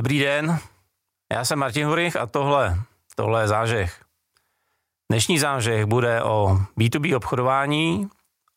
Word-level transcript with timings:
Dobrý 0.00 0.18
den, 0.18 0.58
já 1.32 1.44
jsem 1.44 1.58
Martin 1.58 1.86
Hurich 1.86 2.16
a 2.16 2.26
tohle, 2.26 2.80
tohle 3.16 3.42
je 3.42 3.48
zážeh. 3.48 4.04
Dnešní 5.10 5.38
zážeh 5.38 5.84
bude 5.84 6.22
o 6.22 6.58
B2B 6.78 7.16
obchodování, 7.16 8.08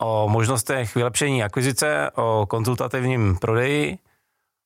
o 0.02 0.30
možnostech 0.30 0.96
vylepšení 0.96 1.44
akvizice, 1.44 2.12
o 2.16 2.46
konzultativním 2.50 3.38
prodeji, 3.38 3.98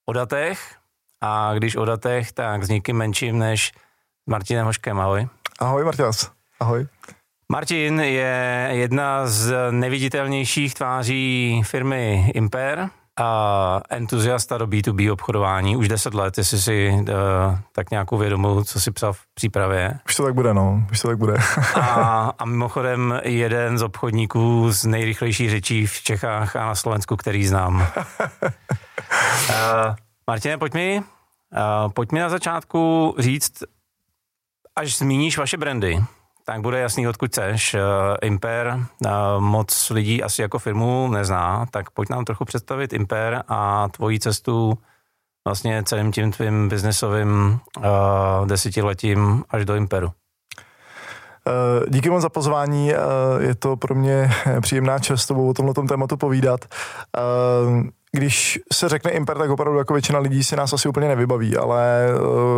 o 0.05 0.13
datech 0.13 0.75
a 1.21 1.53
když 1.53 1.75
o 1.75 1.85
datech, 1.85 2.31
tak 2.31 2.63
s 2.63 2.69
nikým 2.69 2.97
menším 2.97 3.39
než 3.39 3.71
Martinem 4.29 4.65
Hoškem. 4.65 4.99
Ahoj. 4.99 5.27
Ahoj 5.59 5.83
Martinas. 5.83 6.31
Ahoj. 6.59 6.87
Martin 7.51 7.99
je 7.99 8.69
jedna 8.71 9.27
z 9.27 9.71
neviditelnějších 9.71 10.73
tváří 10.73 11.61
firmy 11.65 12.31
Imper, 12.35 12.89
a 13.17 13.81
entuziasta 13.89 14.57
do 14.57 14.67
B2B 14.67 15.13
obchodování 15.13 15.75
už 15.75 15.87
10 15.87 16.13
let, 16.13 16.37
jestli 16.37 16.59
si 16.59 16.91
uh, 16.91 17.05
tak 17.71 17.91
nějakou 17.91 18.17
vědomou, 18.17 18.63
co 18.63 18.81
si 18.81 18.91
psal 18.91 19.13
v 19.13 19.19
přípravě. 19.33 19.99
Už 20.05 20.15
to 20.15 20.23
tak 20.23 20.33
bude, 20.33 20.53
no, 20.53 20.83
už 20.91 20.99
to 20.99 21.07
tak 21.07 21.17
bude. 21.17 21.35
a, 21.75 22.31
a 22.39 22.45
mimochodem 22.45 23.19
jeden 23.23 23.77
z 23.77 23.81
obchodníků 23.81 24.71
z 24.71 24.85
nejrychlejší 24.85 25.49
řečí 25.49 25.85
v 25.85 26.01
Čechách 26.01 26.55
a 26.55 26.65
na 26.65 26.75
Slovensku, 26.75 27.15
který 27.15 27.47
znám. 27.47 27.75
uh, 27.75 27.85
Martine, 30.27 30.57
pojď 30.57 30.73
mi, 30.73 31.01
uh, 31.03 31.91
pojď 31.91 32.11
mi 32.11 32.19
na 32.19 32.29
začátku 32.29 33.15
říct, 33.19 33.63
až 34.75 34.97
zmíníš 34.97 35.37
vaše 35.37 35.57
brandy, 35.57 36.03
tak 36.49 36.61
bude 36.61 36.79
jasný, 36.79 37.07
odkud 37.07 37.27
chceš. 37.27 37.73
Uh, 37.73 37.81
Imper 38.21 38.67
uh, 38.77 39.11
moc 39.39 39.89
lidí 39.89 40.23
asi 40.23 40.41
jako 40.41 40.59
firmu 40.59 41.07
nezná, 41.11 41.65
tak 41.71 41.91
pojď 41.91 42.09
nám 42.09 42.25
trochu 42.25 42.45
představit 42.45 42.93
Imper 42.93 43.43
a 43.47 43.87
tvoji 43.87 44.19
cestu 44.19 44.77
vlastně 45.47 45.83
celým 45.83 46.11
tím 46.11 46.31
tvým 46.31 46.69
biznesovým 46.69 47.59
uh, 47.77 47.83
desetiletím 48.47 49.43
až 49.49 49.65
do 49.65 49.75
Imperu. 49.75 50.11
Díky 51.89 52.09
moc 52.09 52.21
za 52.21 52.29
pozvání, 52.29 52.91
je 53.39 53.55
to 53.55 53.77
pro 53.77 53.95
mě 53.95 54.31
příjemná 54.61 54.99
čest 54.99 55.31
o 55.31 55.53
tomhle 55.53 55.73
tématu 55.87 56.17
povídat 56.17 56.65
když 58.11 58.59
se 58.73 58.89
řekne 58.89 59.11
Imper, 59.11 59.37
tak 59.37 59.49
opravdu 59.49 59.79
jako 59.79 59.93
většina 59.93 60.19
lidí 60.19 60.43
si 60.43 60.55
nás 60.55 60.73
asi 60.73 60.89
úplně 60.89 61.07
nevybaví, 61.07 61.57
ale 61.57 62.07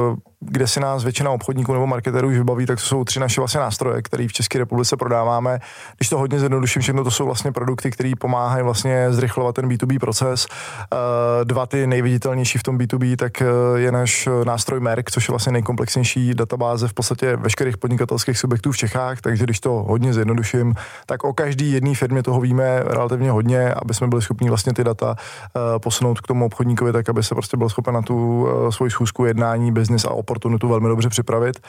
uh, 0.10 0.16
kde 0.40 0.68
si 0.68 0.80
nás 0.80 1.04
většina 1.04 1.32
obchodníků 1.32 1.74
nebo 1.74 1.88
marketerů 1.88 2.28
už 2.28 2.38
vybaví, 2.38 2.66
tak 2.66 2.80
to 2.80 2.86
jsou 2.86 3.04
tři 3.04 3.20
naše 3.20 3.42
vlastně 3.42 3.60
nástroje, 3.60 4.02
které 4.02 4.28
v 4.28 4.34
České 4.34 4.60
republice 4.60 4.98
prodáváme. 4.98 5.60
Když 5.98 6.10
to 6.10 6.18
hodně 6.18 6.40
zjednoduším, 6.40 6.82
všechno 6.82 7.04
to 7.04 7.12
jsou 7.12 7.26
vlastně 7.26 7.52
produkty, 7.52 7.92
které 7.92 8.12
pomáhají 8.20 8.64
vlastně 8.64 9.08
zrychlovat 9.10 9.56
ten 9.56 9.70
B2B 9.70 10.00
proces. 10.00 10.48
Uh, 10.48 10.98
dva 11.44 11.66
ty 11.66 11.88
nejviditelnější 11.88 12.58
v 12.58 12.64
tom 12.64 12.78
B2B, 12.78 13.16
tak 13.16 13.42
uh, 13.42 13.78
je 13.80 13.92
náš 13.92 14.30
nástroj 14.44 14.80
Merck, 14.80 15.12
což 15.12 15.28
je 15.28 15.32
vlastně 15.32 15.52
nejkomplexnější 15.52 16.34
databáze 16.34 16.88
v 16.88 16.94
podstatě 16.94 17.36
veškerých 17.36 17.78
podnikatelských 17.78 18.38
subjektů 18.38 18.72
v 18.72 18.78
Čechách, 18.78 19.22
takže 19.22 19.44
když 19.44 19.60
to 19.60 19.72
hodně 19.72 20.14
zjednoduším, 20.14 20.74
tak 21.06 21.24
o 21.24 21.34
každý 21.34 21.72
jedné 21.72 21.96
firmě 21.96 22.24
toho 22.24 22.42
víme 22.42 22.84
relativně 22.86 23.32
hodně, 23.32 23.74
aby 23.74 23.94
jsme 23.94 24.08
byli 24.08 24.22
schopni 24.22 24.50
vlastně 24.50 24.74
ty 24.74 24.84
data 24.84 25.16
Eh, 25.16 25.39
posunout 25.78 26.20
k 26.20 26.28
tomu 26.28 26.46
obchodníkovi, 26.46 26.94
tak 26.94 27.10
aby 27.10 27.24
se 27.24 27.36
prostě 27.36 27.58
byl 27.58 27.70
schopen 27.70 27.94
na 27.94 28.02
tu 28.02 28.48
eh, 28.48 28.72
svoji 28.72 28.92
schůzku 28.92 29.26
jednání, 29.26 29.72
biznis 29.72 30.06
a 30.06 30.12
oportunitu 30.12 30.68
velmi 30.68 30.88
dobře 30.88 31.10
připravit. 31.10 31.60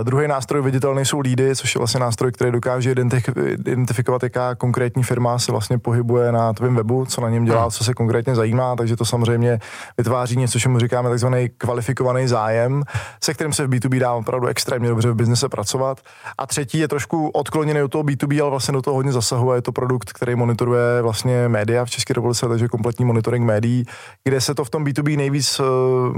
Eh, 0.00 0.04
druhý 0.04 0.28
nástroj 0.28 0.62
viditelný 0.62 1.04
jsou 1.04 1.20
lídy, 1.20 1.56
což 1.56 1.74
je 1.74 1.78
vlastně 1.78 2.00
nástroj, 2.00 2.32
který 2.32 2.52
dokáže 2.52 2.90
identifikovat, 2.90 4.22
jaká 4.22 4.54
konkrétní 4.54 5.02
firma 5.02 5.38
se 5.38 5.52
vlastně 5.52 5.78
pohybuje 5.78 6.32
na 6.32 6.52
tvém 6.52 6.74
webu, 6.74 7.06
co 7.06 7.20
na 7.20 7.30
něm 7.30 7.44
dělá, 7.44 7.62
hmm. 7.62 7.70
co 7.70 7.84
se 7.84 7.94
konkrétně 7.94 8.34
zajímá, 8.34 8.76
takže 8.76 8.96
to 8.96 9.04
samozřejmě 9.04 9.58
vytváří 9.98 10.36
něco, 10.36 10.60
čemu 10.60 10.78
říkáme 10.78 11.10
takzvaný 11.10 11.48
kvalifikovaný 11.58 12.28
zájem, 12.28 12.82
se 13.22 13.34
kterým 13.34 13.52
se 13.52 13.66
v 13.66 13.70
B2B 13.70 14.00
dá 14.00 14.12
opravdu 14.12 14.46
extrémně 14.46 14.88
dobře 14.88 15.10
v 15.10 15.14
biznise 15.14 15.48
pracovat. 15.48 16.00
A 16.38 16.46
třetí 16.46 16.78
je 16.78 16.88
trošku 16.88 17.28
odkloněný 17.28 17.82
od 17.82 17.90
toho 17.90 18.04
B2B, 18.04 18.42
ale 18.42 18.50
vlastně 18.50 18.72
do 18.72 18.82
toho 18.82 18.94
hodně 18.94 19.12
zasahuje. 19.12 19.58
Je 19.58 19.62
to 19.62 19.72
produkt, 19.72 20.12
který 20.12 20.34
monitoruje 20.34 21.02
vlastně 21.02 21.48
média 21.48 21.84
v 21.84 21.90
České 21.90 22.14
republice, 22.14 22.48
takže 22.48 22.68
kompletní 22.68 23.04
monitoring 23.14 23.46
médií, 23.46 23.86
kde 24.24 24.40
se 24.40 24.54
to 24.54 24.64
v 24.64 24.70
tom 24.70 24.84
B2B 24.84 25.16
nejvíc 25.16 25.60
uh, 25.60 25.66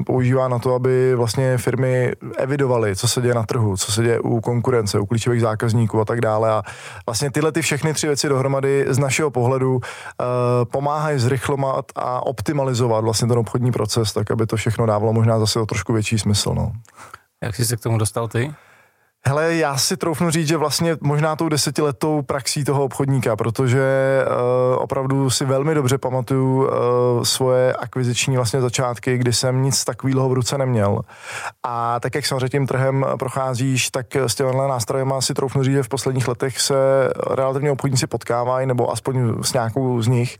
používá 0.05 0.49
na 0.49 0.59
to, 0.59 0.75
aby 0.75 1.15
vlastně 1.15 1.59
firmy 1.59 2.13
evidovaly, 2.37 2.97
co 2.97 3.09
se 3.09 3.21
děje 3.21 3.35
na 3.35 3.43
trhu, 3.43 3.77
co 3.77 3.93
se 3.93 4.03
děje 4.03 4.21
u 4.21 4.41
konkurence, 4.41 4.99
u 4.99 5.07
klíčových 5.07 5.41
zákazníků 5.41 6.01
a 6.01 6.05
tak 6.05 6.21
dále. 6.21 6.51
A 6.51 6.63
vlastně 7.07 7.31
tyhle 7.31 7.53
ty 7.53 7.63
všechny 7.63 7.95
tři 7.95 8.07
věci 8.07 8.29
dohromady 8.29 8.87
z 8.89 8.99
našeho 8.99 9.31
pohledu 9.31 9.75
uh, 9.75 9.81
pomáhají 10.65 11.19
zrychlovat 11.19 11.85
a 11.97 12.27
optimalizovat 12.27 13.05
vlastně 13.05 13.29
ten 13.29 13.39
obchodní 13.39 13.73
proces, 13.73 14.13
tak 14.13 14.31
aby 14.31 14.47
to 14.47 14.57
všechno 14.57 14.87
dávalo 14.87 15.13
možná 15.13 15.39
zase 15.39 15.61
o 15.61 15.67
trošku 15.67 15.93
větší 15.93 16.19
smysl. 16.19 16.55
No. 16.55 16.73
Jak 17.43 17.57
jsi 17.57 17.65
se 17.65 17.77
k 17.77 17.81
tomu 17.81 17.99
dostal 17.99 18.29
ty? 18.29 18.55
Hele, 19.29 19.55
já 19.55 19.77
si 19.77 19.97
troufnu 19.97 20.31
říct, 20.31 20.49
že 20.49 20.57
vlastně 20.57 20.97
možná 21.01 21.37
tou 21.37 21.49
desetiletou 21.49 22.23
praxí 22.23 22.65
toho 22.65 22.85
obchodníka, 22.85 23.37
protože 23.37 23.81
uh, 24.27 24.83
opravdu 24.83 25.31
si 25.31 25.45
velmi 25.45 25.75
dobře 25.75 25.99
pamatuju 25.99 26.63
uh, 26.63 26.69
svoje 27.23 27.73
akviziční 27.73 28.37
vlastně 28.37 28.61
začátky, 28.61 29.19
kdy 29.19 29.33
jsem 29.33 29.63
nic 29.63 29.85
takového 29.85 30.29
v 30.29 30.33
ruce 30.33 30.59
neměl. 30.59 31.01
A 31.63 32.01
tak, 32.01 32.15
jak 32.15 32.27
samozřejmě 32.27 32.49
tím 32.49 32.67
trhem 32.67 33.07
procházíš, 33.19 33.91
tak 33.91 34.17
s 34.17 34.35
těmihle 34.35 34.69
nástrojema 34.69 35.21
si 35.21 35.35
troufnu 35.35 35.63
říct, 35.63 35.75
že 35.75 35.83
v 35.83 35.89
posledních 35.89 36.29
letech 36.29 36.61
se 36.61 36.75
relativně 37.31 37.71
obchodníci 37.71 38.07
potkávají, 38.07 38.67
nebo 38.67 38.93
aspoň 38.93 39.43
s 39.43 39.53
nějakou 39.53 40.03
z 40.03 40.09
nich. 40.09 40.39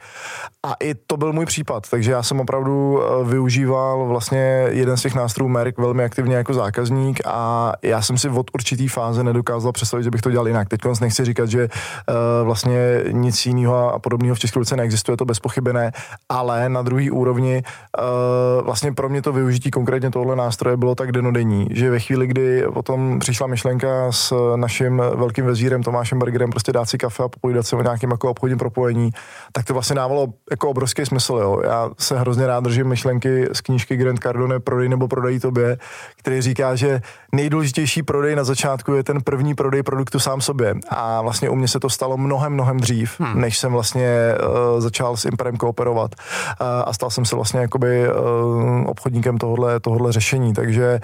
A 0.67 0.75
i 0.81 0.95
to 0.95 1.17
byl 1.17 1.33
můj 1.33 1.47
případ, 1.47 1.91
takže 1.91 2.13
já 2.13 2.23
jsem 2.23 2.41
opravdu 2.41 2.93
uh, 2.93 3.29
využíval 3.29 4.07
vlastně 4.07 4.67
jeden 4.71 4.97
z 4.97 5.03
těch 5.03 5.15
nástrojů 5.15 5.49
Merck 5.49 5.79
velmi 5.79 6.05
aktivně 6.05 6.37
jako 6.37 6.55
zákazník 6.55 7.21
a 7.25 7.73
já 7.83 8.03
jsem 8.03 8.19
si 8.19 8.29
od 8.29 8.51
určitě 8.55 8.76
určitý 8.77 8.89
fáze 8.89 9.25
nedokázal 9.25 9.73
představit, 9.73 10.05
že 10.05 10.11
bych 10.11 10.21
to 10.21 10.31
dělal 10.31 10.49
jinak. 10.49 10.69
Teď 10.69 10.81
nechci 11.01 11.25
říkat, 11.25 11.49
že 11.49 11.69
uh, 11.69 12.17
vlastně 12.45 13.05
nic 13.11 13.47
jiného 13.47 13.95
a 13.95 13.99
podobného 13.99 14.35
v 14.35 14.39
České 14.39 14.77
neexistuje, 14.77 15.17
to 15.17 15.25
bez 15.25 15.41
pochyby 15.41 15.73
ne, 15.73 15.93
ale 16.29 16.69
na 16.69 16.83
druhý 16.83 17.11
úrovni 17.11 17.63
uh, 17.63 18.65
vlastně 18.65 18.93
pro 18.93 19.09
mě 19.09 19.23
to 19.23 19.33
využití 19.33 19.71
konkrétně 19.71 20.11
tohle 20.11 20.37
nástroje 20.37 20.77
bylo 20.77 20.95
tak 20.95 21.13
denodenní, 21.13 21.69
že 21.71 21.91
ve 21.91 22.01
chvíli, 22.01 22.27
kdy 22.27 22.65
potom 22.75 23.19
přišla 23.19 23.47
myšlenka 23.47 24.13
s 24.13 24.57
naším 24.57 25.03
velkým 25.15 25.47
vezírem 25.47 25.83
Tomášem 25.83 26.19
Bergerem 26.19 26.51
prostě 26.51 26.73
dát 26.73 26.85
si 26.85 26.99
kafe 26.99 27.23
a 27.23 27.29
popovídat 27.29 27.67
se 27.67 27.77
o 27.77 27.83
nějakém 27.83 28.11
jako 28.11 28.31
obchodním 28.31 28.59
propojení, 28.59 29.11
tak 29.53 29.65
to 29.65 29.73
vlastně 29.73 29.97
dávalo 29.97 30.29
jako 30.51 30.69
obrovský 30.69 31.07
smysl. 31.07 31.39
Jo. 31.43 31.61
Já 31.65 31.91
se 31.99 32.19
hrozně 32.19 32.47
rád 32.47 32.65
držím 32.65 32.89
myšlenky 32.89 33.49
z 33.53 33.61
knížky 33.61 33.97
Grant 33.97 34.19
Cardone 34.19 34.61
Prodej 34.61 34.89
nebo 34.89 35.09
prodají 35.09 35.41
tobě, 35.41 35.79
který 36.17 36.41
říká, 36.41 36.75
že 36.75 37.01
nejdůležitější 37.33 38.03
prodej 38.03 38.37
na 38.37 38.45
začátku 38.45 38.56
začátku 38.57 38.95
je 38.95 39.05
ten 39.05 39.21
první 39.21 39.55
prodej 39.55 39.83
produktu 39.83 40.19
sám 40.19 40.41
sobě. 40.41 40.75
A 40.89 41.23
vlastně 41.23 41.51
u 41.51 41.55
mě 41.55 41.69
se 41.69 41.81
to 41.81 41.91
stalo 41.91 42.17
mnohem, 42.17 42.53
mnohem 42.53 42.77
dřív, 42.77 43.21
hmm. 43.21 43.41
než 43.41 43.59
jsem 43.59 43.73
vlastně 43.73 44.35
uh, 44.35 44.81
začal 44.81 45.17
s 45.17 45.25
Imperem 45.25 45.57
kooperovat. 45.57 46.15
Uh, 46.15 46.67
a 46.67 46.93
stal 46.93 47.11
jsem 47.11 47.25
se 47.25 47.37
vlastně 47.37 47.61
jakoby 47.61 48.09
uh, 48.09 48.87
obchodníkem 48.87 49.39
tohohle, 49.39 49.81
tohohle 49.81 50.13
řešení. 50.13 50.53
Takže 50.53 51.01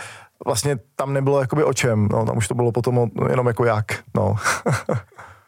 vlastně 0.46 0.78
tam 0.96 1.12
nebylo 1.12 1.40
jakoby 1.40 1.64
o 1.64 1.72
čem, 1.72 2.08
no, 2.08 2.26
tam 2.26 2.36
už 2.36 2.48
to 2.48 2.54
bylo 2.54 2.72
potom 2.72 3.10
jenom 3.28 3.46
jako 3.46 3.64
jak, 3.64 3.86
no. 4.16 4.36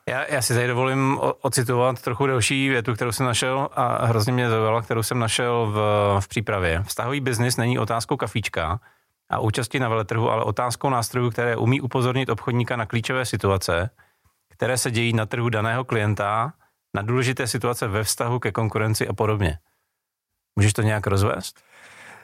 Já, 0.08 0.24
já 0.28 0.42
si 0.42 0.54
tady 0.54 0.66
dovolím 0.66 1.18
ocitovat 1.40 2.02
trochu 2.02 2.26
delší 2.26 2.68
větu, 2.68 2.94
kterou 2.94 3.12
jsem 3.12 3.26
našel 3.26 3.68
a 3.72 4.06
hrozně 4.06 4.32
mě 4.32 4.50
zaujala, 4.50 4.82
kterou 4.82 5.02
jsem 5.02 5.18
našel 5.18 5.66
v, 5.66 5.76
v 6.20 6.28
přípravě. 6.28 6.82
Vztahový 6.86 7.20
biznis 7.20 7.56
není 7.56 7.78
otázkou 7.78 8.16
kafíčka, 8.16 8.80
a 9.30 9.40
účasti 9.40 9.78
na 9.78 9.88
veletrhu, 9.88 10.30
ale 10.30 10.44
otázkou 10.44 10.90
nástrojů, 10.90 11.30
které 11.30 11.56
umí 11.56 11.80
upozornit 11.80 12.28
obchodníka 12.28 12.76
na 12.76 12.86
klíčové 12.86 13.24
situace, 13.26 13.90
které 14.48 14.78
se 14.78 14.90
dějí 14.90 15.12
na 15.12 15.26
trhu 15.26 15.48
daného 15.48 15.84
klienta, 15.84 16.52
na 16.94 17.02
důležité 17.02 17.46
situace 17.46 17.88
ve 17.88 18.04
vztahu 18.04 18.38
ke 18.38 18.52
konkurenci 18.52 19.08
a 19.08 19.12
podobně. 19.12 19.58
Můžeš 20.56 20.72
to 20.72 20.82
nějak 20.82 21.06
rozvést? 21.06 21.60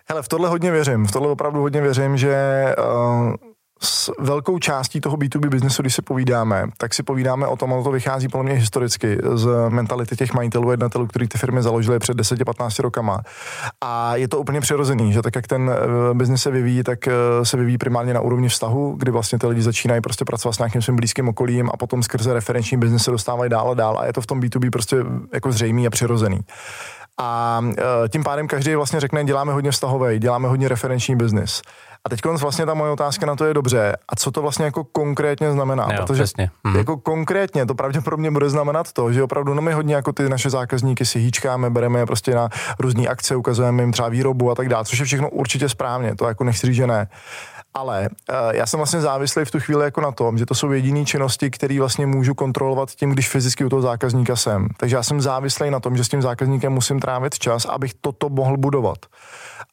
Hele, 0.08 0.22
v 0.22 0.28
tohle 0.28 0.48
hodně 0.48 0.70
věřím. 0.70 1.06
V 1.06 1.12
tohle 1.12 1.28
opravdu 1.28 1.60
hodně 1.60 1.80
věřím, 1.80 2.16
že 2.16 2.64
uh, 2.78 3.34
s 3.82 4.12
velkou 4.18 4.58
částí 4.58 5.00
toho 5.00 5.16
B2B 5.16 5.48
biznesu, 5.48 5.82
když 5.82 5.94
si 5.94 6.02
povídáme, 6.02 6.66
tak 6.76 6.94
si 6.94 7.02
povídáme 7.02 7.46
o 7.46 7.56
tom, 7.56 7.72
ono 7.72 7.84
to 7.84 7.90
vychází 7.90 8.28
podle 8.28 8.44
mě 8.44 8.54
historicky 8.54 9.18
z 9.34 9.48
mentality 9.68 10.16
těch 10.16 10.34
majitelů, 10.34 10.70
jednatelů, 10.70 11.06
který 11.06 11.28
ty 11.28 11.38
firmy 11.38 11.62
založili 11.62 11.98
před 11.98 12.16
10-15 12.16 12.82
rokama. 12.82 13.20
A 13.80 14.16
je 14.16 14.28
to 14.28 14.38
úplně 14.38 14.60
přirozený, 14.60 15.12
že 15.12 15.22
tak, 15.22 15.36
jak 15.36 15.46
ten 15.46 15.70
eh, 15.70 16.14
biznis 16.14 16.42
se 16.42 16.50
vyvíjí, 16.50 16.82
tak 16.82 17.08
eh, 17.08 17.12
se 17.42 17.56
vyvíjí 17.56 17.78
primárně 17.78 18.14
na 18.14 18.20
úrovni 18.20 18.48
vztahu, 18.48 18.94
kdy 18.98 19.10
vlastně 19.10 19.38
ty 19.38 19.46
lidi 19.46 19.62
začínají 19.62 20.00
prostě 20.00 20.24
pracovat 20.24 20.52
s 20.52 20.58
nějakým 20.58 20.82
svým 20.82 20.96
blízkým 20.96 21.28
okolím 21.28 21.70
a 21.72 21.76
potom 21.76 22.02
skrze 22.02 22.32
referenční 22.32 22.78
biznes 22.78 23.02
se 23.02 23.10
dostávají 23.10 23.50
dál 23.50 23.70
a 23.70 23.74
dál 23.74 23.98
a 23.98 24.06
je 24.06 24.12
to 24.12 24.20
v 24.20 24.26
tom 24.26 24.40
B2B 24.40 24.70
prostě 24.70 24.96
jako 25.32 25.52
zřejmý 25.52 25.86
a 25.86 25.90
přirozený. 25.90 26.40
A 27.20 27.60
e, 27.78 28.08
tím 28.08 28.24
pádem 28.24 28.48
každý 28.48 28.74
vlastně 28.74 29.00
řekne, 29.00 29.24
děláme 29.24 29.52
hodně 29.52 29.70
vztahový, 29.70 30.18
děláme 30.18 30.48
hodně 30.48 30.68
referenční 30.68 31.16
biznis. 31.16 31.62
A 32.06 32.08
teď 32.08 32.20
vlastně 32.24 32.66
ta 32.66 32.74
moje 32.74 32.92
otázka 32.92 33.26
na 33.26 33.36
to 33.36 33.44
je 33.44 33.54
dobře. 33.54 33.96
A 34.08 34.16
co 34.16 34.30
to 34.30 34.42
vlastně 34.42 34.64
jako 34.64 34.84
konkrétně 34.84 35.52
znamená? 35.52 35.88
Jo, 35.92 35.96
Protože 35.96 36.22
přesně. 36.22 36.50
Mhm. 36.64 36.76
jako 36.76 36.96
konkrétně 36.96 37.66
to 37.66 37.74
pravděpodobně 37.74 38.30
bude 38.30 38.50
znamenat 38.50 38.92
to, 38.92 39.12
že 39.12 39.22
opravdu 39.22 39.54
no 39.54 39.62
my 39.62 39.72
hodně 39.72 39.94
jako 39.94 40.12
ty 40.12 40.28
naše 40.28 40.50
zákazníky 40.50 41.06
si 41.06 41.18
hýčkáme, 41.18 41.70
bereme 41.70 41.98
je 41.98 42.06
prostě 42.06 42.34
na 42.34 42.48
různé 42.78 43.06
akce, 43.06 43.36
ukazujeme 43.36 43.82
jim 43.82 43.92
třeba 43.92 44.08
výrobu 44.08 44.50
a 44.50 44.54
tak 44.54 44.68
dále, 44.68 44.84
což 44.84 44.98
je 44.98 45.04
všechno 45.04 45.30
určitě 45.30 45.68
správně, 45.68 46.16
to 46.16 46.28
jako 46.28 46.44
nechci 46.44 46.66
říct, 46.66 46.76
že 46.76 46.86
ne. 46.86 47.08
Ale 47.74 48.08
uh, 48.30 48.36
já 48.50 48.66
jsem 48.66 48.78
vlastně 48.78 49.00
závislý 49.00 49.44
v 49.44 49.50
tu 49.50 49.60
chvíli 49.60 49.84
jako 49.84 50.00
na 50.00 50.12
tom, 50.12 50.38
že 50.38 50.46
to 50.46 50.54
jsou 50.54 50.72
jediné 50.72 51.04
činnosti, 51.04 51.50
které 51.50 51.78
vlastně 51.78 52.06
můžu 52.06 52.34
kontrolovat 52.34 52.90
tím, 52.90 53.10
když 53.10 53.28
fyzicky 53.28 53.64
u 53.64 53.68
toho 53.68 53.82
zákazníka 53.82 54.36
jsem. 54.36 54.68
Takže 54.76 54.96
já 54.96 55.02
jsem 55.02 55.20
závislý 55.20 55.70
na 55.70 55.80
tom, 55.80 55.96
že 55.96 56.04
s 56.04 56.08
tím 56.08 56.22
zákazníkem 56.22 56.72
musím 56.72 57.00
trávit 57.00 57.38
čas, 57.38 57.64
abych 57.64 57.94
toto 58.00 58.28
mohl 58.28 58.56
budovat. 58.56 58.98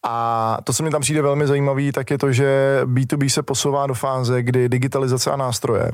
A 0.03 0.57
to, 0.63 0.73
co 0.73 0.83
mi 0.83 0.89
tam 0.89 1.01
přijde 1.01 1.21
velmi 1.21 1.47
zajímavé, 1.47 1.91
tak 1.91 2.11
je 2.11 2.17
to, 2.17 2.31
že 2.31 2.79
B2B 2.83 3.29
se 3.29 3.43
posouvá 3.43 3.87
do 3.87 3.93
fáze, 3.93 4.43
kdy 4.43 4.69
digitalizace 4.69 5.31
a 5.31 5.35
nástroje 5.35 5.91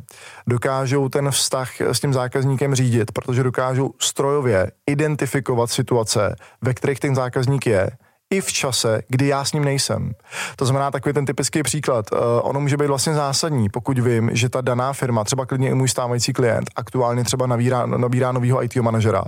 dokážou 0.48 1.10
ten 1.10 1.32
vztah 1.32 1.82
s 1.82 2.00
tím 2.00 2.14
zákazníkem 2.14 2.76
řídit, 2.76 3.12
protože 3.12 3.44
dokážou 3.44 3.94
strojově 4.00 4.72
identifikovat 4.88 5.70
situace, 5.70 6.36
ve 6.62 6.74
kterých 6.74 7.00
ten 7.00 7.16
zákazník 7.16 7.68
je, 7.68 7.90
i 8.34 8.42
v 8.42 8.54
čase, 8.54 9.02
kdy 9.08 9.28
já 9.28 9.46
s 9.46 9.54
ním 9.54 9.64
nejsem. 9.64 10.12
To 10.56 10.66
znamená 10.66 10.92
takový 10.92 11.14
ten 11.14 11.26
typický 11.26 11.64
příklad. 11.64 12.06
Uh, 12.12 12.20
ono 12.42 12.60
může 12.60 12.78
být 12.78 12.88
vlastně 12.88 13.14
zásadní, 13.14 13.70
pokud 13.70 14.00
vím, 14.00 14.30
že 14.34 14.50
ta 14.50 14.62
daná 14.62 14.94
firma, 14.94 15.24
třeba 15.24 15.46
klidně 15.46 15.70
i 15.70 15.74
můj 15.74 15.90
stávající 15.90 16.34
klient, 16.34 16.70
aktuálně 16.76 17.24
třeba 17.24 17.48
nabírá, 17.48 17.86
nabírá 17.86 18.32
nového 18.32 18.64
IT 18.64 18.76
manažera. 18.76 19.24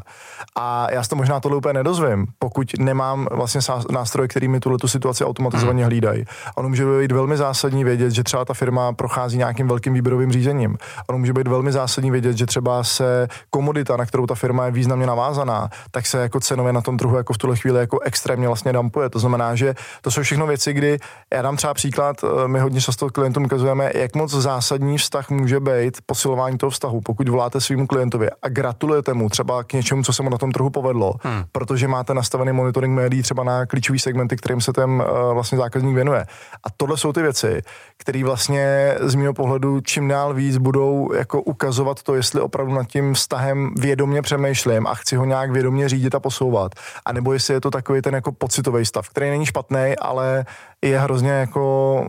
A 0.55 0.87
já 0.91 1.03
se 1.03 1.09
to 1.09 1.15
možná 1.15 1.39
tohle 1.39 1.57
úplně 1.57 1.73
nedozvím, 1.73 2.25
pokud 2.39 2.67
nemám 2.79 3.27
vlastně 3.31 3.61
nástroje, 3.91 4.27
který 4.27 4.47
mi 4.47 4.59
tuhle 4.59 4.77
tu 4.77 4.87
situaci 4.87 5.25
automatizovaně 5.25 5.83
hmm. 5.83 5.89
hlídají. 5.89 6.25
Ono 6.55 6.69
může 6.69 6.85
být 6.85 7.11
velmi 7.11 7.37
zásadní 7.37 7.83
vědět, 7.83 8.11
že 8.11 8.23
třeba 8.23 8.45
ta 8.45 8.53
firma 8.53 8.93
prochází 8.93 9.37
nějakým 9.37 9.67
velkým 9.67 9.93
výběrovým 9.93 10.31
řízením. 10.31 10.77
Ono 11.09 11.17
může 11.17 11.33
být 11.33 11.47
velmi 11.47 11.71
zásadní 11.71 12.11
vědět, 12.11 12.37
že 12.37 12.45
třeba 12.45 12.83
se 12.83 13.27
komodita, 13.49 13.97
na 13.97 14.05
kterou 14.05 14.25
ta 14.25 14.35
firma 14.35 14.65
je 14.65 14.71
významně 14.71 15.07
navázaná, 15.07 15.69
tak 15.91 16.05
se 16.05 16.17
jako 16.17 16.39
cenově 16.39 16.73
na 16.73 16.81
tom 16.81 16.97
trhu 16.97 17.17
jako 17.17 17.33
v 17.33 17.37
tuhle 17.37 17.55
chvíli 17.55 17.79
jako 17.79 17.99
extrémně 17.99 18.47
vlastně 18.47 18.73
dumpuje. 18.95 19.09
To 19.09 19.19
znamená, 19.19 19.55
že 19.55 19.75
to 20.01 20.11
jsou 20.11 20.21
všechno 20.21 20.47
věci, 20.47 20.73
kdy 20.73 20.99
já 21.33 21.41
dám 21.41 21.57
třeba 21.57 21.73
příklad, 21.73 22.15
eh, 22.23 22.47
my 22.47 22.59
hodně 22.59 22.81
často 22.81 23.09
klientům 23.09 23.45
ukazujeme, 23.45 23.91
jak 23.95 24.15
moc 24.15 24.31
zásadní 24.31 24.97
vztah 24.97 25.29
může 25.29 25.59
být 25.59 25.97
posilování 26.05 26.57
toho 26.57 26.69
vztahu. 26.69 27.01
Pokud 27.01 27.29
voláte 27.29 27.61
svým 27.61 27.87
klientovi 27.87 28.29
a 28.41 28.49
gratulujete 28.49 29.13
mu 29.13 29.29
třeba 29.29 29.63
k 29.63 29.73
něčemu, 29.73 30.03
co 30.03 30.13
se 30.13 30.23
mu 30.23 30.29
na 30.29 30.37
tom 30.37 30.51
trhu 30.51 30.69
povedlo, 30.69 31.13
hmm. 31.23 31.43
protože 31.51 31.87
máte 31.87 32.13
nastavený 32.13 32.51
monitoring 32.51 32.95
médií 32.95 33.21
třeba 33.21 33.43
na 33.43 33.65
klíčové 33.65 33.99
segmenty, 33.99 34.35
kterým 34.35 34.61
se 34.61 34.73
ten 34.73 34.89
uh, 34.89 35.33
vlastně 35.33 35.57
zákazník 35.57 35.95
věnuje. 35.95 36.25
A 36.63 36.67
tohle 36.77 36.97
jsou 36.97 37.13
ty 37.13 37.21
věci, 37.21 37.61
které 37.97 38.23
vlastně 38.23 38.95
z 39.01 39.15
mého 39.15 39.33
pohledu 39.33 39.81
čím 39.81 40.07
dál 40.07 40.33
víc 40.33 40.57
budou 40.57 41.13
jako 41.13 41.41
ukazovat 41.41 42.03
to, 42.03 42.15
jestli 42.15 42.41
opravdu 42.41 42.73
nad 42.73 42.87
tím 42.87 43.13
vztahem 43.13 43.73
vědomě 43.79 44.21
přemýšlím 44.21 44.87
a 44.87 44.95
chci 44.95 45.15
ho 45.15 45.25
nějak 45.25 45.51
vědomě 45.51 45.89
řídit 45.89 46.15
a 46.15 46.19
posouvat. 46.19 46.71
A 47.05 47.13
nebo 47.13 47.33
jestli 47.33 47.53
je 47.53 47.61
to 47.61 47.71
takový 47.71 48.01
ten 48.01 48.15
jako 48.15 48.31
pocitový 48.31 48.84
stav, 48.85 49.09
který 49.09 49.29
není 49.29 49.45
špatný, 49.45 49.95
ale 50.01 50.45
je 50.81 50.99
hrozně 50.99 51.29
jako, 51.29 52.07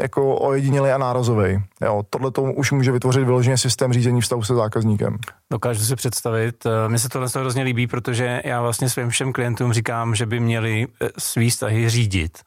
jako 0.00 0.36
ojedinělý 0.36 0.90
a 0.90 0.98
nárazový. 0.98 1.62
Jo, 1.82 2.02
tohle 2.10 2.30
to 2.30 2.42
už 2.42 2.72
může 2.72 2.92
vytvořit 2.92 3.24
vyloženě 3.24 3.58
systém 3.58 3.92
řízení 3.92 4.20
vztahu 4.20 4.42
se 4.42 4.54
zákazníkem. 4.54 5.18
Dokážu 5.52 5.84
si 5.84 5.96
představit. 5.96 6.66
Eh, 6.66 6.88
mně 6.88 6.98
se 6.98 7.08
tohle 7.08 7.28
hrozně 7.34 7.62
líbí, 7.62 7.86
protože 7.86 8.42
já 8.44 8.62
vlastně 8.62 8.88
svým 8.88 9.10
všem 9.10 9.32
klientům 9.32 9.72
říkám, 9.72 10.14
že 10.14 10.26
by 10.26 10.40
měli 10.40 10.86
eh, 11.02 11.08
svý 11.18 11.50
vztahy 11.50 11.90
řídit. 11.90 12.38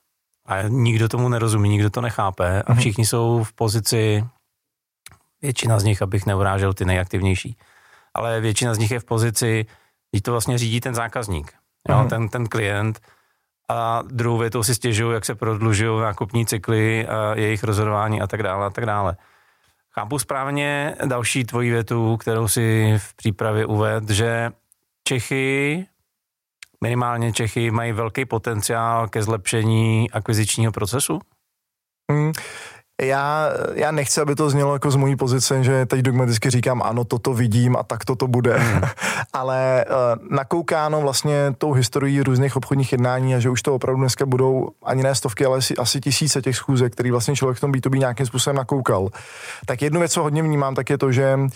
A 0.46 0.62
nikdo 0.68 1.10
tomu 1.10 1.30
nerozumí, 1.30 1.70
nikdo 1.70 1.90
to 1.90 2.02
nechápe 2.02 2.64
a 2.64 2.72
mhm. 2.72 2.80
všichni 2.80 3.06
jsou 3.06 3.44
v 3.44 3.54
pozici, 3.54 4.24
většina 5.42 5.80
z 5.80 5.84
nich, 5.84 6.02
abych 6.02 6.26
neurážel 6.26 6.74
ty 6.74 6.86
nejaktivnější, 6.86 7.58
ale 8.14 8.42
většina 8.42 8.74
z 8.74 8.78
nich 8.78 8.92
je 8.92 9.00
v 9.00 9.06
pozici, 9.06 9.66
kdy 10.12 10.22
to 10.22 10.31
vlastně 10.31 10.58
řídí 10.58 10.81
ten 10.81 10.96
zákazník, 10.96 11.54
jo, 11.90 11.98
mm. 12.04 12.10
ten, 12.10 12.30
ten 12.30 12.48
klient, 12.48 13.00
a 13.69 14.04
druhou 14.06 14.38
větou 14.38 14.63
si 14.63 14.75
stěžují, 14.75 15.13
jak 15.13 15.25
se 15.25 15.36
prodlužují 15.36 16.01
nákupní 16.01 16.45
cykly 16.45 17.07
a 17.07 17.36
jejich 17.36 17.63
rozhodování 17.63 18.21
a 18.21 18.27
tak 18.27 18.44
dále 18.44 18.66
a 18.66 18.69
tak 18.69 18.86
dále. 18.86 19.18
Chápu 19.92 20.19
správně 20.19 20.95
další 21.06 21.44
tvoji 21.44 21.71
větu, 21.71 22.18
kterou 22.18 22.48
si 22.48 22.94
v 22.98 23.13
přípravě 23.13 23.66
uved, 23.66 24.10
že 24.10 24.51
Čechy, 25.04 25.86
minimálně 26.83 27.33
Čechy, 27.33 27.71
mají 27.71 27.92
velký 27.92 28.25
potenciál 28.25 29.07
ke 29.07 29.24
zlepšení 29.24 30.12
akvizičního 30.12 30.71
procesu? 30.71 31.19
Hmm 32.12 32.31
já, 33.01 33.50
já 33.74 33.92
nechci, 33.92 34.22
aby 34.22 34.36
to 34.36 34.50
znělo 34.50 34.74
jako 34.74 34.92
z 34.92 34.96
mojí 34.96 35.16
pozice, 35.16 35.63
že 35.63 35.86
teď 35.86 36.01
dogmaticky 36.01 36.50
říkám, 36.50 36.81
ano, 36.84 37.04
toto 37.04 37.34
vidím 37.34 37.75
a 37.75 37.84
tak 37.84 38.06
toto 38.06 38.28
bude. 38.28 38.57
Hmm. 38.57 38.81
Ale 39.34 39.86
uh, 39.90 40.28
nakoukáno 40.31 41.01
vlastně 41.01 41.56
tou 41.57 41.74
historií 41.74 42.22
různých 42.22 42.56
obchodních 42.56 42.92
jednání 42.92 43.36
a 43.36 43.40
že 43.40 43.50
už 43.50 43.62
to 43.62 43.75
opravdu 43.75 44.01
dneska 44.01 44.25
budou 44.25 44.69
ani 44.84 45.04
ne 45.04 45.16
stovky, 45.16 45.46
ale 45.46 45.57
asi, 45.57 45.75
asi 45.75 46.00
tisíce 46.00 46.42
těch 46.42 46.56
schůzek, 46.56 46.94
který 46.94 47.12
vlastně 47.12 47.36
člověk 47.36 47.57
v 47.57 47.62
tom 47.62 47.72
B2B 47.72 47.98
nějakým 47.98 48.25
způsobem 48.25 48.57
nakoukal. 48.57 49.10
Tak 49.66 49.81
jednu 49.81 50.00
věc, 50.00 50.13
co 50.13 50.24
hodně 50.24 50.44
vnímám, 50.44 50.75
tak 50.75 50.90
je 50.90 50.98
to, 50.98 51.12
že 51.12 51.36
uh, 51.36 51.50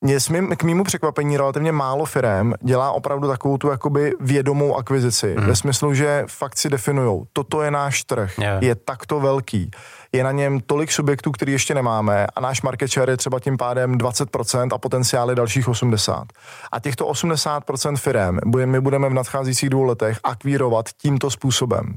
mě 0.00 0.20
smím, 0.20 0.56
k 0.56 0.62
mýmu 0.62 0.84
překvapení 0.84 1.36
relativně 1.36 1.72
málo 1.72 2.04
firm 2.04 2.52
dělá 2.60 2.92
opravdu 2.92 3.28
takovou 3.28 3.58
tu 3.58 3.68
jakoby 3.68 4.12
vědomou 4.20 4.76
akvizici. 4.76 5.34
Mm. 5.38 5.46
Ve 5.46 5.56
smyslu, 5.56 5.94
že 5.94 6.24
fakt 6.28 6.58
si 6.58 6.70
definujou, 6.70 7.26
toto 7.32 7.62
je 7.62 7.70
náš 7.70 8.04
trh, 8.04 8.38
yeah. 8.38 8.62
je 8.62 8.74
takto 8.74 9.20
velký 9.20 9.70
je 10.12 10.24
na 10.24 10.32
něm 10.32 10.60
tolik 10.60 10.92
subjektů, 10.92 11.32
který 11.32 11.52
ještě 11.52 11.74
nemáme 11.74 12.26
a 12.36 12.40
náš 12.40 12.62
market 12.62 12.90
share 12.90 13.12
je 13.12 13.16
třeba 13.16 13.40
tím 13.40 13.56
pádem 13.56 13.98
20% 13.98 14.68
a 14.72 14.78
potenciál 14.78 15.30
je 15.30 15.36
dalších 15.36 15.68
80. 15.68 16.24
A 16.72 16.80
těchto 16.80 17.06
80% 17.06 17.96
firm 17.96 18.38
my 18.64 18.80
budeme 18.80 19.08
v 19.08 19.14
nadcházejících 19.14 19.70
dvou 19.70 19.84
letech 19.84 20.18
akvírovat 20.24 20.88
tímto 21.02 21.30
způsobem. 21.30 21.94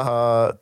Uh, 0.00 0.06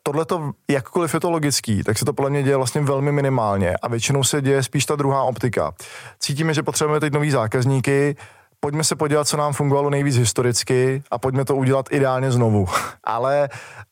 Tohle 0.02 0.24
to, 0.24 0.50
jakkoliv 0.70 1.14
je 1.14 1.20
to 1.20 1.30
logický, 1.30 1.82
tak 1.84 1.98
se 1.98 2.04
to 2.04 2.12
podle 2.12 2.30
mě 2.30 2.42
děje 2.42 2.56
vlastně 2.56 2.80
velmi 2.80 3.12
minimálně 3.12 3.76
a 3.82 3.88
většinou 3.88 4.24
se 4.24 4.42
děje 4.42 4.62
spíš 4.62 4.86
ta 4.86 4.96
druhá 4.96 5.22
optika. 5.22 5.72
Cítíme, 6.18 6.54
že 6.54 6.62
potřebujeme 6.78 7.00
teď 7.00 7.12
nový 7.12 7.30
zákazníky, 7.30 8.16
pojďme 8.60 8.84
se 8.84 8.96
podívat, 8.96 9.28
co 9.28 9.36
nám 9.36 9.52
fungovalo 9.52 9.90
nejvíc 9.90 10.16
historicky 10.16 11.02
a 11.10 11.18
pojďme 11.18 11.44
to 11.44 11.56
udělat 11.56 11.86
ideálně 11.90 12.32
znovu. 12.32 12.66
Ale 13.04 13.48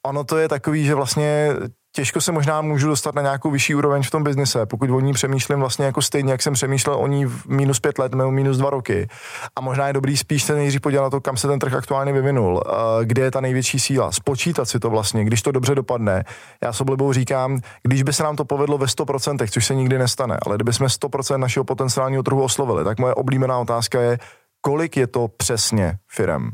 ono 0.06 0.24
to 0.24 0.38
je 0.38 0.48
takový, 0.48 0.84
že 0.84 0.94
vlastně 0.94 1.50
těžko 1.96 2.20
se 2.20 2.32
možná 2.32 2.60
můžu 2.60 2.88
dostat 2.88 3.14
na 3.14 3.22
nějakou 3.22 3.50
vyšší 3.50 3.75
úroveň 3.75 4.02
v 4.02 4.10
tom 4.10 4.25
biznise, 4.25 4.66
pokud 4.66 4.90
o 4.90 5.00
ní 5.00 5.12
přemýšlím 5.12 5.60
vlastně 5.60 5.84
jako 5.84 6.02
stejně, 6.02 6.32
jak 6.32 6.43
jsem 6.43 6.54
přemýšlel 6.54 6.96
o 6.96 7.06
ní 7.06 7.26
v 7.26 7.46
minus 7.46 7.81
pět 7.81 7.98
let 7.98 8.14
nebo 8.14 8.31
minus 8.31 8.56
dva 8.56 8.70
roky. 8.70 9.08
A 9.56 9.61
možná 9.61 9.87
je 9.87 9.92
dobrý 9.92 10.16
spíš 10.16 10.42
se 10.42 10.54
nejdřív 10.54 10.80
podívat 10.80 11.02
na 11.02 11.11
to, 11.11 11.20
kam 11.20 11.37
se 11.37 11.49
ten 11.49 11.59
trh 11.59 11.75
aktuálně 11.75 12.12
vyvinul, 12.12 12.62
kde 13.04 13.23
je 13.23 13.30
ta 13.30 13.40
největší 13.40 13.80
síla, 13.80 14.12
spočítat 14.12 14.64
si 14.64 14.78
to 14.78 14.90
vlastně, 14.90 15.25
když 15.25 15.42
to 15.42 15.52
dobře 15.52 15.75
dopadne. 15.75 16.25
Já 16.62 16.73
s 16.73 16.80
oblibou 16.80 17.12
říkám, 17.12 17.61
když 17.82 18.02
by 18.02 18.12
se 18.12 18.23
nám 18.23 18.37
to 18.37 18.44
povedlo 18.44 18.78
ve 18.78 18.87
100%, 18.87 19.49
což 19.50 19.66
se 19.66 19.75
nikdy 19.75 19.99
nestane, 19.99 20.37
ale 20.47 20.56
kdyby 20.56 20.73
jsme 20.73 20.87
100% 20.87 21.38
našeho 21.38 21.64
potenciálního 21.64 22.23
trhu 22.23 22.42
oslovili, 22.42 22.85
tak 22.85 22.99
moje 22.99 23.14
oblíbená 23.14 23.59
otázka 23.59 24.00
je, 24.00 24.18
kolik 24.61 24.97
je 24.97 25.06
to 25.06 25.28
přesně 25.28 25.99
firem. 26.09 26.50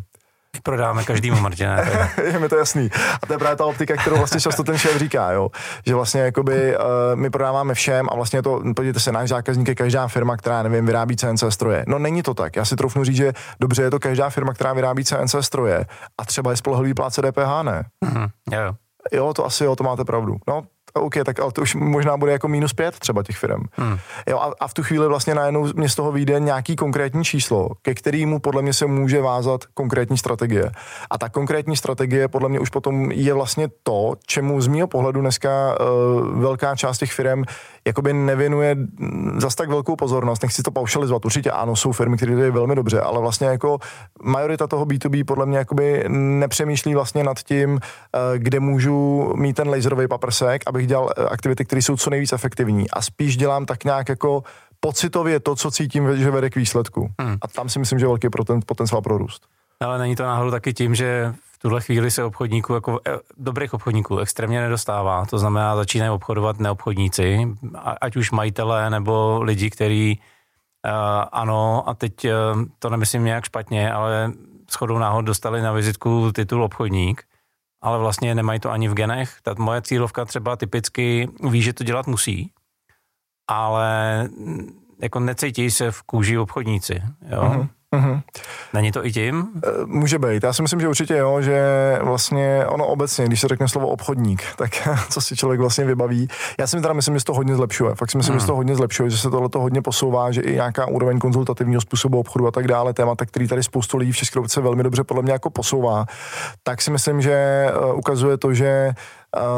Prodáme 0.62 1.04
každému, 1.04 1.40
Martina. 1.40 1.78
je 2.24 2.38
mi 2.38 2.48
to 2.48 2.56
jasný. 2.56 2.90
A 3.22 3.26
to 3.26 3.32
je 3.32 3.38
právě 3.38 3.56
ta 3.56 3.64
optika, 3.64 3.96
kterou 3.96 4.16
vlastně 4.16 4.40
často 4.40 4.64
ten 4.64 4.78
šéf 4.78 4.96
říká, 4.98 5.30
jo. 5.30 5.50
Že 5.86 5.94
vlastně 5.94 6.20
jakoby 6.20 6.76
uh, 6.76 6.82
my 7.14 7.30
prodáváme 7.30 7.74
všem 7.74 8.06
a 8.10 8.14
vlastně 8.14 8.42
to, 8.42 8.62
podívejte 8.76 9.00
se, 9.00 9.12
náš 9.12 9.28
zákazník 9.28 9.68
je 9.68 9.74
každá 9.74 10.08
firma, 10.08 10.36
která, 10.36 10.62
nevím, 10.62 10.86
vyrábí 10.86 11.16
CNC 11.16 11.44
stroje. 11.48 11.84
No 11.88 11.98
není 11.98 12.22
to 12.22 12.34
tak. 12.34 12.56
Já 12.56 12.64
si 12.64 12.76
troufnu 12.76 13.04
říct, 13.04 13.16
že 13.16 13.32
dobře 13.60 13.82
je 13.82 13.90
to 13.90 14.00
každá 14.00 14.30
firma, 14.30 14.54
která 14.54 14.72
vyrábí 14.72 15.04
CNC 15.04 15.34
stroje 15.40 15.86
a 16.18 16.24
třeba 16.24 16.50
je 16.50 16.56
spolehlivý 16.56 16.94
pláce 16.94 17.22
DPH, 17.22 17.62
ne? 17.62 17.84
Mm-hmm. 18.04 18.28
Jo. 18.52 18.74
Jo, 19.12 19.34
to 19.34 19.46
asi 19.46 19.64
jo, 19.64 19.76
to 19.76 19.84
máte 19.84 20.04
pravdu. 20.04 20.36
No, 20.48 20.62
OK, 20.92 21.14
tak 21.24 21.40
ale 21.40 21.52
to 21.52 21.62
už 21.62 21.74
možná 21.74 22.16
bude 22.16 22.32
jako 22.32 22.48
minus 22.48 22.72
pět 22.72 22.98
třeba 22.98 23.22
těch 23.22 23.36
firm. 23.36 23.62
Hmm. 23.72 23.98
Jo, 24.28 24.38
a, 24.38 24.52
a 24.60 24.68
v 24.68 24.74
tu 24.74 24.82
chvíli 24.82 25.08
vlastně 25.08 25.34
najednou 25.34 25.68
mě 25.74 25.88
z 25.88 25.94
toho 25.94 26.12
vyjde 26.12 26.40
nějaký 26.40 26.76
konkrétní 26.76 27.24
číslo, 27.24 27.68
ke 27.82 27.94
kterému 27.94 28.38
podle 28.38 28.62
mě 28.62 28.72
se 28.72 28.86
může 28.86 29.20
vázat 29.20 29.64
konkrétní 29.74 30.18
strategie. 30.18 30.70
A 31.10 31.18
ta 31.18 31.28
konkrétní 31.28 31.76
strategie 31.76 32.28
podle 32.28 32.48
mě 32.48 32.60
už 32.60 32.70
potom 32.70 33.10
je 33.12 33.34
vlastně 33.34 33.68
to, 33.82 34.14
čemu 34.26 34.60
z 34.60 34.66
mého 34.66 34.86
pohledu 34.86 35.20
dneska 35.20 35.50
uh, 35.80 36.40
velká 36.40 36.76
část 36.76 36.98
těch 36.98 37.12
firm 37.12 37.44
jakoby 37.86 38.12
nevěnuje 38.12 38.76
zas 39.36 39.54
tak 39.54 39.68
velkou 39.68 39.96
pozornost. 39.96 40.42
Nechci 40.42 40.62
to 40.62 40.70
paušalizovat, 40.70 41.24
určitě 41.24 41.50
ano, 41.50 41.76
jsou 41.76 41.92
firmy, 41.92 42.16
které 42.16 42.36
to 42.36 42.42
je 42.42 42.50
velmi 42.50 42.74
dobře, 42.74 43.00
ale 43.00 43.20
vlastně 43.20 43.46
jako 43.46 43.78
majorita 44.22 44.66
toho 44.66 44.84
B2B 44.84 45.24
podle 45.24 45.46
mě 45.46 45.58
jakoby 45.58 46.04
nepřemýšlí 46.08 46.94
vlastně 46.94 47.24
nad 47.24 47.38
tím, 47.38 47.80
eh, 47.82 48.38
kde 48.38 48.60
můžu 48.60 49.32
mít 49.36 49.52
ten 49.56 49.68
laserový 49.68 50.08
paprsek, 50.08 50.62
abych 50.66 50.81
dělal 50.86 51.10
eh, 51.16 51.24
aktivity, 51.24 51.64
které 51.64 51.82
jsou 51.82 51.96
co 51.96 52.10
nejvíc 52.10 52.32
efektivní 52.32 52.90
a 52.90 53.02
spíš 53.02 53.36
dělám 53.36 53.66
tak 53.66 53.84
nějak 53.84 54.08
jako 54.08 54.42
pocitově 54.80 55.40
to, 55.40 55.56
co 55.56 55.70
cítím, 55.70 56.16
že 56.16 56.30
vede 56.30 56.50
k 56.50 56.56
výsledku. 56.56 57.10
Hmm. 57.20 57.36
A 57.42 57.48
tam 57.48 57.68
si 57.68 57.78
myslím, 57.78 57.98
že 57.98 58.04
je 58.04 58.08
velký 58.08 58.28
potenciál 58.66 59.02
pro 59.02 59.18
růst. 59.18 59.46
Ale 59.80 59.98
není 59.98 60.16
to 60.16 60.22
náhodou 60.22 60.50
taky 60.50 60.72
tím, 60.74 60.94
že 60.94 61.34
tuhle 61.62 61.80
chvíli 61.80 62.10
se 62.10 62.24
obchodníků, 62.24 62.74
jako 62.74 63.00
eh, 63.06 63.18
dobrých 63.36 63.74
obchodníků, 63.74 64.18
extrémně 64.18 64.60
nedostává. 64.60 65.26
To 65.26 65.38
znamená, 65.38 65.76
začínají 65.76 66.10
obchodovat 66.10 66.60
neobchodníci, 66.60 67.48
ať 68.00 68.16
už 68.16 68.30
majitelé 68.30 68.90
nebo 68.90 69.42
lidi, 69.42 69.70
kteří 69.70 70.20
uh, 70.84 70.92
ano, 71.32 71.88
a 71.88 71.94
teď 71.94 72.12
uh, 72.24 72.30
to 72.78 72.90
nemyslím 72.90 73.24
nějak 73.24 73.44
špatně, 73.44 73.92
ale 73.92 74.32
shodou 74.72 74.98
náhod 74.98 75.22
dostali 75.22 75.62
na 75.62 75.72
vizitku 75.72 76.32
titul 76.32 76.64
obchodník, 76.64 77.22
ale 77.82 77.98
vlastně 77.98 78.34
nemají 78.34 78.60
to 78.60 78.70
ani 78.70 78.88
v 78.88 78.94
genech. 78.94 79.38
Ta 79.42 79.54
moje 79.58 79.82
cílovka 79.82 80.24
třeba 80.24 80.56
typicky 80.56 81.28
ví, 81.50 81.62
že 81.62 81.72
to 81.72 81.84
dělat 81.84 82.06
musí, 82.06 82.52
ale 83.50 84.28
jako 85.02 85.20
necítí 85.20 85.70
se 85.70 85.90
v 85.90 86.02
kůži 86.02 86.38
obchodníci. 86.38 87.02
Jo? 87.28 87.42
Uh-huh. 87.42 87.68
Mm-hmm. 87.92 88.22
Není 88.72 88.92
to 88.92 89.06
i 89.06 89.12
tím? 89.12 89.48
Eh, 89.56 89.70
může 89.86 90.18
být. 90.18 90.42
Já 90.42 90.52
si 90.52 90.62
myslím, 90.62 90.80
že 90.80 90.88
určitě 90.88 91.16
jo, 91.16 91.40
že 91.40 91.62
vlastně 92.02 92.66
ono 92.66 92.86
obecně, 92.86 93.26
když 93.26 93.40
se 93.40 93.48
řekne 93.48 93.68
slovo 93.68 93.88
obchodník, 93.88 94.42
tak 94.56 94.70
co 95.10 95.20
si 95.20 95.36
člověk 95.36 95.60
vlastně 95.60 95.84
vybaví. 95.84 96.28
Já 96.60 96.66
si 96.66 96.80
teda 96.80 96.92
myslím, 96.94 97.14
že 97.14 97.20
se 97.20 97.26
to 97.26 97.34
hodně 97.34 97.56
zlepšuje. 97.56 97.94
Fakt 97.94 98.10
si 98.10 98.16
myslím, 98.16 98.34
mm. 98.34 98.38
že 98.38 98.40
se 98.40 98.46
to 98.46 98.56
hodně 98.56 98.76
zlepšuje, 98.76 99.10
že 99.10 99.18
se 99.18 99.30
tohle 99.30 99.48
to 99.48 99.60
hodně 99.60 99.82
posouvá, 99.82 100.30
že 100.30 100.40
i 100.40 100.54
nějaká 100.54 100.86
úroveň 100.86 101.18
konzultativního 101.18 101.80
způsobu 101.80 102.18
obchodu 102.18 102.46
a 102.46 102.50
tak 102.50 102.68
dále, 102.68 102.94
témata, 102.94 103.26
který 103.26 103.48
tady 103.48 103.62
spoustu 103.62 103.96
lidí 103.96 104.12
v 104.12 104.16
České 104.16 104.36
republice 104.36 104.60
velmi 104.60 104.82
dobře 104.82 105.04
podle 105.04 105.22
mě 105.22 105.32
jako 105.32 105.50
posouvá, 105.50 106.04
tak 106.62 106.82
si 106.82 106.90
myslím, 106.90 107.22
že 107.22 107.32
eh, 107.32 107.92
ukazuje 107.94 108.36
to, 108.38 108.54
že 108.54 108.92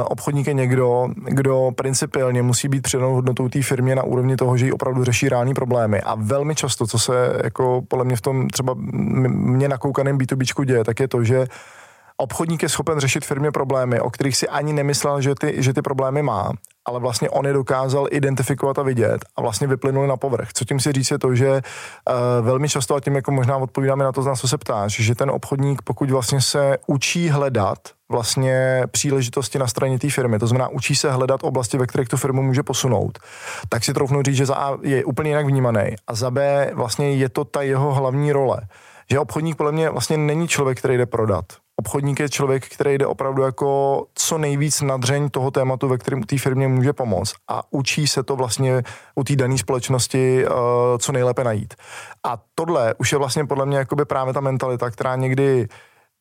obchodník 0.05 0.47
je 0.47 0.55
někdo, 0.55 1.09
kdo 1.17 1.71
principiálně 1.75 2.43
musí 2.43 2.69
být 2.69 2.83
přidanou 2.83 3.15
hodnotou 3.15 3.49
té 3.49 3.63
firmě 3.63 3.97
na 3.97 4.03
úrovni 4.03 4.37
toho, 4.37 4.57
že 4.57 4.67
ji 4.67 4.73
opravdu 4.73 5.05
řeší 5.05 5.29
reální 5.29 5.55
problémy. 5.55 6.01
A 6.01 6.15
velmi 6.15 6.55
často, 6.55 6.87
co 6.87 6.99
se 6.99 7.13
jako 7.45 7.83
podle 7.89 8.05
mě 8.05 8.17
v 8.17 8.21
tom 8.21 8.49
třeba 8.49 8.75
mě 9.29 9.69
nakoukaném 9.69 10.19
B2B 10.19 10.65
děje, 10.65 10.85
tak 10.85 11.01
je 11.01 11.09
to, 11.09 11.25
že 11.25 11.47
obchodník 12.17 12.63
je 12.63 12.69
schopen 12.69 13.01
řešit 13.01 13.25
firmě 13.25 13.51
problémy, 13.51 14.01
o 14.01 14.11
kterých 14.11 14.37
si 14.37 14.49
ani 14.49 14.73
nemyslel, 14.73 15.21
že 15.21 15.35
ty, 15.35 15.63
že 15.63 15.73
ty 15.73 15.83
problémy 15.83 16.23
má, 16.23 16.51
ale 16.89 17.01
vlastně 17.01 17.31
on 17.31 17.47
je 17.47 17.53
dokázal 17.53 18.09
identifikovat 18.11 18.79
a 18.79 18.83
vidět 18.83 19.25
a 19.37 19.41
vlastně 19.41 19.67
vyplynuli 19.67 20.09
na 20.09 20.17
povrch. 20.17 20.49
Co 20.53 20.65
tím 20.65 20.81
si 20.81 20.93
říct 20.93 21.11
je 21.11 21.19
to, 21.19 21.35
že 21.35 21.51
uh, 21.51 22.15
velmi 22.47 22.69
často, 22.69 22.95
a 22.95 23.01
tím 23.01 23.15
jako 23.15 23.33
možná 23.33 23.57
odpovídáme 23.57 24.05
na 24.05 24.13
to, 24.13 24.23
z 24.23 24.27
nás, 24.27 24.41
co 24.41 24.49
se 24.49 24.59
ptáš, 24.59 24.93
že 24.93 25.15
ten 25.15 25.31
obchodník, 25.31 25.83
pokud 25.83 26.11
vlastně 26.11 26.41
se 26.41 26.79
učí 26.87 27.29
hledat 27.29 27.79
vlastně 28.09 28.83
příležitosti 28.91 29.59
na 29.59 29.67
straně 29.67 29.99
té 29.99 30.11
firmy, 30.11 30.39
to 30.39 30.47
znamená 30.47 30.69
učí 30.69 30.97
se 30.97 31.13
hledat 31.13 31.41
oblasti, 31.45 31.79
ve 31.79 31.87
kterých 31.87 32.09
tu 32.09 32.17
firmu 32.17 32.43
může 32.43 32.63
posunout, 32.63 33.19
tak 33.69 33.85
si 33.85 33.95
troufnu 33.95 34.23
říct, 34.23 34.37
že 34.37 34.47
za 34.47 34.55
A 34.55 34.79
je 34.83 35.05
úplně 35.05 35.31
jinak 35.31 35.47
vnímaný 35.47 35.95
a 36.07 36.15
za 36.15 36.31
B 36.31 36.71
vlastně 36.75 37.15
je 37.15 37.29
to 37.29 37.45
ta 37.45 37.63
jeho 37.63 37.95
hlavní 37.95 38.33
role. 38.33 38.61
Že 39.11 39.19
obchodník 39.19 39.57
podle 39.57 39.73
mě 39.73 39.91
vlastně 39.91 40.17
není 40.17 40.49
člověk, 40.49 40.79
který 40.79 40.97
jde 40.97 41.07
prodat 41.07 41.45
obchodník 41.77 42.21
je 42.21 42.29
člověk, 42.29 42.69
který 42.69 42.99
jde 42.99 43.07
opravdu 43.07 43.43
jako 43.43 44.07
co 44.15 44.39
nejvíc 44.39 44.81
nadřeň 44.81 45.31
toho 45.31 45.51
tématu, 45.51 45.89
ve 45.89 45.99
kterém 45.99 46.23
té 46.23 46.39
firmě 46.39 46.69
může 46.69 46.93
pomoct 46.93 47.35
a 47.49 47.63
učí 47.71 48.07
se 48.07 48.23
to 48.23 48.37
vlastně 48.37 48.83
u 49.15 49.25
té 49.25 49.37
dané 49.37 49.59
společnosti 49.59 50.47
uh, 50.47 50.55
co 50.99 51.13
nejlépe 51.13 51.45
najít. 51.45 51.75
A 52.25 52.39
tohle 52.55 52.95
už 52.99 53.13
je 53.13 53.19
vlastně 53.19 53.47
podle 53.47 53.67
mě 53.67 53.79
jakoby 53.79 54.05
právě 54.05 54.35
ta 54.35 54.41
mentalita, 54.41 54.91
která 54.91 55.17
někdy 55.17 55.69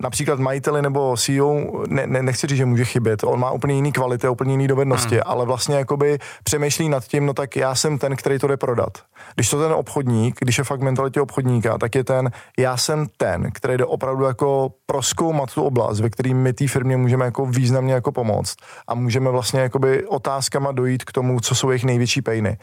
například 0.02 0.40
majiteli 0.40 0.82
nebo 0.82 1.16
CEO, 1.18 1.62
ne, 1.88 2.08
ne, 2.08 2.24
nechci 2.24 2.48
říct, 2.48 2.58
že 2.58 2.66
může 2.66 2.86
chybět, 2.86 3.24
on 3.24 3.40
má 3.40 3.52
úplně 3.52 3.76
jiný 3.76 3.92
kvality, 3.92 4.30
úplně 4.30 4.54
jiný 4.54 4.68
dovednosti, 4.68 5.16
hmm. 5.16 5.24
ale 5.26 5.46
vlastně 5.46 5.76
jakoby 5.76 6.20
přemýšlí 6.44 6.90
nad 6.90 7.04
tím, 7.04 7.26
no 7.26 7.34
tak 7.34 7.56
já 7.56 7.76
jsem 7.76 7.98
ten, 7.98 8.16
který 8.16 8.40
to 8.40 8.48
jde 8.48 8.58
prodat. 8.58 8.98
Když 9.36 9.50
to 9.50 9.62
ten 9.62 9.72
obchodník, 9.72 10.36
když 10.40 10.58
je 10.58 10.64
fakt 10.64 10.82
mentalitě 10.82 11.22
obchodníka, 11.22 11.78
tak 11.78 11.96
je 11.96 12.04
ten, 12.04 12.32
já 12.60 12.78
jsem 12.78 13.08
ten, 13.18 13.52
který 13.52 13.78
jde 13.78 13.86
opravdu 13.86 14.26
jako 14.26 14.72
proskoumat 14.86 15.54
tu 15.54 15.64
oblast, 15.64 16.00
ve 16.00 16.10
které 16.10 16.34
my 16.34 16.54
té 16.54 16.68
firmě 16.68 16.98
můžeme 16.98 17.26
jako 17.26 17.46
významně 17.46 17.94
jako 17.94 18.12
pomoct 18.12 18.56
a 18.88 18.96
můžeme 18.96 19.30
vlastně 19.30 19.60
jakoby 19.60 20.08
otázkama 20.08 20.72
dojít 20.72 21.04
k 21.04 21.12
tomu, 21.12 21.40
co 21.40 21.56
jsou 21.56 21.70
jejich 21.70 21.84
největší 21.84 22.22
pejny. 22.22 22.58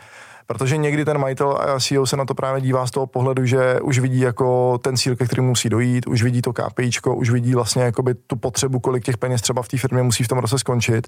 Protože 0.51 0.77
někdy 0.77 1.05
ten 1.05 1.19
majitel 1.19 1.59
a 1.61 1.81
CEO 1.81 2.07
se 2.07 2.17
na 2.17 2.25
to 2.25 2.35
právě 2.35 2.61
dívá 2.61 2.87
z 2.87 2.91
toho 2.91 3.07
pohledu, 3.07 3.47
že 3.47 3.81
už 3.81 3.99
vidí 3.99 4.21
jako 4.21 4.79
ten 4.79 4.97
cíl, 4.97 5.17
ke 5.17 5.27
kterému 5.27 5.49
musí 5.49 5.69
dojít, 5.69 6.07
už 6.07 6.23
vidí 6.23 6.43
to 6.43 6.53
KPIčko, 6.53 7.15
už 7.15 7.31
vidí 7.31 7.55
vlastně 7.55 7.83
jakoby 7.83 8.15
tu 8.15 8.37
potřebu, 8.37 8.81
kolik 8.81 9.05
těch 9.05 9.19
peněz 9.19 9.43
třeba 9.43 9.63
v 9.63 9.69
té 9.69 9.79
firmě 9.79 10.03
musí 10.03 10.25
v 10.25 10.29
tom 10.29 10.39
roce 10.39 10.59
skončit. 10.59 11.07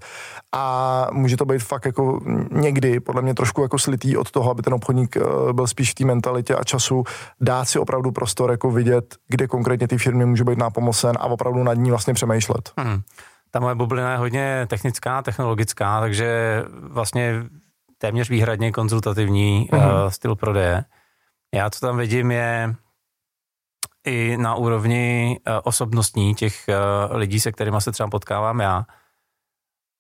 A 0.53 1.07
může 1.13 1.37
to 1.37 1.45
být 1.45 1.63
fakt 1.63 1.87
jako 1.87 2.21
někdy, 2.51 3.01
podle 3.01 3.23
mě 3.23 3.35
trošku 3.35 3.63
jako 3.63 3.79
slitý 3.79 4.17
od 4.17 4.31
toho, 4.31 4.51
aby 4.51 4.63
ten 4.63 4.75
obchodník 4.75 5.17
eh, 5.17 5.53
byl 5.53 5.67
spíš 5.67 5.91
v 5.91 5.95
té 5.95 6.05
mentalitě 6.05 6.55
a 6.55 6.65
času 6.65 7.05
dát 7.41 7.65
si 7.65 7.79
opravdu 7.79 8.13
prostor, 8.13 8.51
jako 8.51 8.71
vidět, 8.71 9.17
kde 9.29 9.49
konkrétně 9.49 9.89
ty 9.89 9.99
firmy 9.99 10.27
může 10.27 10.45
být 10.45 10.59
nápomocen 10.59 11.17
a 11.21 11.25
opravdu 11.25 11.63
nad 11.63 11.75
ní 11.75 11.91
vlastně 11.91 12.15
přemýšlet. 12.15 12.71
Hmm. 12.79 13.01
Ta 13.51 13.61
moje 13.61 13.75
bublina 13.75 14.13
je 14.13 14.19
hodně 14.19 14.67
technická, 14.71 15.23
technologická, 15.23 16.01
takže 16.01 16.63
vlastně 16.83 17.45
téměř 18.03 18.31
výhradně 18.31 18.73
konzultativní 18.73 19.69
uh-huh. 19.73 20.05
uh, 20.05 20.11
styl 20.11 20.37
prodeje. 20.37 20.85
Já, 21.55 21.71
co 21.71 21.87
tam 21.87 21.97
vidím, 21.97 22.31
je 22.31 22.75
i 24.07 24.37
na 24.37 24.55
úrovni 24.55 25.37
uh, 25.47 25.55
osobnostní 25.65 26.35
těch 26.35 26.65
uh, 26.69 27.17
lidí, 27.17 27.41
se 27.41 27.53
kterými 27.53 27.77
se 27.79 27.93
třeba 27.93 28.11
potkávám 28.11 28.61
já. 28.61 28.87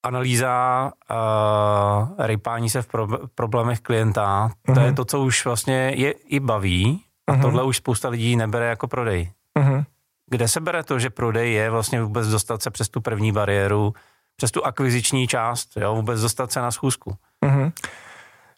Analýza, 0.04 0.90
uh, 1.10 2.26
rypání 2.26 2.70
se 2.70 2.82
v 2.82 2.86
pro, 2.86 3.08
problémech 3.34 3.80
klienta, 3.80 4.50
uh-huh. 4.50 4.74
to 4.74 4.80
je 4.80 4.86
mhm. 4.86 4.94
to, 4.94 5.04
co 5.04 5.20
už 5.20 5.44
vlastně 5.44 5.92
je 5.96 6.10
i 6.10 6.40
baví 6.40 7.04
a 7.26 7.32
uh-huh. 7.32 7.42
tohle 7.42 7.62
už 7.62 7.76
spousta 7.76 8.08
lidí 8.08 8.36
nebere 8.36 8.66
jako 8.66 8.88
prodej. 8.88 9.32
Uh-huh. 9.58 9.84
Kde 10.30 10.48
se 10.48 10.60
bere 10.60 10.82
to, 10.82 10.98
že 10.98 11.10
prodej 11.10 11.52
je 11.52 11.70
vlastně 11.70 12.02
vůbec 12.02 12.28
dostat 12.28 12.62
se 12.62 12.70
přes 12.70 12.88
tu 12.88 13.00
první 13.00 13.32
bariéru, 13.32 13.94
přes 14.36 14.50
tu 14.50 14.66
akviziční 14.66 15.28
část, 15.28 15.76
jo, 15.76 15.94
vůbec 15.94 16.20
dostat 16.20 16.52
se 16.52 16.60
na 16.60 16.70
schůzku? 16.70 17.16
Mm-hmm. 17.42 17.72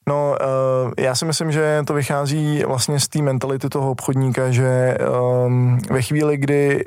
No, 0.09 0.37
uh, 0.41 0.93
já 0.99 1.15
si 1.15 1.25
myslím, 1.25 1.53
že 1.53 1.83
to 1.87 1.95
vychází 1.95 2.65
vlastně 2.67 3.01
z 3.01 3.09
té 3.09 3.23
mentality 3.23 3.69
toho 3.69 3.91
obchodníka, 3.91 4.51
že 4.51 4.99
um, 5.47 5.79
ve 5.91 6.03
chvíli, 6.03 6.37
kdy 6.37 6.85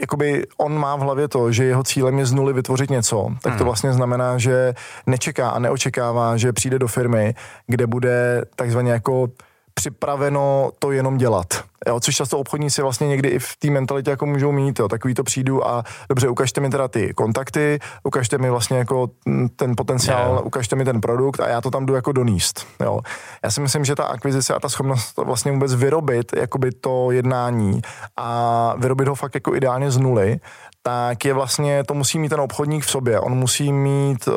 jakoby 0.00 0.46
on 0.56 0.78
má 0.78 0.96
v 0.96 1.00
hlavě 1.00 1.28
to, 1.28 1.52
že 1.52 1.64
jeho 1.64 1.82
cílem 1.82 2.18
je 2.18 2.26
z 2.26 2.32
nuly 2.32 2.52
vytvořit 2.52 2.90
něco, 2.90 3.28
tak 3.42 3.52
to 3.52 3.58
hmm. 3.58 3.64
vlastně 3.64 3.92
znamená, 3.92 4.38
že 4.38 4.74
nečeká 5.06 5.50
a 5.50 5.58
neočekává, 5.58 6.36
že 6.36 6.52
přijde 6.52 6.78
do 6.78 6.88
firmy, 6.88 7.34
kde 7.66 7.86
bude 7.86 8.44
takzvaně 8.56 8.92
jako 8.92 9.28
připraveno 9.74 10.70
to 10.78 10.92
jenom 10.92 11.16
dělat. 11.16 11.46
Jo, 11.88 12.00
což 12.00 12.16
často 12.16 12.38
obchodníci 12.38 12.82
vlastně 12.82 13.08
někdy 13.08 13.28
i 13.28 13.38
v 13.38 13.56
té 13.58 13.70
mentalitě 13.70 14.10
jako 14.10 14.26
můžou 14.26 14.52
mít, 14.52 14.78
jo, 14.78 14.88
takový 14.88 15.14
to 15.14 15.24
přijdu 15.24 15.66
a 15.66 15.84
dobře, 16.08 16.28
ukažte 16.28 16.60
mi 16.60 16.70
teda 16.70 16.88
ty 16.88 17.14
kontakty, 17.14 17.78
ukažte 18.02 18.38
mi 18.38 18.50
vlastně 18.50 18.78
jako 18.78 19.10
ten 19.56 19.72
potenciál, 19.76 20.32
yeah. 20.32 20.46
ukažte 20.46 20.76
mi 20.76 20.84
ten 20.84 21.00
produkt 21.00 21.40
a 21.40 21.48
já 21.48 21.60
to 21.60 21.70
tam 21.70 21.86
jdu 21.86 21.94
jako 21.94 22.12
doníst. 22.12 22.66
Jo. 22.80 23.00
Já 23.44 23.50
si 23.50 23.60
myslím, 23.60 23.84
že 23.84 23.94
ta 23.94 24.04
akvizice 24.04 24.54
a 24.54 24.60
ta 24.60 24.68
schopnost 24.68 25.16
vlastně 25.16 25.52
vůbec 25.52 25.74
vyrobit 25.74 26.32
jakoby 26.36 26.72
to 26.72 27.10
jednání 27.10 27.80
a 28.16 28.74
vyrobit 28.78 29.08
ho 29.08 29.14
fakt 29.14 29.34
jako 29.34 29.54
ideálně 29.54 29.90
z 29.90 29.98
nuly, 29.98 30.40
tak 30.86 31.24
je 31.24 31.34
vlastně, 31.34 31.84
to 31.84 31.94
musí 31.94 32.18
mít 32.18 32.28
ten 32.28 32.40
obchodník 32.40 32.84
v 32.84 32.90
sobě. 32.90 33.20
On 33.20 33.34
musí 33.34 33.72
mít, 33.72 34.28
uh, 34.28 34.34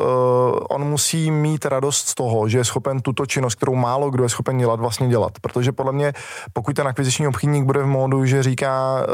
on 0.70 0.84
musí 0.84 1.30
mít 1.30 1.64
radost 1.64 2.08
z 2.08 2.14
toho, 2.14 2.48
že 2.48 2.58
je 2.58 2.64
schopen 2.64 3.00
tuto 3.00 3.26
činnost, 3.26 3.54
kterou 3.54 3.74
málo 3.74 4.10
kdo 4.10 4.22
je 4.22 4.28
schopen 4.28 4.58
dělat, 4.58 4.80
vlastně 4.80 5.08
dělat. 5.08 5.32
Protože 5.40 5.72
podle 5.72 5.92
mě, 5.92 6.12
pokud 6.52 6.76
ten 6.76 6.88
akviziční 6.88 7.28
obchodník 7.28 7.64
bude 7.64 7.82
v 7.82 7.86
módu, 7.86 8.24
že 8.24 8.42
říká, 8.42 9.06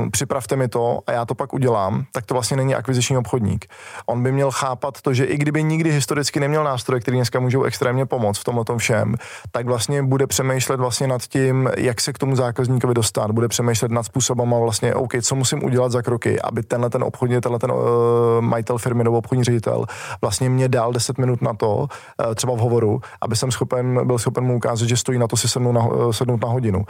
uh, 0.00 0.08
připravte 0.10 0.56
mi 0.56 0.68
to 0.68 0.98
a 1.06 1.12
já 1.12 1.24
to 1.24 1.34
pak 1.34 1.54
udělám, 1.54 2.04
tak 2.12 2.26
to 2.26 2.34
vlastně 2.34 2.56
není 2.56 2.74
akviziční 2.74 3.16
obchodník. 3.16 3.66
On 4.06 4.22
by 4.22 4.32
měl 4.32 4.50
chápat 4.50 5.00
to, 5.00 5.14
že 5.14 5.24
i 5.24 5.36
kdyby 5.36 5.62
nikdy 5.62 5.92
historicky 5.92 6.40
neměl 6.40 6.64
nástroje, 6.64 7.00
které 7.00 7.16
dneska 7.16 7.40
můžou 7.40 7.62
extrémně 7.62 8.06
pomoct 8.06 8.38
v 8.38 8.44
tomhle 8.44 8.64
tom 8.64 8.78
všem, 8.78 9.14
tak 9.50 9.66
vlastně 9.66 10.02
bude 10.02 10.26
přemýšlet 10.26 10.80
vlastně 10.80 11.06
nad 11.06 11.22
tím, 11.22 11.70
jak 11.76 12.00
se 12.00 12.12
k 12.12 12.18
tomu 12.18 12.36
zákazníkovi 12.36 12.94
dostat, 12.94 13.30
bude 13.30 13.48
přemýšlet 13.48 13.90
nad 13.90 14.02
způsobem 14.02 14.54
a 14.54 14.58
vlastně, 14.58 14.94
OK, 14.94 15.12
co 15.22 15.34
musím 15.34 15.64
udělat 15.64 15.92
za 15.92 16.02
kroky, 16.02 16.40
aby 16.40 16.62
tenhle 16.80 16.90
ten 16.90 17.04
obchodní, 17.04 17.40
tenhle 17.40 17.58
ten 17.58 17.70
uh, 17.70 17.78
majitel 18.40 18.78
firmy 18.78 19.04
nebo 19.04 19.18
obchodní 19.18 19.44
ředitel 19.44 19.84
vlastně 20.20 20.50
mě 20.50 20.68
dal 20.68 20.92
10 20.92 21.18
minut 21.18 21.42
na 21.42 21.54
to, 21.54 21.76
uh, 21.76 22.34
třeba 22.34 22.54
v 22.54 22.58
hovoru, 22.58 23.00
aby 23.20 23.36
jsem 23.36 23.50
schopen, 23.50 24.06
byl 24.06 24.18
schopen 24.18 24.44
mu 24.44 24.56
ukázat, 24.56 24.88
že 24.88 24.96
stojí 24.96 25.18
na 25.18 25.26
to 25.26 25.36
si 25.36 25.48
sednout 25.48 25.72
na, 25.72 25.88
sednout 26.10 26.42
na 26.42 26.48
hodinu. 26.48 26.84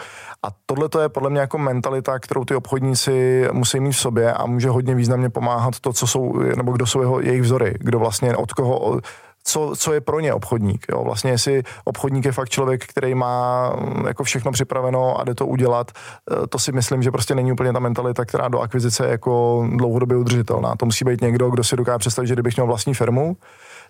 A 0.46 0.48
tohle 0.66 0.88
to 0.88 1.00
je 1.00 1.08
podle 1.08 1.30
mě 1.30 1.40
jako 1.40 1.58
mentalita, 1.58 2.18
kterou 2.18 2.44
ty 2.44 2.54
obchodníci 2.54 3.48
musí 3.52 3.80
mít 3.80 3.92
v 3.92 4.00
sobě 4.00 4.32
a 4.32 4.46
může 4.46 4.68
hodně 4.68 4.94
významně 4.94 5.30
pomáhat 5.30 5.80
to, 5.80 5.92
co 5.92 6.06
jsou, 6.06 6.32
nebo 6.56 6.72
kdo 6.72 6.86
jsou 6.86 7.00
jeho, 7.00 7.20
jejich 7.20 7.42
vzory, 7.42 7.74
kdo 7.78 7.98
vlastně 7.98 8.36
od 8.36 8.52
koho 8.52 9.00
co, 9.44 9.72
co 9.76 9.92
je 9.92 10.00
pro 10.00 10.20
ně 10.20 10.34
obchodník. 10.34 10.86
Jo? 10.90 11.04
Vlastně 11.04 11.30
jestli 11.30 11.62
obchodník 11.84 12.24
je 12.24 12.32
fakt 12.32 12.48
člověk, 12.48 12.86
který 12.86 13.14
má 13.14 13.70
mm, 13.70 14.06
jako 14.06 14.24
všechno 14.24 14.52
připraveno 14.52 15.20
a 15.20 15.24
jde 15.24 15.34
to 15.34 15.46
udělat, 15.46 15.90
eh, 16.32 16.46
to 16.46 16.58
si 16.58 16.72
myslím, 16.72 17.02
že 17.02 17.10
prostě 17.10 17.34
není 17.34 17.52
úplně 17.52 17.72
ta 17.72 17.78
mentalita, 17.78 18.24
která 18.24 18.48
do 18.48 18.60
akvizice 18.60 19.04
je 19.04 19.10
jako 19.10 19.66
dlouhodobě 19.76 20.16
udržitelná. 20.16 20.76
To 20.76 20.84
musí 20.86 21.04
být 21.04 21.20
někdo, 21.20 21.50
kdo 21.50 21.64
si 21.64 21.76
dokáže 21.76 21.98
představit, 21.98 22.28
že 22.28 22.34
kdybych 22.34 22.56
měl 22.56 22.66
vlastní 22.66 22.94
firmu, 22.94 23.36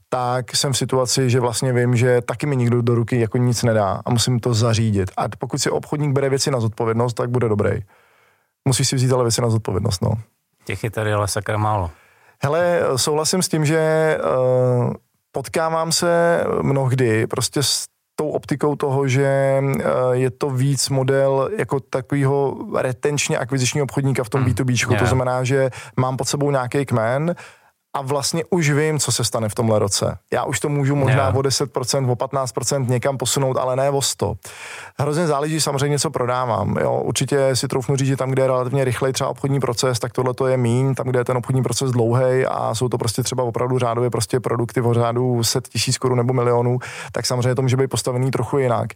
tak 0.08 0.56
jsem 0.56 0.72
v 0.72 0.76
situaci, 0.76 1.30
že 1.30 1.40
vlastně 1.40 1.72
vím, 1.72 1.96
že 1.96 2.20
taky 2.20 2.46
mi 2.46 2.56
nikdo 2.56 2.82
do 2.82 2.94
ruky 2.94 3.20
jako 3.20 3.38
nic 3.38 3.62
nedá 3.62 4.00
a 4.04 4.10
musím 4.10 4.40
to 4.40 4.54
zařídit. 4.54 5.10
A 5.16 5.24
pokud 5.38 5.58
si 5.58 5.70
obchodník 5.70 6.12
bere 6.12 6.28
věci 6.28 6.50
na 6.50 6.60
zodpovědnost, 6.60 7.14
tak 7.14 7.30
bude 7.30 7.48
dobrý. 7.48 7.70
Musíš 8.64 8.88
si 8.88 8.96
vzít 8.96 9.12
ale 9.12 9.24
věci 9.24 9.40
na 9.40 9.50
zodpovědnost, 9.50 10.02
no. 10.02 10.12
Těch 10.64 10.84
je 10.84 10.90
tady 10.90 11.12
ale 11.12 11.28
sakra 11.28 11.58
málo. 11.58 11.90
Hele, 12.42 12.80
souhlasím 12.96 13.42
s 13.42 13.48
tím, 13.48 13.64
že 13.64 14.18
uh, 14.20 14.92
potkávám 15.32 15.92
se 15.92 16.44
mnohdy 16.62 17.26
prostě 17.26 17.62
s 17.62 17.84
tou 18.16 18.28
optikou 18.28 18.76
toho, 18.76 19.08
že 19.08 19.58
uh, 19.62 19.80
je 20.12 20.30
to 20.30 20.50
víc 20.50 20.88
model 20.88 21.50
jako 21.58 21.80
takového 21.80 22.56
retenčně 22.76 23.38
akvizičního 23.38 23.84
obchodníka 23.84 24.24
v 24.24 24.28
tom 24.28 24.42
hmm. 24.42 24.52
B2B. 24.52 24.90
Yeah. 24.90 25.02
To 25.02 25.06
znamená, 25.06 25.44
že 25.44 25.70
mám 25.96 26.16
pod 26.16 26.28
sebou 26.28 26.50
nějaký 26.50 26.86
kmen, 26.86 27.34
a 27.94 28.02
vlastně 28.02 28.44
už 28.50 28.70
vím, 28.70 28.98
co 28.98 29.12
se 29.12 29.24
stane 29.24 29.48
v 29.48 29.54
tomhle 29.54 29.78
roce. 29.78 30.18
Já 30.32 30.44
už 30.44 30.60
to 30.60 30.68
můžu 30.68 30.96
možná 30.96 31.22
yeah. 31.22 31.36
o 31.36 31.38
10%, 31.38 32.10
o 32.10 32.14
15% 32.14 32.88
někam 32.88 33.18
posunout, 33.18 33.56
ale 33.56 33.76
ne 33.76 33.90
o 33.90 34.02
100. 34.02 34.34
Hrozně 34.98 35.26
záleží 35.26 35.60
samozřejmě, 35.60 35.98
co 35.98 36.10
prodávám. 36.10 36.76
Jo, 36.80 37.00
určitě 37.04 37.56
si 37.56 37.68
troufnu 37.68 37.96
říct, 37.96 38.08
že 38.08 38.16
tam, 38.16 38.30
kde 38.30 38.42
je 38.42 38.46
relativně 38.46 38.84
rychlej 38.84 39.12
třeba 39.12 39.30
obchodní 39.30 39.60
proces, 39.60 39.98
tak 39.98 40.12
tohle 40.12 40.34
to 40.34 40.46
je 40.46 40.56
mín, 40.56 40.94
tam, 40.94 41.06
kde 41.06 41.20
je 41.20 41.24
ten 41.24 41.36
obchodní 41.36 41.62
proces 41.62 41.90
dlouhý 41.90 42.46
a 42.46 42.74
jsou 42.74 42.88
to 42.88 42.98
prostě 42.98 43.22
třeba 43.22 43.42
opravdu 43.44 43.78
řádově 43.78 44.10
prostě 44.10 44.40
produkty 44.40 44.80
v 44.80 44.92
řádu 44.92 45.44
set 45.44 45.68
tisíc 45.68 45.98
korun 45.98 46.18
nebo 46.18 46.32
milionů, 46.32 46.78
tak 47.12 47.26
samozřejmě 47.26 47.54
to 47.54 47.62
může 47.62 47.76
být 47.76 47.90
postavený 47.90 48.30
trochu 48.30 48.58
jinak. 48.58 48.88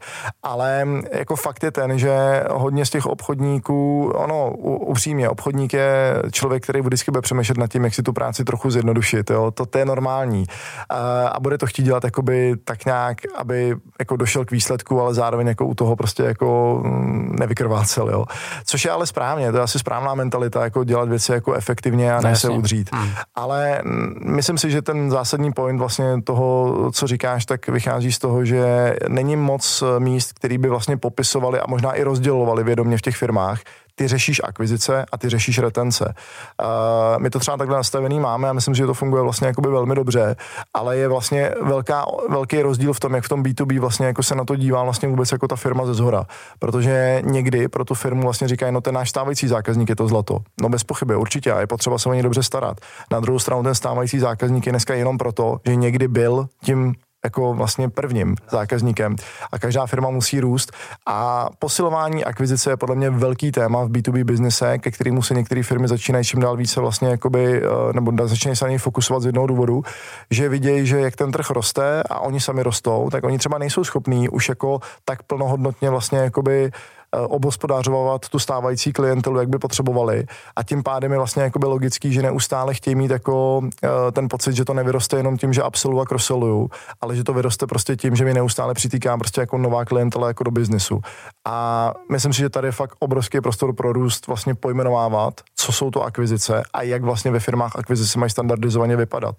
Ale 0.43 0.87
jako 1.13 1.37
fakt 1.37 1.63
je 1.63 1.71
ten, 1.71 1.99
že 1.99 2.45
hodně 2.51 2.87
z 2.87 2.91
těch 2.91 3.07
obchodníků, 3.07 4.13
ono 4.15 4.51
upřímně, 4.51 5.29
obchodník 5.29 5.73
je 5.73 6.23
člověk, 6.33 6.63
který 6.63 6.81
vždycky 6.81 7.11
bude 7.11 7.23
přemýšlet 7.23 7.59
nad 7.59 7.67
tím, 7.67 7.85
jak 7.85 7.95
si 7.95 8.03
tu 8.03 8.13
práci 8.13 8.45
trochu 8.45 8.71
zjednodušit, 8.71 8.84
jo, 9.31 9.51
to, 9.51 9.67
to 9.67 9.79
je 9.79 9.85
normální. 9.85 10.45
A, 10.89 11.29
a 11.29 11.41
bude 11.41 11.59
to 11.59 11.67
chtít 11.67 11.83
dělat 11.83 12.05
jakoby 12.05 12.55
tak 12.65 12.85
nějak, 12.85 13.19
aby 13.37 13.77
jako 13.99 14.17
došel 14.17 14.45
k 14.45 14.51
výsledku, 14.51 15.01
ale 15.01 15.15
zároveň 15.15 15.47
jako 15.47 15.67
u 15.67 15.75
toho 15.75 15.97
prostě 15.97 16.23
jako 16.23 16.81
mm, 16.85 17.37
nevykrvácel, 17.39 18.09
jo. 18.09 18.25
Což 18.65 18.85
je 18.85 18.91
ale 18.91 19.07
správně, 19.07 19.53
to 19.53 19.59
je 19.59 19.63
asi 19.63 19.79
správná 19.79 20.15
mentalita, 20.15 20.65
jako 20.65 20.85
dělat 20.85 21.09
věci 21.09 21.33
jako 21.33 21.55
efektivně 21.55 22.15
a 22.15 22.21
ne 22.21 22.31
no, 22.31 22.37
se 22.37 22.49
udřít. 22.49 22.91
Hmm. 22.93 23.11
Ale 23.35 23.81
mm, 23.85 24.15
myslím 24.25 24.59
si, 24.59 24.71
že 24.71 24.83
ten 24.83 25.11
zásadní 25.11 25.53
point 25.53 25.79
vlastně 25.79 26.23
toho, 26.23 26.75
co 26.93 27.07
říkáš, 27.07 27.47
tak 27.47 27.69
vychází 27.69 28.13
z 28.13 28.19
toho, 28.19 28.45
že 28.45 28.97
není 29.09 29.37
moc 29.37 29.83
míst, 29.99 30.33
který 30.33 30.59
by 30.59 30.69
vlastně 30.69 30.97
popisovali 30.97 31.61
a 31.61 31.65
možná 31.69 31.93
i 31.93 32.03
rozdělovali 32.03 32.65
vědomě 32.65 32.99
v 32.99 33.03
těch 33.03 33.17
firmách, 33.17 33.61
ty 33.95 34.09
řešíš 34.09 34.41
akvizice 34.45 35.05
a 35.13 35.19
ty 35.19 35.29
řešíš 35.29 35.59
retence. 35.59 36.15
Uh, 36.63 37.23
my 37.23 37.31
to 37.31 37.39
třeba 37.39 37.57
takhle 37.57 37.77
nastavený 37.77 38.21
máme 38.21 38.49
a 38.49 38.53
myslím, 38.53 38.75
že 38.75 38.87
to 38.87 38.95
funguje 38.95 39.23
vlastně 39.23 39.47
jakoby 39.47 39.69
velmi 39.69 39.95
dobře, 39.95 40.37
ale 40.75 40.97
je 40.97 41.09
vlastně 41.09 41.55
velká, 41.63 42.07
velký 42.31 42.63
rozdíl 42.63 42.93
v 42.93 43.01
tom, 43.01 43.15
jak 43.15 43.25
v 43.25 43.29
tom 43.29 43.43
B2B 43.43 43.81
vlastně 43.81 44.07
jako 44.07 44.23
se 44.23 44.35
na 44.35 44.45
to 44.45 44.57
dívá 44.57 44.85
vlastně 44.85 45.09
vůbec 45.09 45.33
jako 45.33 45.49
ta 45.49 45.57
firma 45.57 45.87
ze 45.87 45.95
zhora. 45.95 46.25
Protože 46.59 47.23
někdy 47.25 47.69
pro 47.69 47.85
tu 47.85 47.95
firmu 47.95 48.23
vlastně 48.23 48.49
říkají, 48.49 48.73
no 48.73 48.81
ten 48.81 48.95
náš 48.95 49.11
stávající 49.11 49.49
zákazník 49.49 49.89
je 49.89 49.97
to 49.97 50.09
zlato. 50.09 50.39
No 50.61 50.69
bez 50.69 50.85
pochyby, 50.85 51.17
určitě, 51.17 51.53
a 51.53 51.61
je 51.61 51.67
potřeba 51.67 51.99
se 51.99 52.09
o 52.09 52.15
ně 52.15 52.23
dobře 52.23 52.43
starat. 52.43 52.81
Na 53.11 53.21
druhou 53.21 53.39
stranu 53.39 53.63
ten 53.63 53.75
stávající 53.75 54.19
zákazník 54.19 54.67
je 54.67 54.73
dneska 54.73 54.95
jenom 54.95 55.19
proto, 55.19 55.57
že 55.67 55.77
někdy 55.77 56.09
byl 56.09 56.47
tím 56.65 56.95
jako 57.25 57.55
vlastně 57.55 57.89
prvním 57.89 58.37
zákazníkem. 58.51 59.17
A 59.53 59.59
každá 59.59 59.87
firma 59.87 60.11
musí 60.11 60.41
růst. 60.41 60.73
A 61.07 61.49
posilování 61.59 62.25
akvizice 62.25 62.71
je 62.71 62.77
podle 62.77 62.97
mě 62.97 63.11
velký 63.11 63.53
téma 63.53 63.85
v 63.85 63.89
B2B 63.89 64.25
biznise, 64.25 64.79
ke 64.79 64.91
kterému 64.91 65.23
se 65.23 65.35
některé 65.35 65.63
firmy 65.63 65.89
začínají 65.89 66.25
čím 66.25 66.41
dál 66.41 66.57
více 66.57 66.81
vlastně 66.81 67.09
jakoby, 67.09 67.63
eh, 67.63 67.93
nebo 67.93 68.13
začínají 68.27 68.57
se 68.57 68.65
na 68.65 68.69
něj 68.69 68.79
fokusovat 68.79 69.23
z 69.23 69.27
jednoho 69.27 69.47
důvodu, 69.47 69.83
že 70.31 70.49
vidějí, 70.49 70.87
že 70.87 71.01
jak 71.01 71.17
ten 71.17 71.33
trh 71.33 71.51
roste 71.51 72.03
a 72.03 72.21
oni 72.21 72.41
sami 72.41 72.63
rostou, 72.63 73.11
tak 73.11 73.25
oni 73.25 73.39
třeba 73.39 73.59
nejsou 73.59 73.85
schopní 73.85 74.29
už 74.29 74.49
jako 74.49 74.81
tak 75.05 75.23
plnohodnotně 75.23 75.91
vlastně 75.91 76.19
jakoby 76.19 76.73
obospodářovat 77.17 78.29
tu 78.29 78.39
stávající 78.39 78.93
klientelu, 78.93 79.39
jak 79.39 79.49
by 79.49 79.59
potřebovali. 79.59 80.27
A 80.57 80.63
tím 80.63 80.83
pádem 80.83 81.13
je 81.13 81.19
vlastně 81.19 81.43
jakoby 81.43 81.67
logický, 81.67 82.13
že 82.13 82.23
neustále 82.23 82.75
chtějí 82.75 82.95
mít 82.95 83.11
jako 83.11 83.63
eh, 83.85 84.13
ten 84.13 84.29
pocit, 84.29 84.57
že 84.57 84.65
to 84.65 84.75
nevyroste 84.75 85.17
jenom 85.17 85.37
tím, 85.37 85.53
že 85.53 85.63
absolvu 85.63 86.01
a 86.01 86.05
crosseluju, 86.05 86.71
ale 87.01 87.17
že 87.17 87.25
to 87.25 87.35
vyroste 87.35 87.67
prostě 87.67 87.97
tím, 87.97 88.17
že 88.17 88.25
mi 88.25 88.35
neustále 88.35 88.75
přitýkám 88.75 89.19
prostě 89.19 89.41
jako 89.41 89.59
nová 89.59 89.85
klientela 89.85 90.29
jako 90.29 90.45
do 90.45 90.51
biznesu. 90.51 91.01
A 91.45 91.93
myslím 92.13 92.33
si, 92.33 92.39
že 92.39 92.51
tady 92.51 92.69
je 92.69 92.73
fakt 92.73 92.97
obrovský 92.99 93.41
prostor 93.41 93.75
pro 93.75 93.93
růst 93.93 94.27
vlastně 94.27 94.55
pojmenovávat, 94.55 95.41
co 95.57 95.73
jsou 95.73 95.91
to 95.91 96.03
akvizice 96.03 96.63
a 96.73 96.83
jak 96.83 97.03
vlastně 97.03 97.31
ve 97.31 97.41
firmách 97.41 97.77
akvizice 97.77 98.19
mají 98.19 98.31
standardizovaně 98.31 98.97
vypadat. 98.97 99.35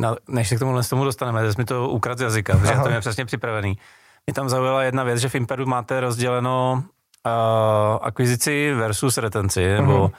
No, 0.00 0.16
než 0.28 0.48
se 0.48 0.56
k 0.56 0.58
tomu, 0.58 0.80
tomu 0.90 1.04
dostaneme, 1.04 1.52
jsi 1.52 1.58
mi 1.58 1.64
to 1.64 1.88
ukrad 1.88 2.18
z 2.18 2.20
jazyka, 2.20 2.58
protože 2.58 2.72
to 2.82 2.88
je 2.94 3.00
přesně 3.00 3.24
připravený. 3.24 3.78
Mě 4.26 4.34
tam 4.34 4.48
zaujala 4.48 4.82
jedna 4.82 5.04
věc, 5.04 5.20
že 5.20 5.28
v 5.28 5.34
Imperu 5.34 5.66
máte 5.66 6.00
rozděleno 6.00 6.84
uh, 7.26 7.98
akvizici 8.00 8.74
versus 8.74 9.18
retenci, 9.18 9.60
uh-huh. 9.60 9.80
nebo 9.80 10.02
uh, 10.02 10.10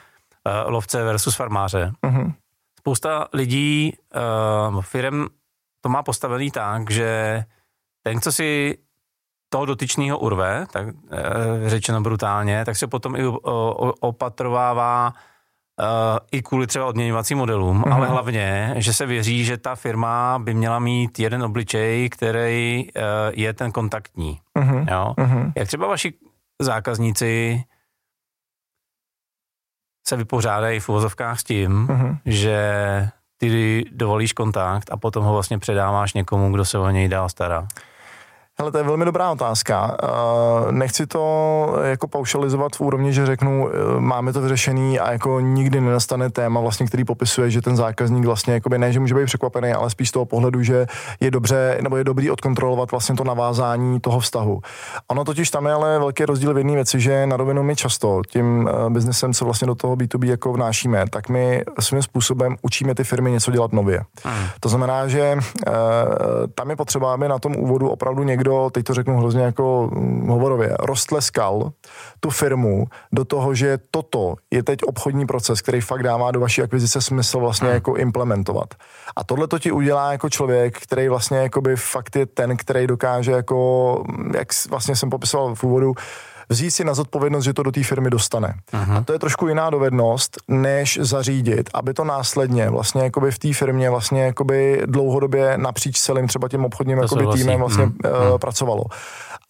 lovce 0.66 1.04
versus 1.04 1.36
farmáře. 1.36 1.92
Uh-huh. 2.04 2.34
Spousta 2.80 3.28
lidí, 3.34 3.94
uh, 4.72 4.82
firm 4.82 5.26
to 5.82 5.90
má 5.90 6.04
postavený 6.04 6.52
tak, 6.52 6.92
že 6.92 7.44
ten, 8.04 8.22
co 8.22 8.32
si 8.32 8.78
toho 9.50 9.66
dotyčného 9.66 10.20
urve, 10.20 10.66
tak 10.72 10.88
uh, 10.88 10.94
řečeno 11.66 12.02
brutálně, 12.02 12.66
tak 12.66 12.78
se 12.78 12.88
potom 12.88 13.16
i 13.16 13.28
uh, 13.28 13.38
opatrovává 14.00 15.14
uh, 15.14 16.18
i 16.32 16.42
kvůli 16.42 16.68
třeba 16.68 16.86
odměňovacím 16.86 17.38
modelům, 17.38 17.84
uh-huh. 17.84 17.94
ale 17.94 18.08
hlavně, 18.08 18.74
že 18.78 18.94
se 18.94 19.06
věří, 19.06 19.46
že 19.46 19.58
ta 19.58 19.76
firma 19.76 20.40
by 20.40 20.54
měla 20.54 20.80
mít 20.80 21.20
jeden 21.20 21.44
obličej, 21.44 22.10
který 22.10 22.88
uh, 22.96 23.02
je 23.32 23.54
ten 23.54 23.72
kontaktní. 23.72 24.40
Uh-huh. 24.56 24.86
Jo? 24.92 25.14
Uh-huh. 25.18 25.52
Jak 25.56 25.68
třeba 25.68 25.88
vaši 25.88 26.14
zákazníci 26.62 27.64
se 30.08 30.16
vypořádají 30.16 30.80
v 30.80 30.90
uvozovkách 30.90 31.40
s 31.40 31.44
tím, 31.44 31.88
uh-huh. 31.88 32.18
že 32.26 33.10
ty 33.38 33.84
dovolíš 33.92 34.34
kontakt 34.34 34.92
a 34.92 34.98
potom 34.98 35.24
ho 35.24 35.34
vlastně 35.34 35.60
předáváš 35.60 36.14
někomu, 36.14 36.52
kdo 36.52 36.66
se 36.66 36.78
o 36.78 36.90
něj 36.90 37.08
dál 37.08 37.30
stará. 37.30 37.68
Hele, 38.60 38.72
to 38.72 38.78
je 38.78 38.84
velmi 38.84 39.06
dobrá 39.06 39.32
otázka. 39.32 39.98
Uh, 40.04 40.72
nechci 40.72 41.08
to 41.08 41.76
jako 41.84 42.08
paušalizovat 42.08 42.76
v 42.76 42.82
úrovni, 42.82 43.14
že 43.14 43.26
řeknu, 43.26 43.66
uh, 43.66 44.00
máme 44.00 44.34
to 44.34 44.42
vyřešený 44.42 45.00
a 45.00 45.12
jako 45.12 45.40
nikdy 45.40 45.82
nenastane 45.82 46.30
téma, 46.30 46.62
vlastně, 46.62 46.88
který 46.88 47.04
popisuje, 47.06 47.50
že 47.50 47.62
ten 47.62 47.76
zákazník 47.76 48.26
vlastně 48.26 48.54
jakoby 48.54 48.78
ne, 48.78 48.92
že 48.92 49.00
může 49.00 49.16
být 49.16 49.26
překvapený, 49.26 49.72
ale 49.72 49.90
spíš 49.90 50.10
z 50.10 50.12
toho 50.12 50.26
pohledu, 50.26 50.64
že 50.64 50.88
je 51.20 51.32
dobře 51.32 51.78
nebo 51.82 51.98
je 51.98 52.04
dobrý 52.04 52.32
odkontrolovat 52.32 52.92
vlastně 52.92 53.16
to 53.16 53.24
navázání 53.24 54.00
toho 54.00 54.20
vztahu. 54.20 54.62
Ono 55.08 55.24
totiž 55.24 55.50
tam 55.50 55.66
je 55.66 55.74
ale 55.74 56.00
velký 56.00 56.26
rozdíl 56.26 56.54
v 56.54 56.58
jedné 56.58 56.74
věci, 56.74 57.00
že 57.00 57.28
na 57.28 57.38
rovinu 57.38 57.64
my 57.64 57.76
často 57.76 58.22
tím 58.28 58.70
biznesem, 58.90 59.34
co 59.34 59.46
vlastně 59.46 59.68
do 59.68 59.76
toho 59.76 59.96
B2B 59.96 60.26
jako 60.26 60.54
vnášíme, 60.54 61.06
tak 61.10 61.30
my 61.30 61.64
svým 61.80 62.02
způsobem 62.02 62.56
učíme 62.62 62.96
ty 62.96 63.04
firmy 63.04 63.32
něco 63.32 63.52
dělat 63.52 63.74
nově. 63.74 64.02
Hmm. 64.24 64.46
To 64.60 64.70
znamená, 64.70 65.08
že 65.08 65.38
tam 66.56 66.70
je 66.70 66.76
potřeba, 66.76 67.14
aby 67.14 67.28
na 67.28 67.40
tom 67.40 67.56
úvodu 67.56 67.90
opravdu 67.90 68.24
někdo 68.24 68.47
někdo, 68.48 68.70
teď 68.70 68.86
to 68.86 68.94
řeknu 68.94 69.18
hrozně 69.18 69.42
jako 69.42 69.90
hm, 69.94 70.28
hovorově, 70.28 70.76
rostleskal 70.80 71.72
tu 72.20 72.30
firmu 72.30 72.86
do 73.12 73.26
toho, 73.26 73.54
že 73.54 73.80
toto 73.92 74.36
je 74.52 74.64
teď 74.64 74.84
obchodní 74.84 75.26
proces, 75.26 75.62
který 75.62 75.82
fakt 75.82 76.04
dává 76.04 76.32
do 76.32 76.40
vaší 76.40 76.62
akvizice 76.62 77.02
smysl 77.02 77.40
vlastně 77.40 77.68
hmm. 77.68 77.76
jako 77.76 77.96
implementovat. 77.96 78.74
A 79.16 79.24
tohle 79.24 79.48
to 79.48 79.60
ti 79.60 79.72
udělá 79.72 80.12
jako 80.12 80.30
člověk, 80.30 80.80
který 80.80 81.10
vlastně 81.10 81.38
jakoby 81.38 81.76
fakt 81.76 82.16
je 82.16 82.26
ten, 82.26 82.58
který 82.58 82.88
dokáže 82.88 83.32
jako, 83.32 84.04
hm, 84.08 84.32
jak 84.36 84.48
vlastně 84.70 84.96
jsem 84.96 85.10
popisoval 85.10 85.56
v 85.56 85.64
úvodu, 85.64 85.94
vzít 86.50 86.72
si 86.72 86.84
na 86.84 86.94
zodpovědnost, 86.94 87.44
že 87.44 87.54
to 87.54 87.64
do 87.64 87.72
té 87.72 87.84
firmy 87.84 88.10
dostane. 88.10 88.56
Uh-huh. 88.74 88.98
A 88.98 89.02
to 89.02 89.14
je 89.14 89.20
trošku 89.20 89.48
jiná 89.48 89.70
dovednost, 89.70 90.38
než 90.48 91.00
zařídit, 91.02 91.70
aby 91.74 91.94
to 91.94 92.04
následně 92.04 92.70
vlastně 92.70 93.04
jakoby 93.04 93.32
v 93.32 93.40
té 93.40 93.54
firmě 93.54 93.90
vlastně 93.90 94.24
jakoby 94.24 94.84
dlouhodobě 94.86 95.58
napříč 95.58 96.00
celým 96.00 96.28
třeba 96.28 96.50
tím 96.50 96.66
obchodním 96.66 96.98
jakoby 96.98 97.28
týmem 97.34 97.60
vlastně 97.60 97.86
uh-huh. 97.86 98.32
uh, 98.32 98.38
pracovalo. 98.38 98.84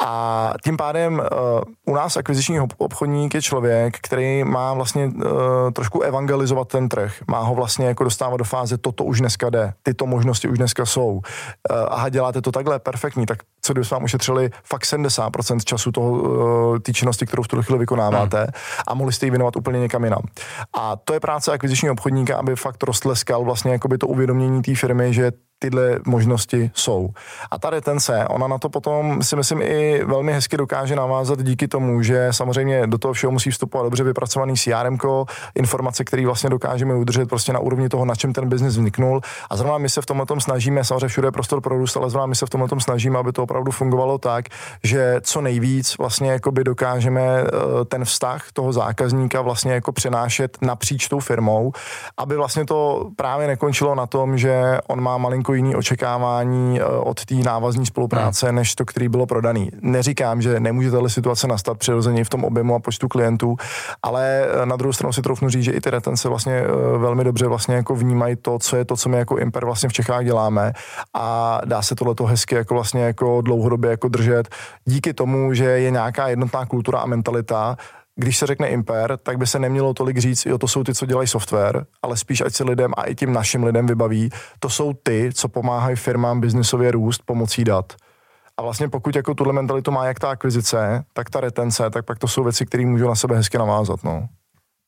A 0.06 0.54
tím 0.64 0.78
pádem 0.78 1.14
uh, 1.14 1.94
u 1.94 1.96
nás 1.96 2.18
akviziční 2.18 2.60
obchodník 2.78 3.34
je 3.34 3.42
člověk, 3.42 3.98
který 4.02 4.44
má 4.44 4.74
vlastně 4.74 5.06
uh, 5.06 5.22
trošku 5.74 6.02
evangelizovat 6.02 6.68
ten 6.68 6.90
trh. 6.90 7.14
Má 7.28 7.40
ho 7.40 7.56
vlastně 7.56 7.88
jako 7.88 8.04
dostávat 8.04 8.38
do 8.38 8.44
fáze, 8.44 8.78
toto 8.78 9.04
už 9.04 9.20
dneska 9.20 9.50
jde, 9.50 9.74
tyto 9.84 10.06
možnosti 10.06 10.48
už 10.48 10.58
dneska 10.58 10.86
jsou. 10.86 11.12
Uh, 11.12 11.22
aha, 11.90 12.10
děláte 12.10 12.42
to 12.42 12.52
takhle, 12.52 12.80
perfektní, 12.80 13.26
tak 13.26 13.40
co 13.68 13.74
kdyby 13.74 13.88
vám 13.92 14.04
ušetřili 14.04 14.50
fakt 14.64 14.84
70% 14.84 15.60
času 15.64 15.92
toho, 15.92 16.12
uh, 16.12 16.80
té 16.80 16.94
činnosti, 16.94 17.26
kterou 17.26 17.44
v 17.44 17.48
tuto 17.48 17.64
chvíli 17.64 17.80
vykonáváte 17.80 18.38
hmm. 18.38 18.48
a 18.88 18.94
mohli 18.94 19.14
jste 19.14 19.26
ji 19.26 19.30
věnovat 19.30 19.56
úplně 19.56 19.80
někam 19.80 20.04
jinam. 20.04 20.22
A 20.74 20.96
to 20.96 21.14
je 21.14 21.20
práce 21.20 21.52
akvizičního 21.52 21.94
obchodníka, 21.94 22.38
aby 22.38 22.56
fakt 22.56 22.84
roztleskal 22.84 23.44
vlastně 23.44 23.72
jakoby 23.72 23.98
to 23.98 24.08
uvědomění 24.08 24.62
té 24.62 24.76
firmy, 24.76 25.14
že 25.14 25.32
tyhle 25.60 26.00
možnosti 26.06 26.72
jsou. 26.74 27.10
A 27.52 27.60
ta 27.60 27.70
retence, 27.70 28.26
ona 28.30 28.48
na 28.48 28.58
to 28.58 28.70
potom 28.70 29.24
si 29.24 29.36
myslím 29.36 29.62
i 29.62 30.04
velmi 30.06 30.34
hezky 30.34 30.58
dokáže 30.58 30.96
navázat 30.96 31.44
díky 31.44 31.68
tomu, 31.68 32.02
že 32.02 32.28
samozřejmě 32.32 32.88
do 32.88 32.98
toho 32.98 33.14
všeho 33.14 33.32
musí 33.32 33.52
vstupovat 33.52 33.84
dobře 33.84 34.04
vypracovaný 34.04 34.56
CRM, 34.56 34.98
informace, 35.56 36.04
které 36.04 36.26
vlastně 36.26 36.50
dokážeme 36.50 36.96
udržet 36.96 37.30
prostě 37.30 37.54
na 37.54 37.60
úrovni 37.60 37.90
toho, 37.90 38.06
na 38.06 38.16
čem 38.16 38.34
ten 38.34 38.50
biznis 38.50 38.74
vzniknul. 38.74 39.22
A 39.50 39.58
zrovna 39.58 39.78
my 39.78 39.90
se 39.90 40.02
v 40.02 40.06
tomhle 40.06 40.26
tom 40.26 40.42
snažíme, 40.42 40.84
samozřejmě 40.84 41.08
všude 41.08 41.28
je 41.28 41.32
prostor 41.32 41.62
pro 41.62 41.78
růst, 41.78 41.98
ale 41.98 42.10
zrovna 42.10 42.26
my 42.26 42.36
se 42.36 42.46
v 42.46 42.50
tomhle 42.50 42.70
tom 42.70 42.80
snažíme, 42.80 43.20
aby 43.20 43.32
to 43.32 43.44
opravdu 43.44 43.72
fungovalo 43.72 44.18
tak, 44.18 44.46
že 44.84 45.16
co 45.22 45.42
nejvíc 45.42 45.98
vlastně 45.98 46.32
jakoby 46.32 46.64
dokážeme 46.64 47.22
eh, 47.22 47.86
ten 47.86 48.06
vztah 48.06 48.52
toho 48.54 48.74
zákazníka 48.74 49.42
vlastně 49.42 49.74
jako 49.74 49.92
přenášet 49.92 50.58
napříč 50.62 51.08
tou 51.08 51.20
firmou, 51.20 51.72
aby 52.18 52.36
vlastně 52.36 52.66
to 52.66 53.10
právě 53.16 53.48
nekončilo 53.48 53.96
na 53.96 54.06
tom, 54.06 54.38
že 54.38 54.78
on 54.88 55.02
má 55.02 55.18
malinko 55.48 55.54
jiný 55.54 55.76
očekávání 55.76 56.80
eh, 56.80 56.86
od 56.86 57.26
té 57.26 57.36
návazní 57.36 57.86
spolupráce, 57.86 58.48
hmm. 58.48 58.56
než 58.56 58.76
to, 58.76 58.86
který 58.86 59.10
bylo 59.10 59.26
prodaný. 59.26 59.72
Neříkám, 59.82 60.42
že 60.42 60.60
nemůže 60.60 60.92
tato 60.92 61.10
situace 61.10 61.48
nastat 61.48 61.78
přirozeně 61.78 62.24
v 62.24 62.30
tom 62.30 62.44
objemu 62.44 62.76
a 62.76 62.80
počtu 62.80 63.08
klientů, 63.08 63.56
ale 64.04 64.46
eh, 64.46 64.66
na 64.66 64.76
druhou 64.76 64.94
stranu 64.94 65.14
si 65.14 65.22
troufnu 65.22 65.50
říct, 65.50 65.64
že 65.64 65.72
i 65.72 65.82
ty 65.82 65.90
retence 65.90 66.30
vlastně 66.30 66.64
velmi 66.98 67.24
dobře 67.24 67.48
vlastně 67.48 67.76
jako 67.76 67.96
vnímají 67.96 68.36
to, 68.36 68.60
co 68.60 68.76
je 68.76 68.86
to, 68.86 68.96
co 68.96 69.10
my 69.10 69.18
jako 69.18 69.38
Imper 69.38 69.66
vlastně 69.66 69.90
v 69.90 69.94
Čechách 69.94 70.26
děláme 70.26 70.74
a 71.14 71.60
dá 71.66 71.82
se 71.82 71.96
tohle 71.96 72.16
hezky 72.26 72.56
jako 72.56 72.74
vlastně 72.74 73.02
jako 73.02 73.42
dlouhodobě 73.42 73.90
jako 73.92 74.08
držet 74.08 74.48
díky 74.86 75.14
tomu, 75.14 75.54
že 75.54 75.66
je 75.66 75.92
nějaká 75.92 76.28
jednotná 76.28 76.66
kultura 76.66 77.00
a 77.00 77.06
mentalita, 77.06 77.78
když 78.18 78.38
se 78.38 78.48
řekne 78.48 78.68
Imper, 78.68 79.18
tak 79.24 79.38
by 79.38 79.48
se 79.48 79.60
nemělo 79.60 79.94
tolik 79.94 80.18
říct, 80.18 80.46
jo, 80.46 80.58
to 80.58 80.68
jsou 80.68 80.84
ty, 80.84 80.94
co 80.94 81.06
dělají 81.06 81.28
software, 81.28 81.86
ale 82.02 82.18
spíš 82.18 82.42
ať 82.42 82.54
si 82.54 82.64
lidem 82.64 82.92
a 82.98 83.04
i 83.04 83.16
tím 83.16 83.34
našim 83.34 83.64
lidem 83.64 83.88
vybaví, 83.88 84.30
to 84.60 84.70
jsou 84.70 84.94
ty, 84.94 85.30
co 85.34 85.48
pomáhají 85.48 85.96
firmám 85.96 86.42
biznisově 86.42 86.92
růst 86.92 87.22
pomocí 87.26 87.64
dat. 87.64 87.94
A 88.58 88.62
vlastně 88.62 88.90
pokud 88.90 89.16
jako 89.16 89.34
tuhle 89.34 89.54
mentalitu 89.54 89.92
má 89.92 90.06
jak 90.06 90.20
ta 90.20 90.30
akvizice, 90.30 91.04
tak 91.14 91.30
ta 91.30 91.40
retence, 91.40 91.90
tak 91.90 92.06
pak 92.06 92.20
to 92.20 92.28
jsou 92.28 92.44
věci, 92.44 92.66
které 92.66 92.86
můžou 92.86 93.08
na 93.08 93.16
sebe 93.16 93.36
hezky 93.36 93.58
navázat. 93.58 94.04
No. 94.04 94.28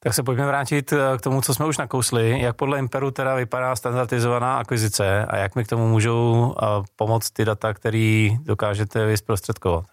Tak 0.04 0.14
se 0.14 0.24
pojďme 0.24 0.48
vrátit 0.48 0.94
eh, 0.94 1.18
k 1.18 1.22
tomu, 1.22 1.42
co 1.42 1.54
jsme 1.54 1.66
už 1.66 1.78
nakousli. 1.78 2.42
Jak 2.42 2.56
podle 2.56 2.80
Imperu 2.80 3.12
teda 3.12 3.36
vypadá 3.36 3.76
standardizovaná 3.76 4.58
akvizice 4.58 5.26
a 5.26 5.38
jak 5.38 5.56
mi 5.56 5.64
k 5.64 5.68
tomu 5.68 5.88
můžou 5.88 6.56
eh, 6.58 6.66
pomoct 6.96 7.32
ty 7.32 7.46
data, 7.46 7.74
které 7.74 8.30
dokážete 8.44 9.06
vysprostředkovat? 9.06 9.86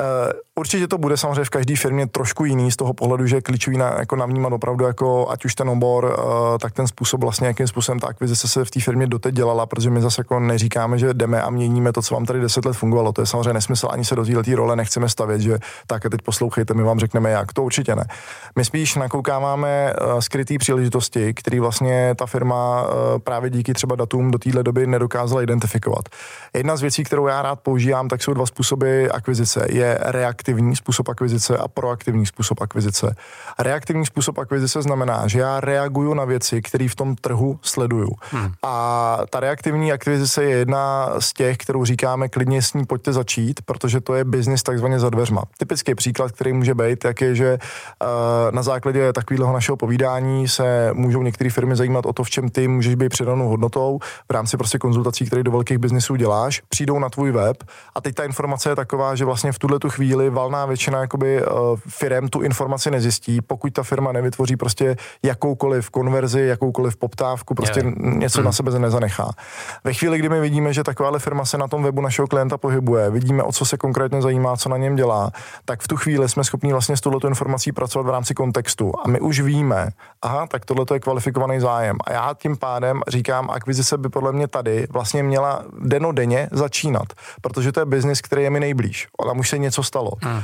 Eh, 0.00 0.32
určitě 0.60 0.88
to 0.88 0.98
bude 0.98 1.16
samozřejmě 1.16 1.44
v 1.44 1.50
každé 1.50 1.76
firmě 1.76 2.06
trošku 2.06 2.44
jiný 2.44 2.70
z 2.72 2.76
toho 2.76 2.94
pohledu, 2.94 3.26
že 3.26 3.40
klíčový 3.40 3.78
na, 3.78 3.94
jako 3.98 4.16
navnímat 4.16 4.52
opravdu 4.52 4.84
jako 4.84 5.30
ať 5.30 5.44
už 5.44 5.54
ten 5.54 5.68
obor, 5.68 6.04
uh, 6.04 6.58
tak 6.58 6.72
ten 6.72 6.86
způsob 6.86 7.20
vlastně, 7.20 7.46
jakým 7.46 7.66
způsobem 7.66 8.00
ta 8.00 8.06
akvizice 8.06 8.48
se 8.48 8.64
v 8.64 8.70
té 8.70 8.80
firmě 8.80 9.06
doteď 9.06 9.34
dělala, 9.34 9.66
protože 9.66 9.90
my 9.90 10.00
zase 10.00 10.20
jako 10.20 10.40
neříkáme, 10.40 10.98
že 10.98 11.14
jdeme 11.14 11.42
a 11.42 11.50
měníme 11.50 11.92
to, 11.92 12.02
co 12.02 12.14
vám 12.14 12.26
tady 12.26 12.40
deset 12.40 12.64
let 12.64 12.72
fungovalo. 12.72 13.12
To 13.12 13.22
je 13.22 13.26
samozřejmě 13.26 13.52
nesmysl, 13.52 13.88
ani 13.90 14.04
se 14.04 14.16
do 14.16 14.24
této 14.24 14.56
role 14.56 14.76
nechceme 14.76 15.08
stavět, 15.08 15.40
že 15.40 15.58
tak 15.86 16.06
a 16.06 16.08
teď 16.08 16.22
poslouchejte, 16.22 16.74
my 16.74 16.82
vám 16.82 17.00
řekneme 17.00 17.30
jak. 17.30 17.52
To 17.52 17.62
určitě 17.62 17.96
ne. 17.96 18.04
My 18.56 18.64
spíš 18.64 18.94
nakoukáváme 18.94 19.92
uh, 19.92 20.18
skrytý 20.20 20.58
příležitosti, 20.58 21.34
které 21.34 21.60
vlastně 21.60 22.14
ta 22.14 22.26
firma 22.26 22.82
uh, 22.82 22.88
právě 23.18 23.50
díky 23.50 23.72
třeba 23.72 23.96
datům 23.96 24.30
do 24.30 24.38
téhle 24.38 24.62
doby 24.62 24.86
nedokázala 24.86 25.42
identifikovat. 25.42 26.08
Jedna 26.54 26.76
z 26.76 26.80
věcí, 26.80 27.04
kterou 27.04 27.26
já 27.26 27.42
rád 27.42 27.60
používám, 27.60 28.08
tak 28.08 28.22
jsou 28.22 28.34
dva 28.34 28.46
způsoby 28.46 29.06
akvizice. 29.12 29.66
Je 29.70 29.98
reaktivní 30.02 30.49
způsob 30.74 31.08
akvizice 31.08 31.56
a 31.56 31.68
proaktivní 31.68 32.26
způsob 32.26 32.60
akvizice. 32.60 33.14
Reaktivní 33.58 34.06
způsob 34.06 34.38
akvizice 34.38 34.82
znamená, 34.82 35.26
že 35.26 35.40
já 35.40 35.60
reaguju 35.60 36.14
na 36.14 36.24
věci, 36.24 36.62
které 36.62 36.88
v 36.88 36.94
tom 36.94 37.16
trhu 37.16 37.58
sleduju. 37.62 38.10
Hmm. 38.30 38.52
A 38.62 39.18
ta 39.30 39.40
reaktivní 39.40 39.92
akvizice 39.92 40.44
je 40.44 40.56
jedna 40.56 41.10
z 41.18 41.32
těch, 41.32 41.56
kterou 41.56 41.84
říkáme 41.84 42.28
klidně 42.28 42.62
s 42.62 42.74
ní 42.74 42.86
pojďte 42.86 43.12
začít, 43.12 43.60
protože 43.62 44.00
to 44.00 44.14
je 44.14 44.24
biznis 44.24 44.62
takzvaně 44.62 44.98
za 44.98 45.10
dveřma. 45.10 45.42
Typický 45.58 45.94
příklad, 45.94 46.32
který 46.32 46.52
může 46.52 46.74
být, 46.74 47.04
jak 47.04 47.20
je, 47.20 47.34
že 47.34 47.58
uh, 47.58 48.08
na 48.50 48.62
základě 48.62 49.12
takového 49.12 49.52
našeho 49.52 49.76
povídání 49.76 50.48
se 50.48 50.90
můžou 50.92 51.22
některé 51.22 51.50
firmy 51.50 51.76
zajímat 51.76 52.06
o 52.06 52.12
to, 52.12 52.24
v 52.24 52.30
čem 52.30 52.48
ty 52.48 52.68
můžeš 52.68 52.94
být 52.94 53.08
přidanou 53.08 53.48
hodnotou 53.48 53.98
v 54.28 54.32
rámci 54.32 54.56
prostě 54.56 54.78
konzultací, 54.78 55.26
které 55.26 55.42
do 55.42 55.50
velkých 55.50 55.78
biznisů 55.78 56.16
děláš, 56.16 56.62
přijdou 56.68 56.98
na 56.98 57.08
tvůj 57.08 57.32
web 57.32 57.64
a 57.94 58.00
teď 58.00 58.14
ta 58.14 58.24
informace 58.24 58.70
je 58.70 58.76
taková, 58.76 59.14
že 59.14 59.24
vlastně 59.24 59.52
v 59.52 59.58
tuhle 59.58 59.78
tu 59.78 59.90
chvíli 59.90 60.30
valná 60.40 60.66
většina 60.66 61.00
jakoby, 61.00 61.42
uh, 61.42 61.78
firm 61.88 62.28
tu 62.28 62.40
informaci 62.40 62.90
nezjistí, 62.90 63.40
pokud 63.40 63.72
ta 63.72 63.82
firma 63.82 64.12
nevytvoří 64.12 64.56
prostě 64.56 64.96
jakoukoliv 65.22 65.90
konverzi, 65.90 66.40
jakoukoliv 66.40 66.96
poptávku, 66.96 67.54
prostě 67.54 67.80
yeah. 67.80 67.94
něco 67.96 68.42
na 68.42 68.52
sebe 68.52 68.78
nezanechá. 68.78 69.30
Ve 69.84 69.92
chvíli, 69.94 70.18
kdy 70.18 70.28
my 70.28 70.40
vidíme, 70.40 70.72
že 70.72 70.84
takováhle 70.84 71.18
firma 71.18 71.44
se 71.44 71.58
na 71.58 71.68
tom 71.68 71.82
webu 71.82 72.00
našeho 72.00 72.28
klienta 72.28 72.58
pohybuje, 72.58 73.10
vidíme, 73.10 73.42
o 73.42 73.52
co 73.52 73.64
se 73.64 73.76
konkrétně 73.76 74.22
zajímá, 74.22 74.56
co 74.56 74.68
na 74.68 74.76
něm 74.76 74.96
dělá, 74.96 75.30
tak 75.64 75.80
v 75.80 75.88
tu 75.88 75.96
chvíli 75.96 76.28
jsme 76.28 76.44
schopni 76.44 76.72
vlastně 76.72 76.96
s 76.96 77.00
touto 77.00 77.28
informací 77.28 77.72
pracovat 77.72 78.06
v 78.06 78.10
rámci 78.10 78.34
kontextu. 78.34 78.92
A 79.04 79.08
my 79.08 79.20
už 79.20 79.40
víme, 79.40 79.88
aha, 80.22 80.46
tak 80.46 80.64
tohle 80.64 80.84
je 80.92 81.00
kvalifikovaný 81.00 81.60
zájem. 81.60 81.96
A 82.06 82.12
já 82.12 82.34
tím 82.34 82.56
pádem 82.56 83.00
říkám, 83.08 83.50
akvizice 83.50 83.98
by 83.98 84.08
podle 84.08 84.32
mě 84.32 84.48
tady 84.48 84.86
vlastně 84.90 85.22
měla 85.22 85.62
denodenně 85.80 86.48
začínat, 86.52 87.12
protože 87.40 87.72
to 87.72 87.80
je 87.80 87.86
biznis, 87.86 88.20
který 88.20 88.42
je 88.42 88.50
mi 88.50 88.60
nejblíž. 88.60 89.08
Ona 89.20 89.32
už 89.32 89.48
se 89.48 89.58
něco 89.58 89.82
stalo. 89.82 90.10
Hmm. 90.22 90.36
Uh, 90.36 90.42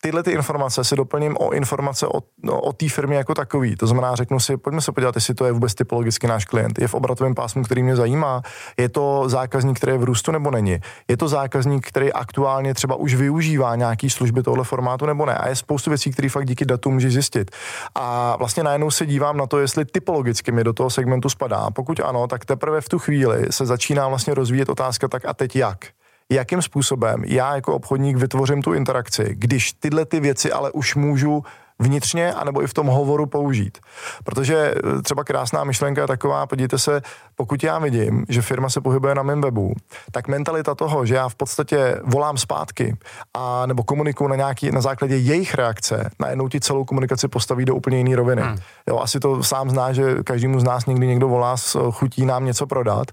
tyhle 0.00 0.22
ty 0.22 0.30
informace 0.30 0.84
si 0.84 0.96
doplním 0.96 1.36
o 1.36 1.50
informace 1.50 2.06
o, 2.06 2.20
no, 2.42 2.60
o 2.60 2.72
té 2.72 2.88
firmě 2.88 3.16
jako 3.16 3.34
takový. 3.34 3.76
To 3.76 3.86
znamená, 3.86 4.14
řeknu 4.14 4.40
si, 4.40 4.56
pojďme 4.56 4.80
se 4.80 4.92
podívat, 4.92 5.14
jestli 5.14 5.34
to 5.34 5.44
je 5.44 5.52
vůbec 5.52 5.74
typologicky 5.74 6.26
náš 6.26 6.44
klient. 6.44 6.78
Je 6.78 6.88
v 6.88 6.94
obratovém 6.94 7.34
pásmu, 7.34 7.62
který 7.62 7.82
mě 7.82 7.96
zajímá. 7.96 8.42
Je 8.76 8.88
to 8.88 9.24
zákazník, 9.26 9.76
který 9.76 9.92
je 9.92 9.98
v 9.98 10.04
růstu 10.04 10.32
nebo 10.32 10.50
není. 10.50 10.78
Je 11.08 11.16
to 11.16 11.28
zákazník, 11.28 11.88
který 11.88 12.12
aktuálně 12.12 12.74
třeba 12.74 12.94
už 12.94 13.14
využívá 13.14 13.76
nějaký 13.76 14.10
služby 14.10 14.42
tohle 14.42 14.64
formátu 14.64 15.06
nebo 15.06 15.26
ne. 15.26 15.34
A 15.34 15.48
je 15.48 15.56
spoustu 15.56 15.90
věcí, 15.90 16.10
které 16.10 16.28
fakt 16.28 16.46
díky 16.46 16.64
datu 16.64 16.90
může 16.90 17.10
zjistit. 17.10 17.50
A 17.94 18.36
vlastně 18.36 18.62
najednou 18.62 18.90
se 18.90 19.06
dívám 19.06 19.36
na 19.36 19.46
to, 19.46 19.58
jestli 19.58 19.84
typologicky 19.84 20.52
mi 20.52 20.64
do 20.64 20.72
toho 20.72 20.90
segmentu 20.90 21.28
spadá. 21.28 21.70
Pokud 21.70 22.00
ano, 22.00 22.26
tak 22.26 22.44
teprve 22.44 22.80
v 22.80 22.88
tu 22.88 22.98
chvíli 22.98 23.46
se 23.50 23.66
začíná 23.66 24.08
vlastně 24.08 24.34
rozvíjet 24.34 24.68
otázka 24.68 25.08
tak 25.08 25.24
a 25.24 25.34
teď 25.34 25.56
jak 25.56 25.99
jakým 26.30 26.62
způsobem 26.62 27.24
já 27.26 27.54
jako 27.54 27.74
obchodník 27.74 28.16
vytvořím 28.16 28.62
tu 28.62 28.72
interakci, 28.72 29.24
když 29.30 29.72
tyhle 29.72 30.04
ty 30.04 30.20
věci 30.20 30.52
ale 30.52 30.70
už 30.70 30.94
můžu 30.94 31.44
vnitřně, 31.80 32.32
anebo 32.32 32.62
i 32.62 32.66
v 32.66 32.74
tom 32.74 32.86
hovoru 32.86 33.26
použít. 33.26 33.78
Protože 34.24 34.74
eh, 34.76 35.02
třeba 35.02 35.24
krásná 35.24 35.64
myšlenka 35.64 36.00
je 36.00 36.06
taková, 36.06 36.46
podívejte 36.46 36.78
se, 36.78 37.02
pokud 37.36 37.62
já 37.64 37.78
vidím, 37.78 38.24
že 38.28 38.42
firma 38.42 38.68
se 38.68 38.80
pohybuje 38.80 39.14
na 39.14 39.22
mém 39.22 39.40
webu, 39.40 39.74
tak 40.12 40.28
mentalita 40.28 40.74
toho, 40.74 41.06
že 41.06 41.14
já 41.14 41.28
v 41.28 41.34
podstatě 41.34 42.00
volám 42.04 42.36
zpátky 42.36 42.96
a 43.34 43.66
nebo 43.66 43.82
komunikuju 43.82 44.28
na 44.28 44.36
nějaký, 44.36 44.70
na 44.70 44.80
základě 44.80 45.16
jejich 45.16 45.54
reakce, 45.54 46.10
najednou 46.20 46.48
ti 46.48 46.60
celou 46.60 46.84
komunikaci 46.84 47.28
postaví 47.28 47.64
do 47.64 47.74
úplně 47.74 47.98
jiné 47.98 48.16
roviny. 48.16 48.42
Hmm. 48.42 48.56
Jo, 48.88 48.98
asi 48.98 49.20
to 49.20 49.42
sám 49.42 49.70
zná, 49.70 49.92
že 49.92 50.22
každému 50.24 50.60
z 50.60 50.64
nás 50.64 50.86
někdy 50.86 51.06
někdo 51.06 51.28
volá 51.28 51.56
s 51.56 51.74
eh, 51.74 51.92
chutí 51.92 52.26
nám 52.26 52.44
něco 52.44 52.66
prodat, 52.66 53.10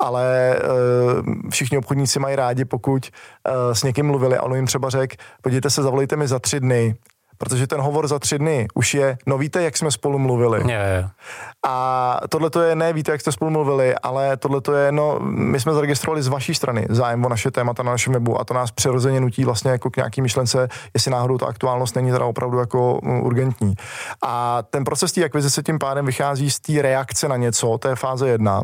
ale 0.00 0.56
uh, 0.56 1.50
všichni 1.50 1.78
obchodníci 1.78 2.18
mají 2.18 2.36
rádi, 2.36 2.64
pokud 2.64 3.10
uh, 3.48 3.72
s 3.72 3.82
někým 3.82 4.06
mluvili 4.06 4.36
a 4.36 4.42
on 4.42 4.56
jim 4.56 4.66
třeba 4.66 4.90
řekl, 4.90 5.16
podívejte 5.42 5.70
se, 5.70 5.82
zavolejte 5.82 6.16
mi 6.16 6.28
za 6.28 6.38
tři 6.38 6.60
dny, 6.60 6.94
protože 7.40 7.66
ten 7.66 7.80
hovor 7.80 8.08
za 8.08 8.18
tři 8.18 8.38
dny 8.38 8.68
už 8.74 8.94
je, 8.94 9.18
no 9.26 9.38
víte, 9.38 9.62
jak 9.62 9.76
jsme 9.76 9.90
spolu 9.90 10.18
mluvili. 10.18 10.72
Je, 10.72 10.78
je. 10.78 11.08
A 11.66 12.20
tohle 12.28 12.50
to 12.50 12.62
je, 12.62 12.76
ne 12.76 12.92
víte, 12.92 13.12
jak 13.12 13.20
jste 13.20 13.32
spolu 13.32 13.50
mluvili, 13.50 13.94
ale 13.94 14.36
tohle 14.36 14.60
to 14.60 14.72
je, 14.72 14.92
no, 14.92 15.18
my 15.20 15.60
jsme 15.60 15.74
zaregistrovali 15.74 16.22
z 16.22 16.28
vaší 16.28 16.54
strany 16.54 16.86
zájem 16.90 17.24
o 17.24 17.28
naše 17.28 17.50
témata 17.50 17.82
na 17.82 17.90
našem 17.90 18.12
webu 18.12 18.40
a 18.40 18.44
to 18.44 18.54
nás 18.54 18.70
přirozeně 18.70 19.20
nutí 19.20 19.44
vlastně 19.44 19.70
jako 19.70 19.90
k 19.90 19.96
nějaký 19.96 20.22
myšlence, 20.22 20.68
jestli 20.94 21.10
náhodou 21.10 21.38
ta 21.38 21.46
aktuálnost 21.46 21.96
není 21.96 22.10
teda 22.10 22.24
opravdu 22.24 22.58
jako 22.58 23.00
mm, 23.02 23.20
urgentní. 23.20 23.74
A 24.22 24.62
ten 24.70 24.84
proces 24.84 25.12
té 25.12 25.24
akvizice 25.24 25.62
tím 25.62 25.78
pádem 25.78 26.06
vychází 26.06 26.50
z 26.50 26.60
té 26.60 26.82
reakce 26.82 27.28
na 27.28 27.36
něco, 27.36 27.78
to 27.78 27.88
je 27.88 27.96
fáze 27.96 28.28
jedna. 28.28 28.62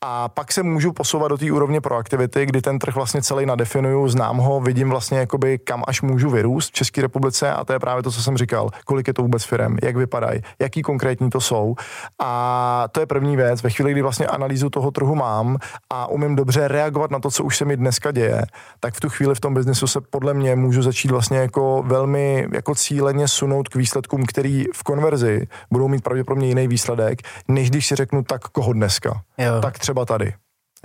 A 0.00 0.28
pak 0.28 0.52
se 0.52 0.62
můžu 0.62 0.92
posouvat 0.92 1.30
do 1.30 1.38
té 1.38 1.52
úrovně 1.52 1.80
proaktivity, 1.80 2.46
kdy 2.46 2.62
ten 2.62 2.78
trh 2.78 2.94
vlastně 2.94 3.22
celý 3.22 3.46
nadefinuju, 3.46 4.08
znám 4.08 4.36
ho, 4.36 4.60
vidím 4.60 4.90
vlastně 4.90 5.18
jakoby 5.18 5.58
kam 5.58 5.84
až 5.86 6.02
můžu 6.02 6.30
vyrůst 6.30 6.70
v 6.70 6.72
České 6.72 7.02
republice 7.02 7.52
a 7.52 7.64
to 7.64 7.72
je 7.72 7.78
právě 7.78 8.02
to, 8.02 8.15
co 8.16 8.22
jsem 8.22 8.36
říkal, 8.36 8.70
kolik 8.84 9.08
je 9.08 9.14
to 9.14 9.22
vůbec 9.22 9.44
firm, 9.44 9.76
jak 9.82 9.96
vypadají, 9.96 10.40
jaký 10.58 10.82
konkrétní 10.82 11.30
to 11.30 11.40
jsou. 11.40 11.74
A 12.22 12.88
to 12.92 13.00
je 13.00 13.06
první 13.06 13.36
věc. 13.36 13.62
Ve 13.62 13.70
chvíli, 13.70 13.92
kdy 13.92 14.02
vlastně 14.02 14.26
analýzu 14.26 14.70
toho 14.70 14.90
trhu 14.90 15.14
mám 15.14 15.58
a 15.90 16.06
umím 16.06 16.36
dobře 16.36 16.68
reagovat 16.68 17.10
na 17.10 17.18
to, 17.18 17.30
co 17.30 17.44
už 17.44 17.56
se 17.56 17.64
mi 17.64 17.76
dneska 17.76 18.10
děje, 18.10 18.42
tak 18.80 18.94
v 18.94 19.00
tu 19.00 19.08
chvíli 19.08 19.34
v 19.34 19.40
tom 19.40 19.54
biznesu 19.54 19.86
se 19.86 20.00
podle 20.00 20.34
mě 20.34 20.56
můžu 20.56 20.82
začít 20.82 21.10
vlastně 21.10 21.38
jako 21.38 21.82
velmi 21.86 22.48
jako 22.52 22.74
cíleně 22.74 23.28
sunout 23.28 23.68
k 23.68 23.76
výsledkům, 23.76 24.26
který 24.26 24.64
v 24.74 24.82
konverzi 24.82 25.46
budou 25.70 25.88
mít 25.88 26.04
pravděpodobně 26.04 26.48
jiný 26.48 26.68
výsledek, 26.68 27.22
než 27.48 27.70
když 27.70 27.86
si 27.86 27.94
řeknu 27.94 28.22
tak 28.22 28.42
koho 28.42 28.72
dneska. 28.72 29.20
Jo. 29.38 29.60
Tak 29.62 29.78
třeba 29.78 30.04
tady. 30.04 30.34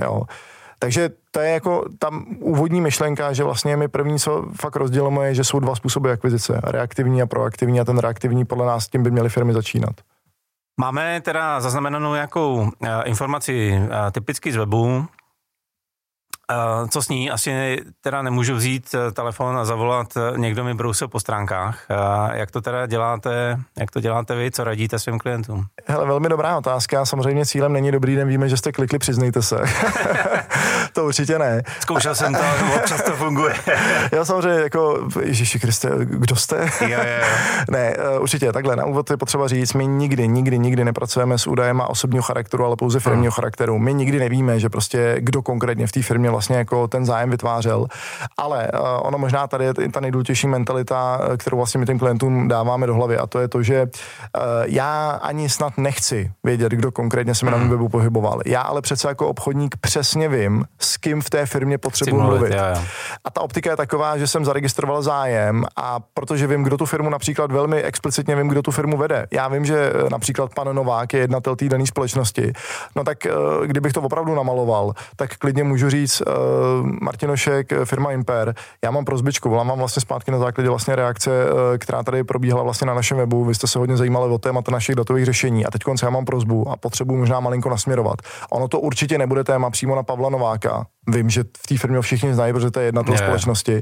Jo. 0.01 0.21
Takže 0.83 1.09
to 1.31 1.39
je 1.39 1.49
jako 1.49 1.85
tam 1.99 2.25
úvodní 2.39 2.81
myšlenka, 2.81 3.33
že 3.33 3.43
vlastně 3.43 3.77
my 3.77 3.87
první, 3.87 4.19
co 4.19 4.45
fakt 4.61 4.75
rozdělujeme, 4.75 5.27
je, 5.27 5.35
že 5.35 5.43
jsou 5.43 5.59
dva 5.59 5.75
způsoby 5.75 6.11
akvizice, 6.11 6.61
reaktivní 6.63 7.21
a 7.21 7.25
proaktivní 7.25 7.79
a 7.79 7.85
ten 7.85 7.97
reaktivní 7.97 8.45
podle 8.45 8.65
nás 8.65 8.87
tím 8.87 9.03
by 9.03 9.11
měly 9.11 9.29
firmy 9.29 9.53
začínat. 9.53 9.95
Máme 10.79 11.21
teda 11.21 11.59
zaznamenanou 11.59 12.13
nějakou 12.13 12.71
informaci 13.05 13.79
typicky 14.11 14.51
z 14.51 14.55
webu, 14.55 15.05
co 16.89 17.01
s 17.01 17.09
ní? 17.09 17.31
Asi 17.31 17.77
teda 18.01 18.21
nemůžu 18.21 18.55
vzít 18.55 18.93
uh, 18.93 19.11
telefon 19.11 19.57
a 19.57 19.65
zavolat, 19.65 20.07
uh, 20.15 20.37
někdo 20.37 20.63
mi 20.63 20.73
brousil 20.73 21.07
po 21.07 21.19
stránkách. 21.19 21.85
Jak 22.33 22.51
to 22.51 22.61
teda 22.61 22.85
děláte, 22.85 23.59
jak 23.79 23.91
to 23.91 24.01
děláte 24.01 24.35
vy, 24.35 24.51
co 24.51 24.63
radíte 24.63 24.99
svým 24.99 25.19
klientům? 25.19 25.65
Hele, 25.85 26.05
velmi 26.05 26.29
dobrá 26.29 26.57
otázka. 26.57 27.05
Samozřejmě 27.05 27.45
cílem 27.45 27.73
není 27.73 27.91
dobrý 27.91 28.15
den, 28.15 28.27
víme, 28.27 28.49
že 28.49 28.57
jste 28.57 28.71
klikli, 28.71 28.99
přiznejte 28.99 29.41
se. 29.41 29.61
to 30.93 31.05
určitě 31.05 31.39
ne. 31.39 31.61
Zkoušel 31.79 32.15
jsem 32.15 32.33
to, 32.33 32.39
občas 32.75 33.01
to 33.01 33.11
funguje. 33.11 33.55
Já 34.11 34.25
samozřejmě 34.25 34.61
jako, 34.61 35.07
Ježíši 35.23 35.59
Kriste, 35.59 35.89
kdo 36.01 36.35
jste? 36.35 36.69
jo, 36.81 36.99
jo. 36.99 37.27
ne, 37.71 37.95
určitě, 38.19 38.51
takhle, 38.51 38.75
na 38.75 38.85
úvod 38.85 39.09
je 39.09 39.17
potřeba 39.17 39.47
říct, 39.47 39.73
my 39.73 39.87
nikdy, 39.87 40.27
nikdy, 40.27 40.59
nikdy 40.59 40.85
nepracujeme 40.85 41.37
s 41.37 41.47
údajem 41.47 41.81
osobního 41.87 42.23
charakteru, 42.23 42.65
ale 42.65 42.75
pouze 42.75 42.99
firmního 42.99 43.31
hmm. 43.31 43.35
charakteru. 43.35 43.79
My 43.79 43.93
nikdy 43.93 44.19
nevíme, 44.19 44.59
že 44.59 44.69
prostě 44.69 45.15
kdo 45.19 45.41
konkrétně 45.41 45.87
v 45.87 45.91
té 45.91 46.01
firmě 46.01 46.29
vlastně 46.41 46.57
jako 46.57 46.87
ten 46.87 47.05
zájem 47.05 47.29
vytvářel. 47.29 47.87
Ale 48.37 48.67
uh, 48.73 48.79
ono 49.01 49.17
možná 49.17 49.47
tady 49.47 49.65
je 49.65 49.73
ta 49.91 49.99
nejdůležitější 49.99 50.47
mentalita, 50.47 51.19
eh, 51.21 51.37
kterou 51.37 51.57
vlastně 51.57 51.79
my 51.79 51.85
těm 51.85 51.99
klientům 51.99 52.47
dáváme 52.47 52.87
do 52.87 52.95
hlavy 52.95 53.17
a 53.17 53.27
to 53.27 53.39
je 53.39 53.47
to, 53.47 53.63
že 53.63 53.81
uh, 53.83 54.41
já 54.65 55.19
ani 55.21 55.49
snad 55.49 55.77
nechci 55.77 56.31
vědět, 56.43 56.71
kdo 56.71 56.91
konkrétně 56.91 57.35
se 57.35 57.45
mi 57.45 57.51
na 57.51 57.57
mém 57.57 57.69
webu 57.69 57.89
pohyboval. 57.89 58.41
Já 58.45 58.61
ale 58.61 58.81
přece 58.81 59.07
jako 59.07 59.27
obchodník 59.27 59.75
přesně 59.81 60.29
vím, 60.29 60.65
s 60.79 60.97
kým 60.97 61.21
v 61.21 61.29
té 61.29 61.45
firmě 61.45 61.77
potřebuji 61.77 62.21
mluvit. 62.21 62.39
mluvit. 62.39 62.53
Já, 62.53 62.67
já. 62.67 62.83
A 63.23 63.31
ta 63.31 63.41
optika 63.41 63.69
je 63.69 63.77
taková, 63.77 64.17
že 64.17 64.27
jsem 64.27 64.45
zaregistroval 64.45 65.01
zájem 65.01 65.65
a 65.75 65.99
protože 66.13 66.47
vím, 66.47 66.63
kdo 66.63 66.77
tu 66.77 66.85
firmu 66.85 67.09
například 67.09 67.51
velmi 67.51 67.81
explicitně 67.81 68.35
vím, 68.35 68.47
kdo 68.47 68.61
tu 68.61 68.71
firmu 68.71 68.97
vede. 68.97 69.27
Já 69.31 69.47
vím, 69.47 69.65
že 69.65 69.93
například 70.09 70.53
pan 70.55 70.75
Novák 70.75 71.13
je 71.13 71.19
jednatel 71.19 71.55
té 71.55 71.69
dané 71.69 71.85
společnosti. 71.85 72.53
No 72.95 73.03
tak 73.03 73.27
kdybych 73.65 73.93
to 73.93 74.01
opravdu 74.01 74.35
namaloval, 74.35 74.93
tak 75.15 75.37
klidně 75.37 75.63
můžu 75.63 75.89
říct, 75.89 76.20
uh, 76.27 76.87
Martinošek, 77.01 77.71
eh, 77.71 77.85
firma 77.85 78.11
Imper. 78.11 78.55
Já 78.83 78.91
mám 78.91 79.05
prozbičku, 79.05 79.49
volám 79.49 79.67
vám 79.67 79.79
vlastně 79.79 80.01
zpátky 80.01 80.31
na 80.31 80.37
základě 80.37 80.69
vlastně 80.69 80.95
reakce, 80.95 81.31
uh, 81.51 81.59
která 81.77 82.03
tady 82.03 82.23
probíhala 82.23 82.63
vlastně 82.63 82.87
na 82.87 82.93
našem 82.93 83.17
webu. 83.17 83.45
Vy 83.45 83.55
jste 83.55 83.67
se 83.67 83.79
hodně 83.79 83.97
zajímali 83.97 84.31
o 84.31 84.37
témata 84.37 84.71
našich 84.71 84.95
datových 84.95 85.25
řešení 85.25 85.65
a 85.65 85.71
teď 85.71 85.81
já 86.03 86.09
mám 86.09 86.25
prozbu 86.25 86.69
a 86.69 86.77
potřebuji 86.77 87.17
možná 87.17 87.39
malinko 87.39 87.69
nasměrovat. 87.69 88.21
Ono 88.51 88.67
to 88.67 88.79
určitě 88.79 89.17
nebude 89.17 89.43
téma 89.43 89.69
přímo 89.69 89.95
na 89.95 90.03
Pavla 90.03 90.29
Nováka, 90.29 90.85
Vím, 91.07 91.29
že 91.29 91.43
v 91.43 91.67
té 91.67 91.77
firmě 91.77 92.01
všichni 92.01 92.33
znají, 92.33 92.53
protože 92.53 92.71
to 92.71 92.79
je 92.79 92.85
jedna 92.85 93.03
yeah. 93.07 93.19
společnosti, 93.19 93.81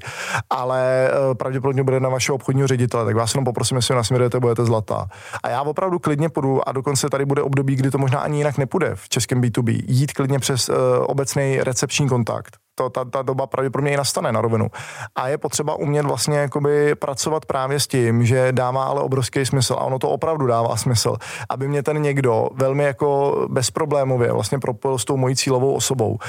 ale 0.50 1.12
uh, 1.12 1.34
pravděpodobně 1.34 1.84
bude 1.84 2.00
na 2.00 2.10
vašeho 2.10 2.36
obchodního 2.36 2.68
ředitele, 2.68 3.06
tak 3.06 3.16
vás 3.16 3.34
jenom 3.34 3.46
poprosím, 3.46 3.78
jestli 3.78 3.96
nasměrujete, 3.96 4.40
budete 4.40 4.66
zlatá. 4.66 5.08
A 5.44 5.50
já 5.50 5.62
opravdu 5.62 6.00
klidně 6.00 6.30
půjdu 6.30 6.70
a 6.70 6.72
dokonce 6.72 7.10
tady 7.10 7.26
bude 7.26 7.42
období, 7.42 7.76
kdy 7.76 7.92
to 7.92 7.98
možná 7.98 8.20
ani 8.20 8.38
jinak 8.38 8.58
nepůjde 8.58 8.92
v 8.96 9.10
českém 9.10 9.42
B2B. 9.42 9.84
Jít 9.88 10.14
klidně 10.14 10.40
přes 10.40 10.70
uh, 10.70 10.76
obecný 11.00 11.60
recepční 11.60 12.10
kontakt 12.10 12.58
to, 12.80 12.90
ta, 12.90 13.06
ta 13.06 13.22
doba 13.22 13.48
pravděpodobně 13.48 13.92
i 13.92 13.98
nastane 13.98 14.32
na 14.32 14.42
rovinu. 14.42 14.68
A 15.16 15.28
je 15.28 15.38
potřeba 15.38 15.76
umět 15.76 16.06
vlastně 16.06 16.38
jakoby 16.38 16.96
pracovat 16.96 17.46
právě 17.46 17.80
s 17.80 17.88
tím, 17.88 18.26
že 18.26 18.52
dává 18.52 18.84
ale 18.84 19.02
obrovský 19.02 19.46
smysl 19.46 19.74
a 19.74 19.84
ono 19.84 20.00
to 20.00 20.10
opravdu 20.10 20.48
dává 20.48 20.76
smysl, 20.76 21.16
aby 21.50 21.68
mě 21.68 21.84
ten 21.84 22.02
někdo 22.02 22.50
velmi 22.54 22.84
jako 22.84 23.36
bezproblémově 23.50 24.32
vlastně 24.32 24.60
propojil 24.60 24.98
s 24.98 25.06
tou 25.06 25.18
mojí 25.18 25.36
cílovou 25.36 25.74
osobou, 25.74 26.12
uh, 26.12 26.20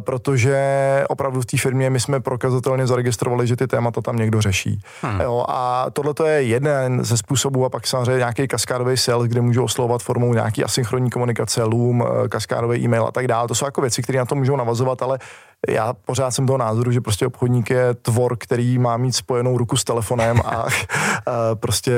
protože 0.00 0.58
opravdu 1.08 1.40
v 1.40 1.46
té 1.46 1.58
firmě 1.58 1.90
my 1.90 2.00
jsme 2.00 2.20
prokazatelně 2.20 2.86
zaregistrovali, 2.86 3.46
že 3.46 3.56
ty 3.56 3.66
témata 3.66 4.00
tam 4.00 4.16
někdo 4.16 4.40
řeší. 4.40 4.80
Hmm. 5.02 5.20
Jo, 5.20 5.44
a 5.48 5.86
tohle 5.92 6.14
to 6.14 6.26
je 6.26 6.42
jeden 6.42 7.04
ze 7.04 7.16
způsobů 7.16 7.64
a 7.64 7.68
pak 7.68 7.86
samozřejmě 7.86 8.18
nějaký 8.18 8.48
kaskádový 8.48 8.96
sales, 8.96 9.28
kde 9.28 9.40
můžu 9.40 9.64
oslovovat 9.64 10.02
formou 10.02 10.34
nějaký 10.34 10.64
asynchronní 10.64 11.10
komunikace, 11.10 11.62
Loom, 11.64 12.02
eh, 12.02 12.28
kaskádový 12.28 12.78
e-mail 12.84 13.04
a 13.06 13.12
tak 13.12 13.26
dále. 13.26 13.48
To 13.48 13.54
jsou 13.54 13.64
jako 13.64 13.80
věci, 13.80 14.02
které 14.02 14.18
na 14.18 14.24
to 14.24 14.34
můžou 14.34 14.56
navazovat, 14.56 15.02
ale 15.02 15.18
já 15.68 15.92
pořád 15.92 16.30
jsem 16.30 16.46
toho 16.46 16.58
názoru, 16.58 16.92
že 16.92 17.00
prostě 17.00 17.26
obchodník 17.26 17.70
je 17.70 17.94
tvor, 17.94 18.36
který 18.38 18.78
má 18.78 18.96
mít 18.96 19.12
spojenou 19.12 19.58
ruku 19.58 19.76
s 19.76 19.84
telefonem 19.84 20.40
a, 20.44 20.50
a 21.26 21.54
prostě 21.54 21.92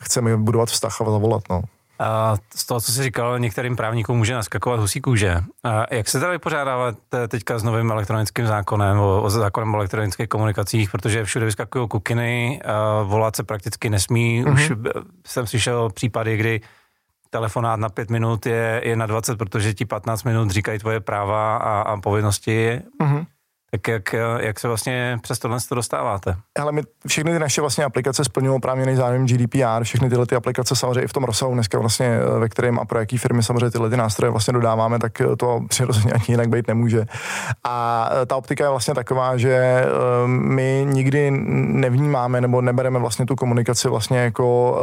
chceme 0.00 0.36
budovat 0.36 0.68
vztah 0.68 1.00
a 1.00 1.10
zavolat, 1.10 1.42
no. 1.50 1.62
A 1.98 2.36
z 2.54 2.66
toho, 2.66 2.80
co 2.80 2.92
jsi 2.92 3.02
říkal, 3.02 3.38
některým 3.38 3.76
právníkům 3.76 4.18
může 4.18 4.34
naskakovat 4.34 4.80
husí 4.80 5.00
kůže. 5.00 5.36
A 5.64 5.94
jak 5.94 6.08
se 6.08 6.20
teda 6.20 6.32
vypořádáváte 6.32 7.28
teďka 7.28 7.58
s 7.58 7.62
novým 7.62 7.90
elektronickým 7.90 8.46
zákonem, 8.46 8.98
o, 8.98 9.22
o 9.22 9.30
zákonem 9.30 9.74
o 9.74 9.76
elektronických 9.76 10.28
komunikacích, 10.28 10.90
protože 10.90 11.24
všude 11.24 11.44
vyskakují 11.44 11.88
kukiny, 11.88 12.62
a 12.62 13.02
volat 13.02 13.36
se 13.36 13.42
prakticky 13.42 13.90
nesmí. 13.90 14.44
Mm-hmm. 14.44 14.52
Už 14.52 14.72
jsem 15.26 15.46
slyšel 15.46 15.90
případy, 15.90 16.36
kdy 16.36 16.60
telefonát 17.30 17.80
na 17.80 17.88
pět 17.88 18.10
minut 18.10 18.46
je, 18.46 18.80
je 18.84 18.96
na 18.96 19.06
20, 19.06 19.38
protože 19.38 19.74
ti 19.74 19.84
15 19.84 20.24
minut 20.24 20.50
říkají 20.50 20.78
tvoje 20.78 21.00
práva 21.00 21.56
a, 21.56 21.80
a 21.80 22.00
povinnosti. 22.00 22.80
Mm-hmm. 23.00 23.26
Tak 23.70 23.88
jak, 23.88 24.14
jak 24.40 24.60
se 24.60 24.68
vlastně 24.68 25.18
přes 25.22 25.38
tohle 25.38 25.58
to 25.68 25.74
dostáváte? 25.74 26.36
Ale 26.58 26.72
my 26.72 26.82
všechny 27.06 27.32
ty 27.32 27.38
naše 27.38 27.60
vlastně 27.60 27.84
aplikace 27.84 28.24
splňují 28.24 28.56
oprávněný 28.56 28.96
zájem 28.96 29.26
GDPR, 29.26 29.84
všechny 29.84 30.08
tyhle 30.08 30.26
ty 30.26 30.34
aplikace 30.34 30.76
samozřejmě 30.76 31.02
i 31.02 31.06
v 31.06 31.12
tom 31.12 31.24
rozsahu 31.24 31.54
dneska 31.54 31.78
vlastně, 31.78 32.18
ve 32.38 32.48
kterém 32.48 32.78
a 32.78 32.84
pro 32.84 32.98
jaký 32.98 33.18
firmy 33.18 33.42
samozřejmě 33.42 33.70
tyhle 33.70 33.90
ty 33.90 33.96
nástroje 33.96 34.30
vlastně 34.30 34.52
dodáváme, 34.52 34.98
tak 34.98 35.12
to 35.38 35.60
přirozeně 35.68 36.12
ani 36.14 36.24
jinak 36.28 36.48
být 36.48 36.68
nemůže. 36.68 37.04
A 37.64 38.10
ta 38.26 38.36
optika 38.36 38.64
je 38.64 38.70
vlastně 38.70 38.94
taková, 38.94 39.36
že 39.36 39.84
my 40.26 40.86
nikdy 40.88 41.30
nevnímáme 41.30 42.40
nebo 42.40 42.60
nebereme 42.60 42.98
vlastně 42.98 43.26
tu 43.26 43.36
komunikaci 43.36 43.88
vlastně 43.88 44.18
jako 44.18 44.78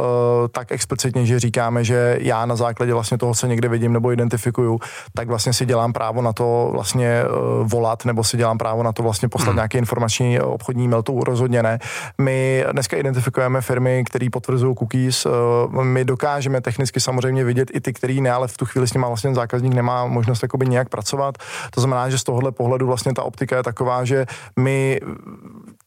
tak 0.52 0.72
explicitně, 0.72 1.26
že 1.26 1.40
říkáme, 1.40 1.84
že 1.84 2.18
já 2.20 2.46
na 2.46 2.56
základě 2.56 2.92
vlastně 2.92 3.18
toho, 3.18 3.34
co 3.34 3.46
někde 3.46 3.68
vidím 3.68 3.92
nebo 3.92 4.12
identifikuju, 4.12 4.80
tak 5.14 5.28
vlastně 5.28 5.52
si 5.52 5.66
dělám 5.66 5.92
právo 5.92 6.22
na 6.22 6.32
to 6.32 6.68
vlastně 6.72 7.22
volat 7.62 8.04
nebo 8.04 8.24
si 8.24 8.36
dělám 8.36 8.58
právo 8.58 8.75
právo 8.76 8.82
na 8.82 8.92
to 8.92 9.02
vlastně 9.02 9.28
poslat 9.28 9.48
hmm. 9.48 9.56
nějaký 9.56 9.78
informační 9.78 10.40
obchodní 10.40 10.88
mail, 10.88 11.02
to 11.02 11.20
rozhodně 11.24 11.62
ne. 11.62 11.78
My 12.18 12.64
dneska 12.72 12.96
identifikujeme 12.96 13.60
firmy, 13.60 14.04
které 14.06 14.28
potvrzují 14.30 14.74
cookies. 14.74 15.26
Eh, 15.26 15.84
my 15.84 16.04
dokážeme 16.04 16.60
technicky 16.60 17.00
samozřejmě 17.00 17.44
vidět 17.44 17.70
i 17.74 17.80
ty, 17.80 17.92
který 17.92 18.20
ne, 18.20 18.30
ale 18.30 18.48
v 18.48 18.56
tu 18.56 18.64
chvíli 18.66 18.88
s 18.88 18.92
nimi 18.92 19.06
vlastně 19.06 19.34
zákazník 19.34 19.74
nemá 19.74 20.06
možnost 20.06 20.42
jakoby 20.42 20.66
nějak 20.66 20.88
pracovat. 20.88 21.38
To 21.70 21.80
znamená, 21.80 22.10
že 22.10 22.18
z 22.18 22.24
tohohle 22.24 22.52
pohledu 22.52 22.86
vlastně 22.86 23.14
ta 23.14 23.22
optika 23.22 23.56
je 23.56 23.62
taková, 23.62 24.04
že 24.04 24.26
my 24.58 25.00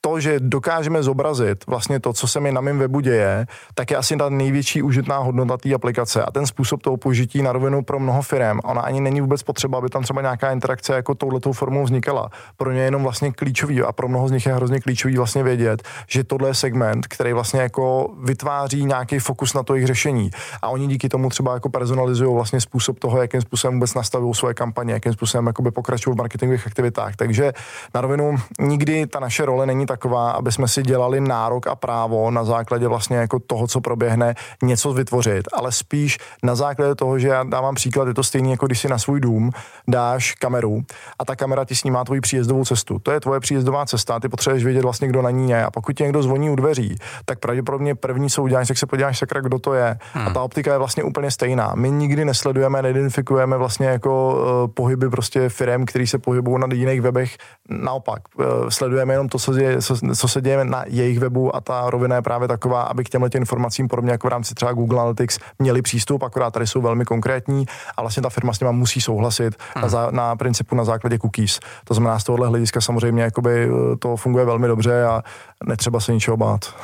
to, 0.01 0.19
že 0.19 0.39
dokážeme 0.39 1.03
zobrazit 1.03 1.65
vlastně 1.67 1.99
to, 1.99 2.13
co 2.13 2.27
se 2.27 2.39
mi 2.39 2.51
na 2.51 2.61
mém 2.61 2.79
webu 2.79 2.99
děje, 2.99 3.45
tak 3.75 3.91
je 3.91 3.97
asi 3.97 4.17
ta 4.17 4.29
největší 4.29 4.81
užitná 4.81 5.17
hodnota 5.17 5.57
té 5.57 5.73
aplikace 5.73 6.23
a 6.23 6.31
ten 6.31 6.47
způsob 6.47 6.81
toho 6.81 6.97
použití 6.97 7.41
na 7.41 7.51
rovinu 7.51 7.83
pro 7.83 7.99
mnoho 7.99 8.21
firm. 8.21 8.59
Ona 8.63 8.81
ani 8.81 9.01
není 9.01 9.21
vůbec 9.21 9.43
potřeba, 9.43 9.77
aby 9.77 9.89
tam 9.89 10.03
třeba 10.03 10.21
nějaká 10.21 10.51
interakce 10.51 10.93
jako 10.93 11.15
touhletou 11.15 11.53
formou 11.53 11.83
vznikala. 11.83 12.29
Pro 12.57 12.71
ně 12.71 12.78
je 12.79 12.85
jenom 12.85 13.03
vlastně 13.03 13.31
klíčový 13.31 13.81
a 13.81 13.91
pro 13.91 14.07
mnoho 14.07 14.27
z 14.27 14.31
nich 14.31 14.45
je 14.45 14.53
hrozně 14.53 14.79
klíčový 14.79 15.17
vlastně 15.17 15.43
vědět, 15.43 15.83
že 16.07 16.23
tohle 16.23 16.49
je 16.49 16.53
segment, 16.53 17.07
který 17.07 17.33
vlastně 17.33 17.61
jako 17.61 18.09
vytváří 18.23 18.85
nějaký 18.85 19.19
fokus 19.19 19.53
na 19.53 19.63
to 19.63 19.75
jejich 19.75 19.87
řešení. 19.87 20.29
A 20.61 20.69
oni 20.69 20.87
díky 20.87 21.09
tomu 21.09 21.29
třeba 21.29 21.53
jako 21.53 21.69
personalizují 21.69 22.35
vlastně 22.35 22.61
způsob 22.61 22.99
toho, 22.99 23.21
jakým 23.21 23.41
způsobem 23.41 23.73
vůbec 23.73 23.93
nastavují 23.93 24.35
svoje 24.35 24.53
kampaně, 24.53 24.93
jakým 24.93 25.13
způsobem 25.13 25.53
pokračují 25.73 26.15
v 26.15 26.17
marketingových 26.17 26.67
aktivitách. 26.67 27.15
Takže 27.15 27.53
na 27.93 28.01
rovinu 28.01 28.35
nikdy 28.59 29.07
ta 29.07 29.19
naše 29.19 29.45
role 29.45 29.65
není 29.65 29.85
taková, 29.85 30.31
aby 30.31 30.51
jsme 30.51 30.67
si 30.67 30.81
dělali 30.81 31.21
nárok 31.21 31.67
a 31.67 31.75
právo 31.75 32.31
na 32.31 32.43
základě 32.43 32.87
vlastně 32.87 33.17
jako 33.17 33.39
toho, 33.39 33.67
co 33.67 33.81
proběhne, 33.81 34.35
něco 34.63 34.93
vytvořit, 34.93 35.47
ale 35.53 35.71
spíš 35.71 36.17
na 36.43 36.55
základě 36.55 36.95
toho, 36.95 37.19
že 37.19 37.27
já 37.27 37.43
dávám 37.43 37.75
příklad, 37.75 38.07
je 38.07 38.13
to 38.13 38.23
stejný, 38.23 38.51
jako 38.51 38.65
když 38.65 38.79
si 38.79 38.87
na 38.87 38.97
svůj 38.97 39.19
dům 39.19 39.51
dáš 39.87 40.33
kameru 40.33 40.83
a 41.19 41.25
ta 41.25 41.35
kamera 41.35 41.65
ti 41.65 41.75
snímá 41.75 42.03
tvoji 42.03 42.21
příjezdovou 42.21 42.65
cestu. 42.69 42.99
To 42.99 43.11
je 43.11 43.19
tvoje 43.19 43.39
příjezdová 43.39 43.85
cesta, 43.85 44.19
ty 44.19 44.29
potřebuješ 44.29 44.63
vědět 44.63 44.81
vlastně, 44.81 45.07
kdo 45.07 45.21
na 45.21 45.29
ní 45.29 45.49
je. 45.49 45.65
A 45.65 45.71
pokud 45.71 45.93
ti 45.93 46.03
někdo 46.03 46.23
zvoní 46.23 46.49
u 46.49 46.55
dveří, 46.55 46.95
tak 47.25 47.39
pravděpodobně 47.39 47.95
první, 47.95 48.29
co 48.29 48.43
uděláš, 48.43 48.67
tak 48.67 48.77
se 48.77 48.85
podíváš 48.85 49.19
sakra, 49.19 49.41
kdo 49.41 49.59
to 49.59 49.73
je. 49.73 49.97
Hmm. 50.13 50.27
A 50.27 50.29
ta 50.29 50.41
optika 50.41 50.71
je 50.71 50.77
vlastně 50.77 51.03
úplně 51.03 51.31
stejná. 51.31 51.71
My 51.75 51.91
nikdy 51.91 52.25
nesledujeme, 52.25 52.81
neidentifikujeme 52.81 53.57
vlastně 53.57 53.87
jako 53.87 54.13
uh, 54.33 54.73
pohyby 54.73 55.09
prostě 55.09 55.49
firm, 55.49 55.85
který 55.85 56.07
se 56.07 56.17
pohybují 56.17 56.59
na 56.59 56.67
jiných 56.73 57.01
webech. 57.01 57.37
Naopak, 57.69 58.21
uh, 58.37 58.45
sledujeme 58.69 59.13
jenom 59.13 59.29
to, 59.29 59.39
co 59.39 59.53
je 59.57 59.81
co, 59.81 59.95
co 60.15 60.27
se 60.27 60.41
děje 60.41 60.65
na 60.65 60.83
jejich 60.87 61.19
webu 61.19 61.55
a 61.55 61.61
ta 61.61 61.89
rovina 61.89 62.15
je 62.15 62.21
právě 62.21 62.47
taková, 62.47 62.81
aby 62.81 63.03
k 63.03 63.09
těmhle 63.09 63.29
informacím 63.35 63.87
podobně 63.87 64.11
jako 64.11 64.27
v 64.27 64.31
rámci 64.31 64.55
třeba 64.55 64.73
Google 64.73 64.99
Analytics 64.99 65.39
měli 65.59 65.81
přístup, 65.81 66.23
akorát 66.23 66.53
tady 66.53 66.67
jsou 66.67 66.81
velmi 66.81 67.05
konkrétní 67.05 67.65
a 67.97 68.01
vlastně 68.01 68.23
ta 68.23 68.29
firma 68.29 68.53
s 68.53 68.59
nimi 68.59 68.73
musí 68.73 69.01
souhlasit 69.01 69.55
hmm. 69.75 69.91
na, 69.91 70.11
na 70.11 70.35
principu 70.35 70.75
na 70.75 70.83
základě 70.83 71.17
cookies. 71.17 71.59
To 71.83 71.93
znamená, 71.93 72.19
z 72.19 72.23
tohohle 72.23 72.47
hlediska 72.59 72.81
samozřejmě 72.81 73.23
jakoby 73.23 73.63
eh, 73.63 73.97
to 73.97 74.15
funguje 74.15 74.45
velmi 74.45 74.67
dobře 74.67 75.05
a 75.05 75.21
netřeba 75.63 75.99
se 75.99 76.13
ničeho 76.13 76.37
bát. 76.37 76.75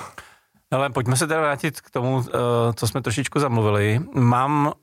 Ale 0.72 0.90
pojďme 0.90 1.16
se 1.16 1.28
teda 1.28 1.40
vrátit 1.40 1.82
k 1.82 1.92
tomu, 1.92 2.24
eh, 2.28 2.34
co 2.74 2.88
jsme 2.88 3.02
trošičku 3.02 3.40
zamluvili. 3.40 4.00
Mám 4.14 4.74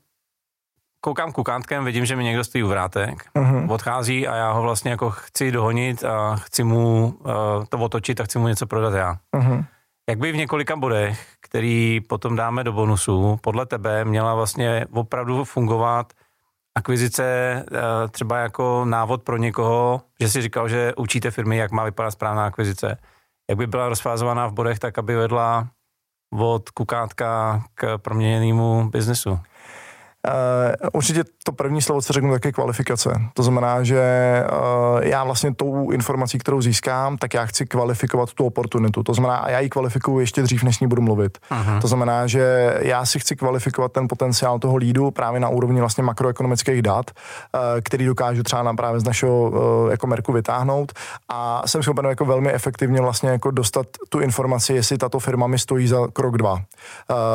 koukám 1.03 1.31
kukantkem, 1.31 1.85
vidím, 1.85 2.05
že 2.05 2.15
mi 2.15 2.23
někdo 2.23 2.43
stojí 2.43 2.63
u 2.63 2.67
vrátek, 2.67 3.25
uh-huh. 3.35 3.71
odchází 3.71 4.27
a 4.27 4.35
já 4.35 4.51
ho 4.51 4.61
vlastně 4.61 4.91
jako 4.91 5.09
chci 5.09 5.51
dohonit 5.51 6.03
a 6.03 6.35
chci 6.35 6.63
mu 6.63 7.05
uh, 7.05 7.31
to 7.69 7.77
otočit 7.77 8.21
a 8.21 8.23
chci 8.23 8.39
mu 8.39 8.47
něco 8.47 8.67
prodat 8.67 8.93
já. 8.93 9.15
Uh-huh. 9.35 9.65
jak 10.09 10.19
by 10.19 10.31
v 10.31 10.35
několika 10.35 10.75
bodech, 10.75 11.27
který 11.41 12.01
potom 12.01 12.35
dáme 12.35 12.63
do 12.63 12.71
bonusu, 12.71 13.37
podle 13.41 13.65
tebe 13.65 14.05
měla 14.05 14.35
vlastně 14.35 14.85
opravdu 14.91 15.43
fungovat 15.43 16.13
akvizice 16.75 17.23
eh, 17.25 18.07
třeba 18.11 18.37
jako 18.37 18.85
návod 18.85 19.23
pro 19.23 19.37
někoho, 19.37 20.01
že 20.19 20.29
si 20.29 20.41
říkal, 20.41 20.69
že 20.69 20.93
učíte 20.97 21.31
firmy, 21.31 21.57
jak 21.57 21.71
má 21.71 21.83
vypadat 21.83 22.11
správná 22.11 22.45
akvizice. 22.45 22.97
Jak 23.49 23.57
by 23.57 23.67
byla 23.67 23.89
rozfázovaná 23.89 24.47
v 24.47 24.53
bodech 24.53 24.79
tak, 24.79 24.97
aby 24.97 25.15
vedla 25.15 25.67
od 26.39 26.69
kukátka 26.69 27.63
k 27.75 27.97
proměněnému 27.97 28.89
biznesu? 28.89 29.39
Uh, 30.27 30.89
určitě 30.93 31.23
to 31.43 31.51
první 31.51 31.81
slovo, 31.81 32.01
co 32.01 32.13
řeknu, 32.13 32.31
tak 32.31 32.45
je 32.45 32.51
kvalifikace. 32.51 33.13
To 33.33 33.43
znamená, 33.43 33.83
že 33.83 34.03
uh, 34.51 35.03
já 35.03 35.23
vlastně 35.23 35.55
tou 35.55 35.91
informací, 35.91 36.37
kterou 36.37 36.61
získám, 36.61 37.17
tak 37.17 37.33
já 37.33 37.45
chci 37.45 37.65
kvalifikovat 37.65 38.33
tu 38.33 38.45
oportunitu. 38.45 39.03
To 39.03 39.13
znamená, 39.13 39.35
a 39.35 39.49
já 39.49 39.59
ji 39.59 39.69
kvalifikuju 39.69 40.19
ještě 40.19 40.41
dřív, 40.41 40.63
než 40.63 40.79
ní 40.79 40.87
budu 40.87 41.01
mluvit. 41.01 41.37
Uh-huh. 41.51 41.81
To 41.81 41.87
znamená, 41.87 42.27
že 42.27 42.75
já 42.79 43.05
si 43.05 43.19
chci 43.19 43.35
kvalifikovat 43.35 43.91
ten 43.91 44.07
potenciál 44.07 44.59
toho 44.59 44.75
lídu 44.75 45.11
právě 45.11 45.39
na 45.39 45.49
úrovni 45.49 45.79
vlastně 45.79 46.03
makroekonomických 46.03 46.81
dat, 46.81 47.11
uh, 47.11 47.61
který 47.83 48.05
dokážu 48.05 48.43
třeba 48.43 48.63
nám 48.63 48.75
právě 48.75 48.99
z 48.99 49.03
našeho 49.03 49.41
uh, 49.41 49.91
jako 49.91 50.07
merku 50.07 50.33
vytáhnout 50.33 50.91
a 51.29 51.67
jsem 51.67 51.83
schopen 51.83 52.05
jako 52.05 52.25
velmi 52.25 52.53
efektivně 52.53 53.01
vlastně 53.01 53.29
jako 53.29 53.51
dostat 53.51 53.85
tu 54.09 54.19
informaci, 54.19 54.73
jestli 54.73 54.97
tato 54.97 55.19
firma 55.19 55.47
mi 55.47 55.59
stojí 55.59 55.87
za 55.87 56.07
krok 56.13 56.37
dva. 56.37 56.53
Uh, 56.53 56.59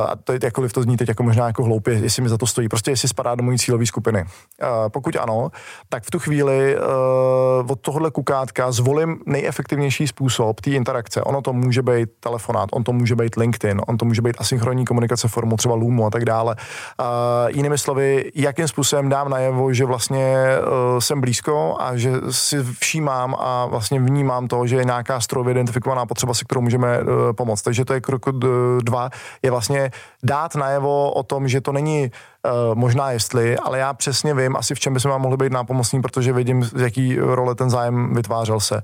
a 0.09 0.13
to 0.25 0.33
je 0.33 0.39
jakkoliv 0.43 0.73
to 0.73 0.83
zní 0.83 0.97
teď 0.97 1.09
jako 1.09 1.23
možná 1.23 1.47
jako 1.47 1.65
hloupě, 1.65 1.95
jestli 1.95 2.23
mi 2.23 2.29
za 2.29 2.39
to 2.39 2.47
stojí 2.47 2.69
prostě 2.79 2.91
jestli 2.91 3.09
spadá 3.09 3.35
do 3.35 3.43
mojí 3.43 3.59
cílové 3.59 3.87
skupiny. 3.87 4.25
Pokud 4.89 5.17
ano, 5.17 5.51
tak 5.89 6.03
v 6.05 6.11
tu 6.11 6.19
chvíli 6.19 6.77
uh, 6.77 7.71
od 7.71 7.81
tohohle 7.81 8.11
kukátka 8.11 8.73
zvolím 8.73 9.19
nejefektivnější 9.27 10.07
způsob 10.07 10.61
té 10.61 10.71
interakce. 10.71 11.23
Ono 11.23 11.43
to 11.43 11.53
může 11.53 11.83
být 11.83 12.09
telefonát, 12.21 12.69
on 12.73 12.85
to 12.85 12.93
může 12.93 13.17
být 13.17 13.37
LinkedIn, 13.37 13.81
on 13.87 13.97
to 13.97 14.05
může 14.05 14.23
být 14.23 14.37
asynchronní 14.39 14.85
komunikace 14.85 15.29
formou 15.29 15.57
třeba 15.57 15.75
Loomu 15.75 16.07
a 16.07 16.11
tak 16.11 16.25
dále. 16.25 16.57
Jinými 17.49 17.79
slovy, 17.79 18.31
jakým 18.35 18.69
způsobem 18.69 19.09
dám 19.09 19.31
najevo, 19.31 19.73
že 19.73 19.85
vlastně 19.85 20.37
uh, 20.59 20.99
jsem 20.99 21.21
blízko 21.21 21.77
a 21.81 21.97
že 21.97 22.13
si 22.31 22.63
všímám 22.63 23.35
a 23.39 23.67
vlastně 23.67 24.01
vnímám 24.01 24.49
to, 24.49 24.67
že 24.67 24.77
je 24.77 24.85
nějaká 24.85 25.21
strojově 25.21 25.51
identifikovaná 25.53 26.07
potřeba, 26.07 26.35
se 26.35 26.45
kterou 26.45 26.61
můžeme 26.61 27.01
uh, 27.01 27.33
pomoct. 27.33 27.63
Takže 27.63 27.85
to 27.85 27.95
je 27.95 28.01
krok 28.01 28.27
dva, 28.83 29.11
je 29.43 29.51
vlastně 29.51 29.91
dát 30.23 30.55
najevo 30.55 31.13
o 31.13 31.23
tom, 31.23 31.49
že 31.49 31.61
to 31.61 31.73
není 31.73 32.11
možná 32.75 33.11
jestli, 33.11 33.57
ale 33.57 33.79
já 33.79 33.95
přesně 33.95 34.35
vím 34.35 34.57
asi 34.57 34.75
v 34.75 34.81
čem 34.81 34.95
by 34.95 35.01
se 35.01 35.09
vám 35.09 35.21
mohli 35.21 35.37
být 35.37 35.53
nápomocní, 35.53 36.03
protože 36.03 36.33
vidím, 36.33 36.65
z 36.65 36.81
jaký 36.81 37.19
role 37.19 37.55
ten 37.55 37.71
zájem 37.71 38.15
vytvářel 38.15 38.61
se. 38.61 38.83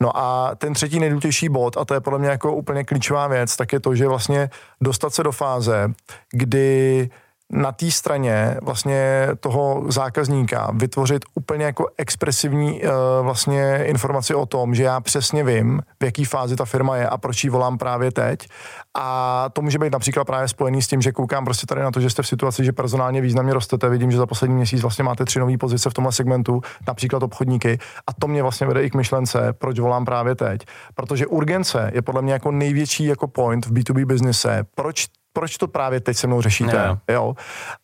No 0.00 0.16
a 0.16 0.54
ten 0.54 0.74
třetí 0.74 1.00
nejdůležitější 1.00 1.48
bod, 1.48 1.76
a 1.76 1.84
to 1.84 1.94
je 1.94 2.00
podle 2.00 2.18
mě 2.18 2.28
jako 2.28 2.52
úplně 2.52 2.84
klíčová 2.84 3.26
věc, 3.26 3.56
tak 3.56 3.72
je 3.72 3.80
to, 3.80 3.94
že 3.94 4.08
vlastně 4.08 4.50
dostat 4.80 5.14
se 5.14 5.22
do 5.22 5.32
fáze, 5.32 5.92
kdy 6.32 7.08
uh, 7.10 7.16
na 7.52 7.72
té 7.72 7.90
straně 7.90 8.56
vlastně 8.62 9.28
toho 9.40 9.84
zákazníka 9.88 10.70
vytvořit 10.74 11.24
úplně 11.34 11.64
jako 11.64 11.86
expresivní 11.98 12.82
uh, 12.82 12.90
vlastně 13.22 13.80
informaci 13.84 14.34
o 14.34 14.46
tom, 14.46 14.74
že 14.74 14.82
já 14.82 15.00
přesně 15.00 15.44
vím, 15.44 15.80
v 16.00 16.04
jaký 16.04 16.24
fázi 16.24 16.56
ta 16.56 16.64
firma 16.64 16.96
je 16.96 17.08
a 17.08 17.18
proč 17.18 17.44
ji 17.44 17.50
volám 17.50 17.78
právě 17.78 18.12
teď. 18.12 18.48
A 18.94 19.48
to 19.52 19.62
může 19.62 19.78
být 19.78 19.92
například 19.92 20.24
právě 20.24 20.48
spojený 20.48 20.82
s 20.82 20.88
tím, 20.88 21.02
že 21.02 21.12
koukám 21.12 21.44
prostě 21.44 21.66
tady 21.66 21.80
na 21.80 21.90
to, 21.90 22.00
že 22.00 22.10
jste 22.10 22.22
v 22.22 22.26
situaci, 22.26 22.64
že 22.64 22.72
personálně 22.72 23.20
významně 23.20 23.54
rostete. 23.54 23.88
Vidím, 23.88 24.10
že 24.10 24.18
za 24.18 24.26
poslední 24.26 24.56
měsíc 24.56 24.82
vlastně 24.82 25.04
máte 25.04 25.24
tři 25.24 25.38
nové 25.38 25.58
pozice 25.58 25.90
v 25.90 25.94
tomhle 25.94 26.12
segmentu, 26.12 26.60
například 26.86 27.22
obchodníky. 27.22 27.78
A 28.06 28.12
to 28.12 28.28
mě 28.28 28.42
vlastně 28.42 28.66
vede 28.66 28.82
i 28.82 28.90
k 28.90 28.94
myšlence, 28.94 29.52
proč 29.52 29.78
volám 29.78 30.04
právě 30.04 30.34
teď. 30.34 30.60
Protože 30.94 31.26
urgence 31.26 31.90
je 31.94 32.02
podle 32.02 32.22
mě 32.22 32.32
jako 32.32 32.50
největší 32.50 33.04
jako 33.04 33.28
point 33.28 33.66
v 33.66 33.72
B2B 33.72 34.06
biznise. 34.06 34.64
Proč 34.74 35.06
proč 35.36 35.56
to 35.56 35.68
právě 35.68 36.00
teď 36.00 36.16
se 36.16 36.26
mnou 36.26 36.42
řešíte. 36.42 36.76
Yeah. 36.76 36.98
Jo? 37.08 37.34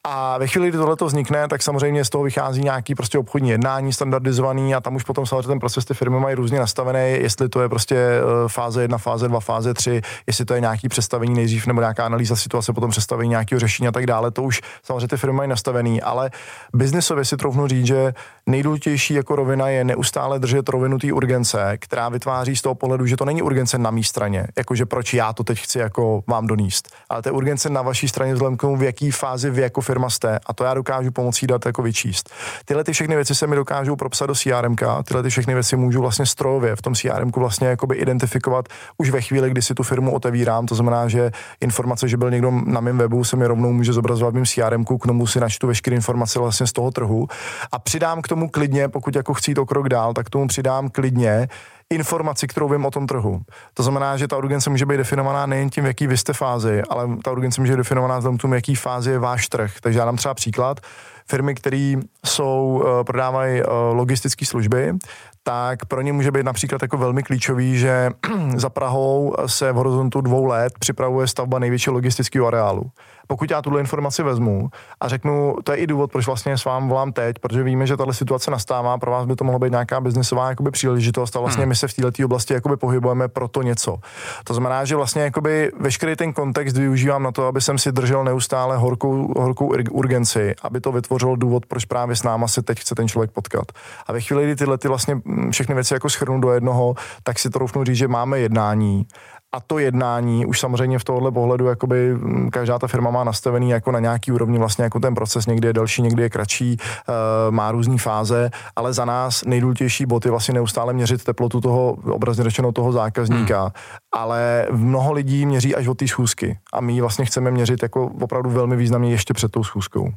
A 0.05 0.39
ve 0.39 0.47
chvíli, 0.47 0.69
kdy 0.69 0.79
tohle 0.79 0.97
to 0.97 1.07
vznikne, 1.07 1.49
tak 1.49 1.63
samozřejmě 1.63 2.05
z 2.05 2.11
toho 2.11 2.25
vychází 2.25 2.63
nějaký 2.63 2.95
prostě 2.95 3.19
obchodní 3.19 3.51
jednání 3.51 3.93
standardizovaný 3.93 4.75
a 4.75 4.81
tam 4.81 4.95
už 4.95 5.05
potom 5.05 5.27
samozřejmě 5.27 5.49
ten 5.49 5.59
proces 5.59 5.85
ty 5.85 5.95
firmy 5.95 6.21
mají 6.21 6.35
různě 6.35 6.59
nastavený, 6.59 7.23
jestli 7.23 7.49
to 7.49 7.63
je 7.63 7.69
prostě 7.69 7.97
eh, 7.97 8.49
fáze 8.49 8.83
1, 8.83 8.99
fáze 8.99 9.29
2, 9.29 9.41
fáze 9.41 9.75
3, 9.75 10.01
jestli 10.27 10.45
to 10.45 10.55
je 10.55 10.61
nějaký 10.61 10.89
představení 10.89 11.35
nejdřív 11.35 11.67
nebo 11.67 11.81
nějaká 11.81 12.07
analýza 12.07 12.37
situace, 12.37 12.73
potom 12.73 12.91
představení 12.91 13.31
nějakého 13.31 13.61
řešení 13.61 13.89
a 13.89 13.93
tak 13.93 14.07
dále, 14.07 14.31
to 14.31 14.43
už 14.43 14.61
samozřejmě 14.83 15.09
ty 15.09 15.17
firmy 15.17 15.37
mají 15.37 15.49
nastavený, 15.49 16.03
ale 16.03 16.31
biznesově 16.75 17.25
si 17.25 17.37
troufnu 17.37 17.67
říct, 17.67 17.87
že 17.87 18.15
nejdůležitější 18.47 19.15
jako 19.15 19.37
rovina 19.37 19.69
je 19.69 19.85
neustále 19.85 20.39
držet 20.39 20.69
rovinu 20.69 20.99
té 20.99 21.13
urgence, 21.13 21.77
která 21.79 22.09
vytváří 22.09 22.57
z 22.57 22.63
toho 22.63 22.75
pohledu, 22.75 23.07
že 23.07 23.17
to 23.17 23.25
není 23.25 23.43
urgence 23.43 23.79
na 23.79 23.91
mé 23.91 24.03
straně, 24.03 24.47
jakože 24.59 24.87
proč 24.87 25.15
já 25.15 25.33
to 25.33 25.45
teď 25.45 25.59
chci 25.59 25.79
jako 25.79 26.23
vám 26.27 26.47
doníst, 26.47 26.89
ale 27.09 27.23
to 27.23 27.42
urgence 27.43 27.71
na 27.71 27.83
vaší 27.83 28.09
straně 28.09 28.35
vzhledem 28.35 28.57
k 28.57 28.61
tomu, 28.61 28.77
v 28.77 28.83
jaký 28.83 29.11
fázi 29.11 29.51
vy 29.51 29.63
jako 29.63 29.81
firma 29.81 30.11
jste. 30.11 30.39
A 30.47 30.53
to 30.53 30.65
já 30.65 30.75
dokážu 30.75 31.11
pomocí 31.11 31.47
dat 31.47 31.67
jako 31.67 31.83
vyčíst. 31.83 32.31
Tyhle 32.65 32.85
ty 32.85 32.93
všechny 32.93 33.15
věci 33.17 33.35
se 33.35 33.47
mi 33.47 33.57
dokážou 33.57 33.97
propsat 33.97 34.27
do 34.27 34.35
CRM, 34.35 34.77
tyhle 35.05 35.23
ty 35.23 35.31
všechny 35.31 35.55
věci 35.55 35.77
můžu 35.77 36.01
vlastně 36.01 36.27
strojově 36.27 36.77
v 36.77 36.83
tom 36.83 36.95
CRM 36.95 37.31
vlastně 37.37 37.69
jakoby 37.69 37.97
identifikovat 37.97 38.69
už 38.99 39.11
ve 39.11 39.21
chvíli, 39.21 39.51
kdy 39.51 39.63
si 39.63 39.75
tu 39.75 39.83
firmu 39.83 40.15
otevírám. 40.15 40.67
To 40.67 40.75
znamená, 40.75 41.09
že 41.09 41.31
informace, 41.61 42.09
že 42.09 42.17
byl 42.17 42.31
někdo 42.31 42.51
na 42.67 42.81
mém 42.81 42.99
webu, 42.99 43.25
se 43.25 43.37
mi 43.37 43.47
rovnou 43.47 43.73
může 43.73 43.93
zobrazovat 43.93 44.35
v 44.35 44.35
mém 44.35 44.47
CRM, 44.47 44.85
k 44.85 45.07
tomu 45.07 45.27
si 45.27 45.41
načtu 45.41 45.67
veškeré 45.67 45.97
informace 45.97 46.39
vlastně 46.39 46.67
z 46.67 46.73
toho 46.73 46.91
trhu 46.91 47.29
a 47.73 47.79
přidám 47.79 48.23
k 48.23 48.29
tomu 48.29 48.49
klidně, 48.49 48.89
pokud 48.89 49.17
jako 49.17 49.35
chci 49.35 49.55
to 49.55 49.67
krok 49.67 49.89
dál, 49.89 50.15
tak 50.15 50.31
tomu 50.31 50.47
přidám 50.47 50.89
klidně 50.89 51.49
informaci, 51.95 52.47
kterou 52.47 52.69
vím 52.69 52.85
o 52.85 52.91
tom 52.91 53.07
trhu. 53.07 53.41
To 53.75 53.83
znamená, 53.83 54.17
že 54.17 54.29
ta 54.29 54.37
urgence 54.37 54.71
může 54.71 54.87
být 54.87 54.97
definovaná 54.97 55.47
nejen 55.47 55.71
tím, 55.71 55.85
v 55.85 55.87
jaký 55.87 56.07
vy 56.07 56.17
jste 56.17 56.33
fázi, 56.33 56.83
ale 56.91 57.09
ta 57.25 57.31
urgence 57.31 57.61
může 57.61 57.73
být 57.73 57.77
definovaná 57.77 58.21
v 58.21 58.37
tom, 58.37 58.55
jaký 58.55 58.75
fázi 58.75 59.11
je 59.11 59.19
váš 59.19 59.49
trh. 59.49 59.73
Takže 59.81 59.99
já 59.99 60.05
dám 60.05 60.17
třeba 60.17 60.35
příklad. 60.35 60.81
Firmy, 61.29 61.55
které 61.55 61.95
jsou, 62.27 62.83
uh, 62.85 63.05
prodávají 63.05 63.63
uh, 63.63 63.69
logistické 63.97 64.47
služby, 64.47 64.95
tak 65.43 65.87
pro 65.87 66.03
ně 66.03 66.13
může 66.13 66.31
být 66.31 66.43
například 66.43 66.83
jako 66.83 66.97
velmi 66.97 67.23
klíčový, 67.23 67.79
že 67.79 68.11
za 68.57 68.71
Prahou 68.71 69.35
se 69.47 69.73
v 69.73 69.77
horizontu 69.77 70.21
dvou 70.21 70.45
let 70.45 70.73
připravuje 70.79 71.27
stavba 71.27 71.59
největšího 71.59 71.95
logistického 71.95 72.47
areálu 72.47 72.91
pokud 73.33 73.51
já 73.51 73.63
tuhle 73.63 73.81
informaci 73.81 74.23
vezmu 74.23 74.69
a 75.01 75.09
řeknu, 75.09 75.57
to 75.65 75.73
je 75.73 75.79
i 75.79 75.87
důvod, 75.87 76.13
proč 76.13 76.27
vlastně 76.27 76.59
s 76.59 76.65
vámi 76.65 76.89
volám 76.89 77.13
teď, 77.13 77.39
protože 77.39 77.63
víme, 77.63 77.87
že 77.87 77.97
tahle 77.97 78.15
situace 78.15 78.51
nastává, 78.51 78.99
pro 78.99 79.11
vás 79.11 79.27
by 79.27 79.37
to 79.37 79.45
mohlo 79.45 79.59
být 79.59 79.71
nějaká 79.71 80.01
biznesová 80.01 80.49
jakoby, 80.49 80.71
příležitost 80.71 81.37
a 81.37 81.41
vlastně 81.41 81.63
hmm. 81.63 81.69
my 81.69 81.77
se 81.77 81.89
v 81.89 81.95
této 81.95 82.25
oblasti 82.25 82.55
jakoby, 82.55 82.77
pohybujeme 82.77 83.29
pro 83.29 83.49
to 83.49 83.63
něco. 83.63 83.99
To 84.45 84.55
znamená, 84.55 84.85
že 84.85 84.97
vlastně 84.97 85.23
jakoby, 85.23 85.73
veškerý 85.81 86.17
ten 86.17 86.33
kontext 86.33 86.77
využívám 86.77 87.23
na 87.23 87.33
to, 87.33 87.47
aby 87.47 87.61
jsem 87.61 87.79
si 87.79 87.93
držel 87.93 88.25
neustále 88.25 88.77
horkou, 88.77 89.41
horkou 89.41 89.73
urgenci, 89.91 90.55
aby 90.63 90.81
to 90.81 90.93
vytvořilo 91.13 91.37
důvod, 91.37 91.67
proč 91.67 91.85
právě 91.85 92.17
s 92.17 92.23
náma 92.23 92.49
se 92.49 92.63
teď 92.63 92.81
chce 92.81 92.95
ten 92.95 93.09
člověk 93.09 93.31
potkat. 93.31 93.73
A 94.07 94.13
ve 94.13 94.21
chvíli, 94.21 94.45
kdy 94.45 94.57
tyhle 94.57 94.79
ty 94.79 94.89
vlastně 94.89 95.15
mm, 95.15 95.51
všechny 95.51 95.75
věci 95.75 95.95
jako 95.95 96.11
schrnu 96.11 96.41
do 96.41 96.53
jednoho, 96.53 96.95
tak 97.23 97.39
si 97.39 97.51
to 97.51 97.59
roufnu 97.59 97.85
říct, 97.85 97.97
že 97.97 98.09
máme 98.09 98.39
jednání 98.39 99.07
a 99.55 99.61
to 99.61 99.79
jednání 99.79 100.47
už 100.47 100.61
samozřejmě 100.61 100.99
v 100.99 101.05
tohle 101.05 101.33
pohledu, 101.33 101.67
jakoby 101.67 102.15
mm, 102.15 102.51
každá 102.51 102.79
ta 102.79 102.87
firma 102.87 103.11
má 103.11 103.25
nastavený 103.25 103.71
jako 103.71 103.93
na 103.93 104.01
nějaký 104.01 104.33
úrovni 104.33 104.59
vlastně 104.59 104.85
jako 104.85 105.01
ten 105.01 105.15
proces, 105.15 105.47
někdy 105.47 105.69
je 105.69 105.73
delší, 105.73 106.03
někdy 106.03 106.23
je 106.23 106.31
kratší, 106.31 106.77
uh, 106.77 107.55
má 107.55 107.73
různé 107.73 107.99
fáze, 107.99 108.51
ale 108.77 108.93
za 108.93 109.05
nás 109.05 109.45
nejdůležitější 109.45 110.07
bod 110.07 110.25
je 110.25 110.31
vlastně 110.31 110.55
neustále 110.55 110.93
měřit 110.93 111.25
teplotu 111.25 111.61
toho, 111.61 111.93
obrazně 111.93 112.45
řečeno 112.45 112.73
toho 112.73 112.93
zákazníka, 112.93 113.63
hmm. 113.63 113.71
ale 114.13 114.67
mnoho 114.71 115.13
lidí 115.13 115.47
měří 115.47 115.75
až 115.75 115.87
od 115.87 115.99
té 115.99 116.09
schůzky 116.09 116.59
a 116.73 116.81
my 116.81 117.01
vlastně 117.01 117.25
chceme 117.25 117.51
měřit 117.51 117.83
jako 117.83 118.11
opravdu 118.21 118.51
velmi 118.51 118.77
významně 118.77 119.11
ještě 119.11 119.35
před 119.35 119.53
tou 119.53 119.65
schůzkou. 119.65 120.09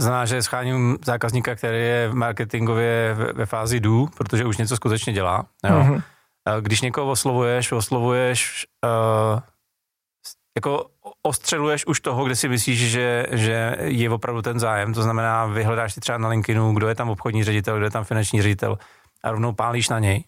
Znamená, 0.00 0.26
že 0.26 0.42
scháním 0.42 0.98
zákazníka, 1.04 1.54
který 1.54 1.78
je 1.78 2.10
marketingově 2.12 3.16
ve 3.32 3.46
fázi 3.46 3.80
do, 3.80 4.06
protože 4.16 4.44
už 4.44 4.56
něco 4.56 4.76
skutečně 4.76 5.12
dělá. 5.12 5.46
Jo. 5.64 5.76
Mm-hmm. 5.76 6.02
Když 6.60 6.80
někoho 6.80 7.10
oslovuješ, 7.10 7.72
oslovuješ, 7.72 8.66
uh, 8.84 9.40
jako 10.56 10.86
ostřeluješ 11.22 11.86
už 11.86 12.00
toho, 12.00 12.24
kde 12.24 12.36
si 12.36 12.48
myslíš, 12.48 12.90
že, 12.90 13.26
že 13.30 13.76
je 13.80 14.10
opravdu 14.10 14.42
ten 14.42 14.58
zájem, 14.58 14.94
to 14.94 15.02
znamená, 15.02 15.46
vyhledáš 15.46 15.94
si 15.94 16.00
třeba 16.00 16.18
na 16.18 16.28
LinkedInu, 16.28 16.72
kdo 16.72 16.88
je 16.88 16.94
tam 16.94 17.10
obchodní 17.10 17.44
ředitel, 17.44 17.76
kdo 17.76 17.84
je 17.84 17.90
tam 17.90 18.04
finanční 18.04 18.42
ředitel 18.42 18.78
a 19.24 19.30
rovnou 19.30 19.52
pálíš 19.52 19.88
na 19.88 19.98
něj. 19.98 20.24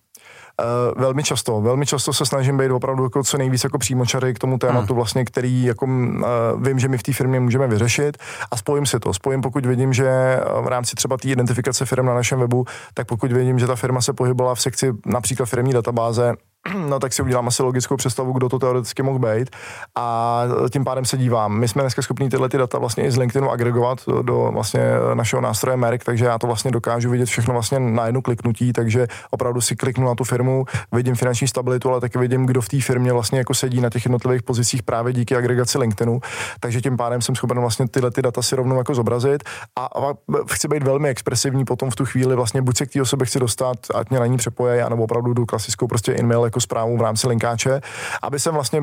Uh, 0.63 1.03
velmi 1.03 1.23
často, 1.23 1.61
velmi 1.61 1.87
často 1.87 2.13
se 2.13 2.27
snažím 2.27 2.59
být 2.59 2.71
opravdu 2.71 3.05
jako 3.05 3.25
co 3.25 3.39
nejvíc 3.39 3.65
jako 3.65 3.79
přímočary 3.79 4.35
k 4.35 4.39
tomu 4.39 4.59
tématu 4.59 4.93
hmm. 4.93 4.97
vlastně, 4.97 5.25
který 5.25 5.65
jako 5.65 5.87
uh, 5.87 6.23
vím, 6.63 6.79
že 6.79 6.89
my 6.89 6.99
v 6.99 7.03
té 7.03 7.13
firmě 7.13 7.41
můžeme 7.41 7.67
vyřešit 7.67 8.17
a 8.51 8.57
spojím 8.57 8.87
si 8.87 9.01
to. 9.01 9.15
Spojím, 9.15 9.41
pokud 9.41 9.67
vidím, 9.67 9.93
že 9.93 10.41
v 10.61 10.69
rámci 10.69 10.97
třeba 10.97 11.17
té 11.17 11.29
identifikace 11.29 11.87
firm 11.87 12.07
na 12.07 12.15
našem 12.15 12.41
webu, 12.41 12.65
tak 12.95 13.07
pokud 13.07 13.33
vidím, 13.33 13.59
že 13.59 13.67
ta 13.67 13.77
firma 13.77 14.01
se 14.01 14.13
pohybovala 14.13 14.55
v 14.55 14.61
sekci 14.61 14.93
například 15.07 15.47
firmní 15.47 15.73
databáze, 15.73 16.35
no 16.89 17.01
tak 17.01 17.13
si 17.13 17.23
udělám 17.23 17.49
asi 17.49 17.63
logickou 17.63 17.97
představu, 17.97 18.33
kdo 18.33 18.49
to 18.49 18.59
teoreticky 18.59 19.03
mohl 19.03 19.19
být. 19.19 19.51
A 19.95 20.43
tím 20.71 20.85
pádem 20.85 21.05
se 21.05 21.17
dívám. 21.17 21.59
My 21.59 21.69
jsme 21.69 21.83
dneska 21.83 22.03
schopni 22.03 22.29
tyhle 22.29 22.49
ty 22.49 22.59
data 22.59 22.79
vlastně 22.79 23.05
i 23.05 23.11
z 23.11 23.17
LinkedInu 23.17 23.51
agregovat 23.51 23.99
do, 24.23 24.51
vlastně 24.53 24.81
našeho 25.15 25.43
nástroje 25.43 25.77
Merck, 25.77 26.05
takže 26.05 26.25
já 26.25 26.39
to 26.39 26.47
vlastně 26.47 26.71
dokážu 26.71 27.11
vidět 27.11 27.27
všechno 27.27 27.55
vlastně 27.55 27.81
na 27.81 28.07
jednu 28.07 28.23
kliknutí, 28.23 28.73
takže 28.73 29.07
opravdu 29.31 29.61
si 29.61 29.77
kliknu 29.77 30.07
na 30.07 30.15
tu 30.15 30.25
firmu, 30.25 30.65
vidím 30.93 31.15
finanční 31.15 31.49
stabilitu, 31.49 31.91
ale 31.91 32.01
taky 32.01 32.19
vidím, 32.19 32.47
kdo 32.47 32.61
v 32.61 32.69
té 32.69 32.81
firmě 32.81 33.13
vlastně 33.13 33.39
jako 33.39 33.55
sedí 33.55 33.81
na 33.81 33.91
těch 33.91 34.05
jednotlivých 34.05 34.43
pozicích 34.43 34.83
právě 34.83 35.13
díky 35.13 35.37
agregaci 35.37 35.79
LinkedInu, 35.79 36.21
takže 36.61 36.81
tím 36.81 36.97
pádem 36.97 37.23
jsem 37.23 37.35
schopen 37.35 37.61
vlastně 37.61 37.89
tyhle 37.89 38.11
ty 38.11 38.23
data 38.23 38.43
si 38.43 38.57
rovnou 38.57 38.79
jako 38.79 38.95
zobrazit. 38.95 39.45
A, 39.77 39.85
a 39.85 40.15
chci 40.51 40.69
být 40.69 40.83
velmi 40.83 41.09
expresivní 41.09 41.65
potom 41.65 41.91
v 41.91 41.97
tu 41.97 42.05
chvíli 42.05 42.37
vlastně 42.37 42.63
buď 42.63 42.77
se 42.77 42.87
k 42.87 42.93
té 42.93 43.03
osobě 43.03 43.27
chci 43.27 43.41
dostat, 43.41 43.77
ať 43.95 44.11
mě 44.11 44.21
na 44.21 44.27
ní 44.27 44.37
přepoje, 44.37 44.87
nebo 44.91 45.05
opravdu 45.05 45.35
jdu 45.35 45.47
klasickou 45.47 45.87
prostě 45.87 46.13
e-mail 46.13 46.45
jako 46.55 46.61
zprávu 46.61 46.97
v 46.97 47.03
rámci 47.03 47.29
linkáče, 47.29 47.81
aby 48.23 48.39
jsem 48.39 48.55
vlastně 48.55 48.83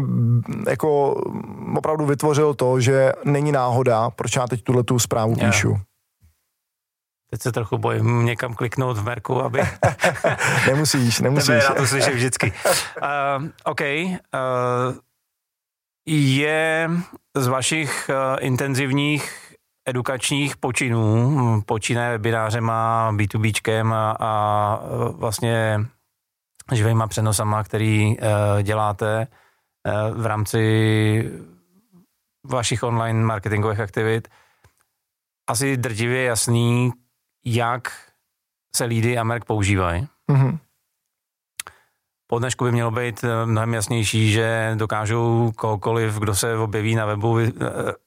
jako 0.70 1.14
opravdu 1.76 2.06
vytvořil 2.06 2.54
to, 2.54 2.80
že 2.80 3.12
není 3.26 3.52
náhoda, 3.52 4.10
proč 4.10 4.36
já 4.36 4.48
teď 4.48 4.64
tuhle 4.64 4.84
tu 4.84 5.00
zprávu 5.00 5.36
yeah. 5.38 5.52
píšu. 5.52 5.78
Teď 7.30 7.42
se 7.42 7.52
trochu 7.52 7.78
bojím 7.78 8.26
někam 8.26 8.54
kliknout 8.54 8.98
v 8.98 9.04
Merku, 9.04 9.42
aby... 9.42 9.62
nemusíš, 10.68 11.20
nemusíš. 11.28 11.48
Tebe 11.48 11.64
já 11.64 11.74
to 11.74 11.88
slyším 11.88 12.14
vždycky. 12.14 12.54
Uh, 13.02 13.48
OK. 13.64 13.82
Uh, 13.82 14.18
je 16.06 16.90
z 17.36 17.48
vašich 17.48 18.10
uh, 18.10 18.46
intenzivních 18.46 19.56
edukačních 19.86 20.58
počinů, 20.58 21.62
počínaje 21.66 22.12
webinářema, 22.12 23.12
B2Bčkem 23.12 23.94
a, 23.94 24.18
a 24.20 24.80
vlastně 25.12 25.86
živýma 26.72 27.08
přenosama, 27.08 27.64
který 27.64 28.18
uh, 28.18 28.62
děláte 28.62 29.28
uh, 29.28 30.22
v 30.22 30.26
rámci 30.26 31.32
vašich 32.46 32.84
online 32.84 33.26
marketingových 33.26 33.80
aktivit, 33.80 34.28
asi 35.50 35.78
drtivě 35.78 36.24
jasný, 36.24 36.92
jak 37.46 38.12
se 38.76 38.86
lídy 38.86 39.18
a 39.18 39.24
Merk 39.24 39.46
používají. 39.46 40.08
Mm-hmm. 40.32 40.60
Po 42.32 42.40
dnešku 42.40 42.64
by 42.64 42.72
mělo 42.72 42.92
být 42.92 43.24
eh, 43.24 43.46
mnohem 43.46 43.74
jasnější, 43.74 44.32
že 44.32 44.72
dokážou 44.76 45.52
kohokoliv, 45.56 46.20
kdo 46.20 46.36
se 46.36 46.58
objeví 46.58 46.96
na 46.96 47.06
webu, 47.06 47.38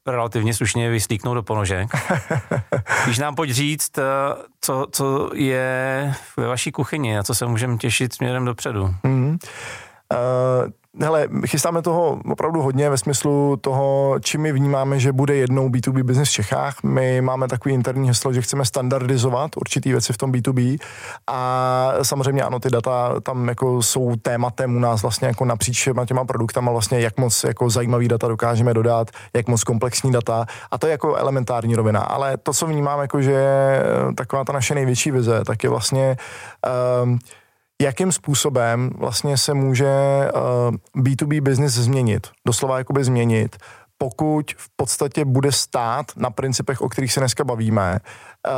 relativně 0.06 0.54
slušně 0.54 0.90
vyslíknout 0.90 1.34
do 1.34 1.42
ponožek. 1.42 1.88
Když 3.04 3.18
nám 3.18 3.34
pojď 3.34 3.50
říct, 3.50 3.98
co, 4.60 4.86
co 4.92 5.30
je 5.34 6.14
ve 6.36 6.46
vaší 6.46 6.72
kuchyni 6.72 7.18
a 7.18 7.22
co 7.22 7.34
se 7.34 7.46
můžeme 7.46 7.76
těšit 7.76 8.14
směrem 8.14 8.44
dopředu. 8.44 8.94
Mm-hmm. 9.04 9.38
Uh 10.64 10.70
hele, 11.00 11.28
chystáme 11.46 11.82
toho 11.82 12.20
opravdu 12.30 12.62
hodně 12.62 12.90
ve 12.90 12.98
smyslu 12.98 13.56
toho, 13.56 14.16
čím 14.20 14.40
my 14.40 14.52
vnímáme, 14.52 14.98
že 14.98 15.12
bude 15.12 15.34
jednou 15.34 15.68
B2B 15.68 16.02
business 16.02 16.28
v 16.28 16.32
Čechách. 16.32 16.82
My 16.82 17.20
máme 17.20 17.48
takový 17.48 17.74
interní 17.74 18.08
heslo, 18.08 18.32
že 18.32 18.42
chceme 18.42 18.64
standardizovat 18.64 19.56
určitý 19.56 19.92
věci 19.92 20.12
v 20.12 20.18
tom 20.18 20.32
B2B 20.32 20.78
a 21.26 21.92
samozřejmě 22.02 22.42
ano, 22.42 22.60
ty 22.60 22.70
data 22.70 23.20
tam 23.20 23.48
jako 23.48 23.82
jsou 23.82 24.16
tématem 24.16 24.76
u 24.76 24.78
nás 24.78 25.02
vlastně 25.02 25.28
jako 25.28 25.44
napříč 25.44 25.76
všema 25.80 26.06
těma 26.06 26.24
produktama 26.24 26.72
vlastně, 26.72 27.00
jak 27.00 27.18
moc 27.18 27.44
jako 27.44 27.70
zajímavý 27.70 28.08
data 28.08 28.28
dokážeme 28.28 28.74
dodat, 28.74 29.10
jak 29.34 29.48
moc 29.48 29.64
komplexní 29.64 30.12
data. 30.12 30.46
A 30.70 30.78
to 30.78 30.86
je 30.86 30.90
jako 30.90 31.14
elementární 31.14 31.76
rovina, 31.76 32.00
ale 32.00 32.36
to, 32.36 32.52
co 32.52 32.66
vnímám 32.66 33.00
jako, 33.00 33.22
že 33.22 33.32
je 33.32 33.82
taková 34.16 34.44
ta 34.44 34.52
naše 34.52 34.74
největší 34.74 35.10
vize, 35.10 35.44
tak 35.44 35.64
je 35.64 35.70
vlastně 35.70 36.16
um, 37.02 37.18
jakým 37.82 38.12
způsobem 38.12 38.90
vlastně 38.98 39.36
se 39.36 39.54
může 39.54 39.86
uh, 40.34 41.02
B2B 41.02 41.40
business 41.40 41.74
změnit, 41.74 42.26
doslova 42.46 42.78
jakoby 42.78 43.04
změnit, 43.04 43.56
pokud 44.04 44.52
v 44.56 44.68
podstatě 44.76 45.24
bude 45.24 45.52
stát 45.52 46.06
na 46.16 46.30
principech, 46.30 46.80
o 46.80 46.88
kterých 46.88 47.12
se 47.12 47.20
dneska 47.20 47.44
bavíme, 47.44 47.98
uh, 48.46 48.52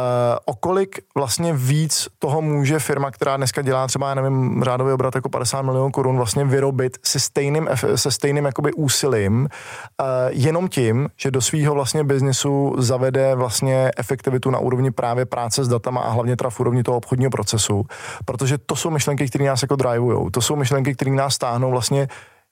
o 0.45 0.55
kolik 0.55 0.99
vlastně 1.15 1.53
víc 1.53 2.09
toho 2.19 2.43
může 2.43 2.79
firma, 2.79 3.11
která 3.11 3.37
dneska 3.37 3.63
dělá 3.63 3.87
třeba, 3.87 4.09
já 4.09 4.15
nevím, 4.15 4.65
řádový 4.65 4.93
obrat 4.93 5.15
jako 5.15 5.29
50 5.29 5.63
milionů 5.63 5.91
korun, 5.91 6.17
vlastně 6.17 6.45
vyrobit 6.45 6.99
se 7.03 7.21
stejným, 7.21 7.69
se 7.95 8.11
stejným 8.11 8.45
jakoby 8.45 8.73
úsilím, 8.73 9.41
uh, 9.41 10.07
jenom 10.31 10.69
tím, 10.69 11.09
že 11.17 11.31
do 11.31 11.41
svého 11.41 11.75
vlastně 11.75 12.05
biznesu 12.05 12.75
zavede 12.79 13.35
vlastně 13.35 13.91
efektivitu 13.97 14.51
na 14.51 14.59
úrovni 14.59 14.91
právě 14.91 15.27
práce 15.27 15.65
s 15.65 15.69
datama 15.69 16.01
a 16.01 16.11
hlavně 16.11 16.37
teda 16.37 16.51
v 16.51 16.61
úrovni 16.61 16.83
toho 16.83 16.97
obchodního 16.97 17.31
procesu, 17.31 17.87
protože 18.25 18.59
to 18.59 18.77
jsou 18.77 18.91
myšlenky, 18.91 19.29
které 19.29 19.45
nás 19.45 19.63
jako 19.63 19.77
drivujou, 19.77 20.31
to 20.31 20.41
jsou 20.41 20.57
myšlenky, 20.57 20.95
které 20.95 21.11
nás 21.11 21.35
stáhnou 21.35 21.71
vlastně 21.71 22.09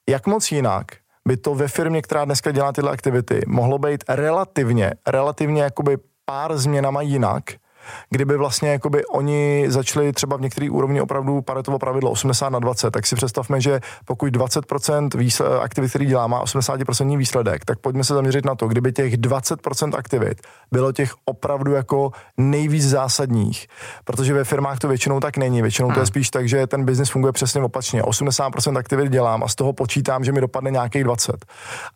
jak 0.09 0.27
moc 0.27 0.51
jinak, 0.51 0.85
by 1.27 1.37
to 1.37 1.55
ve 1.55 1.67
firmě, 1.67 2.01
která 2.01 2.25
dneska 2.25 2.51
dělá 2.51 2.71
tyhle 2.71 2.91
aktivity, 2.91 3.41
mohlo 3.47 3.77
být 3.77 4.03
relativně, 4.09 4.93
relativně 5.07 5.61
jakoby 5.61 5.97
pár 6.25 6.57
změnama 6.57 7.01
jinak, 7.01 7.43
kdyby 8.09 8.37
vlastně 8.37 8.69
jakoby 8.69 9.05
oni 9.05 9.65
začali 9.67 10.13
třeba 10.13 10.37
v 10.37 10.41
některých 10.41 10.71
úrovni 10.71 11.01
opravdu 11.01 11.41
paretovo 11.41 11.79
pravidlo 11.79 12.11
80 12.11 12.49
na 12.49 12.59
20, 12.59 12.91
tak 12.91 13.07
si 13.07 13.15
představme, 13.15 13.61
že 13.61 13.79
pokud 14.05 14.33
20% 14.33 15.17
výsled, 15.17 15.47
aktivit, 15.61 15.89
který 15.89 16.05
dělá, 16.05 16.27
má 16.27 16.43
80% 16.43 17.17
výsledek, 17.17 17.65
tak 17.65 17.79
pojďme 17.79 18.03
se 18.03 18.13
zaměřit 18.13 18.45
na 18.45 18.55
to, 18.55 18.67
kdyby 18.67 18.93
těch 18.93 19.13
20% 19.13 19.97
aktivit 19.97 20.41
bylo 20.71 20.91
těch 20.91 21.13
opravdu 21.25 21.71
jako 21.71 22.11
nejvíc 22.37 22.89
zásadních, 22.89 23.67
protože 24.03 24.33
ve 24.33 24.43
firmách 24.43 24.79
to 24.79 24.87
většinou 24.87 25.19
tak 25.19 25.37
není, 25.37 25.61
většinou 25.61 25.87
to 25.87 25.93
je 25.93 25.97
hmm. 25.97 26.05
spíš 26.05 26.29
tak, 26.29 26.47
že 26.47 26.67
ten 26.67 26.85
biznis 26.85 27.09
funguje 27.09 27.31
přesně 27.31 27.61
opačně. 27.61 28.01
80% 28.01 28.77
aktivit 28.77 29.11
dělám 29.11 29.43
a 29.43 29.47
z 29.47 29.55
toho 29.55 29.73
počítám, 29.73 30.23
že 30.23 30.31
mi 30.31 30.41
dopadne 30.41 30.71
nějakých 30.71 31.03
20. 31.03 31.45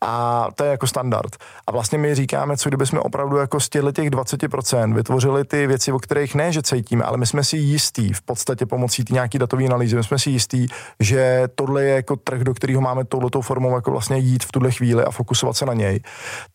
A 0.01 0.47
to 0.55 0.63
je 0.63 0.71
jako 0.71 0.87
standard. 0.87 1.35
A 1.67 1.71
vlastně 1.71 1.97
my 1.97 2.15
říkáme, 2.15 2.57
co 2.57 2.69
kdyby 2.69 2.85
jsme 2.85 2.99
opravdu 2.99 3.37
jako 3.37 3.59
z 3.59 3.69
těch 3.69 3.81
20% 3.83 4.93
vytvořili 4.93 5.45
ty 5.45 5.67
věci, 5.67 5.78
věci, 5.79 5.91
o 5.91 5.99
kterých 5.99 6.35
ne, 6.35 6.51
že 6.51 6.61
cítíme, 6.61 7.03
ale 7.03 7.17
my 7.17 7.25
jsme 7.25 7.43
si 7.43 7.57
jistí 7.57 8.13
v 8.13 8.21
podstatě 8.21 8.65
pomocí 8.65 9.03
nějaký 9.11 9.39
datové 9.39 9.65
analýzy, 9.65 9.95
my 9.95 10.03
jsme 10.03 10.19
si 10.19 10.29
jistí, 10.29 10.67
že 10.99 11.47
tohle 11.55 11.83
je 11.83 11.95
jako 11.95 12.15
trh, 12.15 12.41
do 12.41 12.53
kterého 12.53 12.81
máme 12.81 13.05
touhletou 13.05 13.41
formou 13.41 13.75
jako 13.75 13.91
vlastně 13.91 14.17
jít 14.17 14.43
v 14.43 14.51
tuhle 14.51 14.71
chvíli 14.71 15.03
a 15.03 15.11
fokusovat 15.11 15.57
se 15.57 15.65
na 15.65 15.73
něj, 15.73 15.99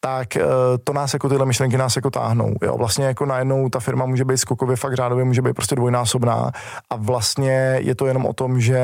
tak 0.00 0.36
eh, 0.36 0.42
to 0.84 0.92
nás 0.92 1.12
jako 1.12 1.28
tyhle 1.28 1.46
myšlenky 1.46 1.76
nás 1.76 1.96
jako 1.96 2.10
táhnou. 2.10 2.54
Jo? 2.62 2.76
Vlastně 2.76 3.04
jako 3.04 3.26
najednou 3.26 3.68
ta 3.68 3.80
firma 3.80 4.06
může 4.06 4.24
být 4.24 4.38
skokově, 4.38 4.76
fakt 4.76 4.94
řádově 4.94 5.24
může 5.24 5.42
být 5.42 5.54
prostě 5.54 5.74
dvojnásobná 5.74 6.52
a 6.90 6.96
vlastně 6.96 7.78
je 7.80 7.94
to 7.94 8.06
jenom 8.06 8.26
o 8.26 8.32
tom, 8.32 8.60
že 8.60 8.80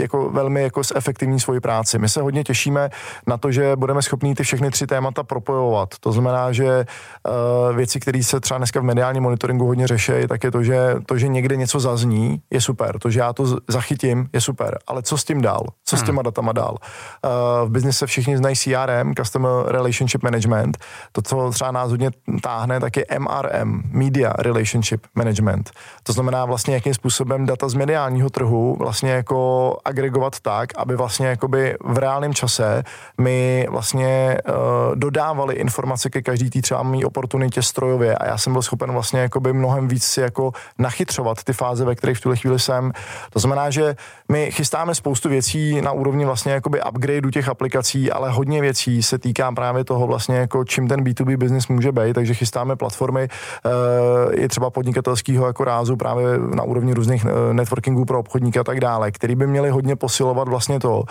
jako 0.00 0.30
velmi 0.30 0.62
jako 0.62 0.82
zefektivní 0.82 1.40
svoji 1.40 1.60
práci. 1.60 1.98
My 1.98 2.08
se 2.08 2.20
hodně 2.20 2.44
těšíme 2.44 2.90
na 3.26 3.36
to, 3.36 3.50
že 3.50 3.76
budeme 3.76 4.02
schopni 4.02 4.34
ty 4.34 4.42
všechny 4.42 4.70
tři 4.70 4.86
témata 4.86 5.22
propojovat. 5.22 5.88
To 6.00 6.12
znamená, 6.12 6.52
že 6.52 6.86
uh, 6.86 7.76
věci, 7.76 8.00
které 8.00 8.22
se 8.22 8.40
třeba 8.40 8.58
dneska 8.58 8.80
v 8.80 8.84
mediálním 8.84 9.23
monitoringu 9.24 9.66
hodně 9.66 9.86
řeší, 9.86 10.12
tak 10.28 10.44
je 10.44 10.50
to, 10.50 10.62
že 10.62 10.94
to, 11.06 11.18
že 11.18 11.28
někde 11.28 11.56
něco 11.56 11.80
zazní, 11.80 12.40
je 12.50 12.60
super. 12.60 12.98
To, 12.98 13.10
že 13.10 13.20
já 13.20 13.32
to 13.32 13.58
zachytím, 13.68 14.28
je 14.32 14.40
super. 14.40 14.78
Ale 14.86 15.02
co 15.02 15.18
s 15.18 15.24
tím 15.24 15.42
dál? 15.42 15.66
Co 15.84 15.96
s 15.96 15.98
hmm. 15.98 16.06
těma 16.06 16.22
datama 16.22 16.52
dál? 16.52 16.76
Uh, 16.78 17.68
v 17.68 17.70
biznise 17.70 18.06
všichni 18.06 18.36
znají 18.36 18.56
CRM, 18.56 19.14
Customer 19.14 19.50
Relationship 19.66 20.22
Management. 20.22 20.78
To, 21.12 21.22
co 21.22 21.50
třeba 21.50 21.70
nás 21.70 21.90
hodně 21.90 22.10
táhne, 22.42 22.80
tak 22.80 22.96
je 22.96 23.06
MRM, 23.18 23.82
Media 23.90 24.32
Relationship 24.38 25.06
Management. 25.14 25.70
To 26.02 26.12
znamená 26.12 26.44
vlastně, 26.44 26.74
jakým 26.74 26.94
způsobem 26.94 27.46
data 27.46 27.68
z 27.68 27.74
mediálního 27.74 28.30
trhu 28.30 28.76
vlastně 28.78 29.10
jako 29.10 29.76
agregovat 29.84 30.40
tak, 30.40 30.70
aby 30.76 30.96
vlastně 30.96 31.26
jakoby 31.26 31.76
v 31.84 31.98
reálném 31.98 32.34
čase 32.34 32.82
my 33.20 33.66
vlastně 33.70 34.38
uh, 34.48 34.54
dodávali 34.94 35.54
informace 35.54 36.10
ke 36.10 36.22
každý 36.22 36.50
té 36.50 36.62
třeba 36.62 36.82
mý 36.82 37.04
oportunitě 37.04 37.62
strojově 37.62 38.14
a 38.14 38.26
já 38.26 38.38
jsem 38.38 38.52
byl 38.52 38.62
schopen 38.62 38.92
vlastně 38.92 39.13
vlastně 39.14 39.22
jakoby 39.22 39.52
mnohem 39.52 39.88
víc 39.88 40.04
si 40.04 40.20
jako 40.20 40.52
nachytřovat 40.78 41.44
ty 41.44 41.52
fáze, 41.52 41.84
ve 41.84 41.94
kterých 41.94 42.18
v 42.18 42.20
tuhle 42.20 42.36
chvíli 42.36 42.58
jsem. 42.58 42.92
To 43.32 43.38
znamená, 43.38 43.70
že 43.70 43.96
my 44.28 44.50
chystáme 44.50 44.94
spoustu 44.94 45.28
věcí 45.28 45.80
na 45.80 45.92
úrovni 45.92 46.24
vlastně 46.24 46.52
jakoby 46.52 46.82
upgradeu 46.82 47.30
těch 47.30 47.48
aplikací, 47.48 48.10
ale 48.10 48.30
hodně 48.30 48.60
věcí 48.60 49.02
se 49.02 49.18
týká 49.18 49.52
právě 49.52 49.84
toho 49.84 50.06
vlastně 50.06 50.36
jako 50.36 50.64
čím 50.64 50.88
ten 50.88 51.04
B2B 51.04 51.36
business 51.36 51.68
může 51.68 51.92
být, 51.92 52.14
takže 52.14 52.34
chystáme 52.34 52.76
platformy 52.76 53.28
uh, 53.28 54.34
i 54.34 54.48
třeba 54.48 54.70
podnikatelského 54.70 55.46
jako 55.46 55.64
rázu 55.64 55.96
právě 55.96 56.38
na 56.54 56.62
úrovni 56.62 56.94
různých 56.94 57.24
eh, 57.24 57.54
networkingů 57.54 58.04
pro 58.04 58.18
obchodníky 58.18 58.58
a 58.58 58.64
tak 58.64 58.80
dále, 58.80 59.10
který 59.10 59.36
by 59.36 59.46
měli 59.46 59.70
hodně 59.70 59.96
posilovat 59.96 60.48
vlastně 60.48 60.80
to, 60.80 61.04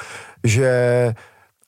že 0.44 0.68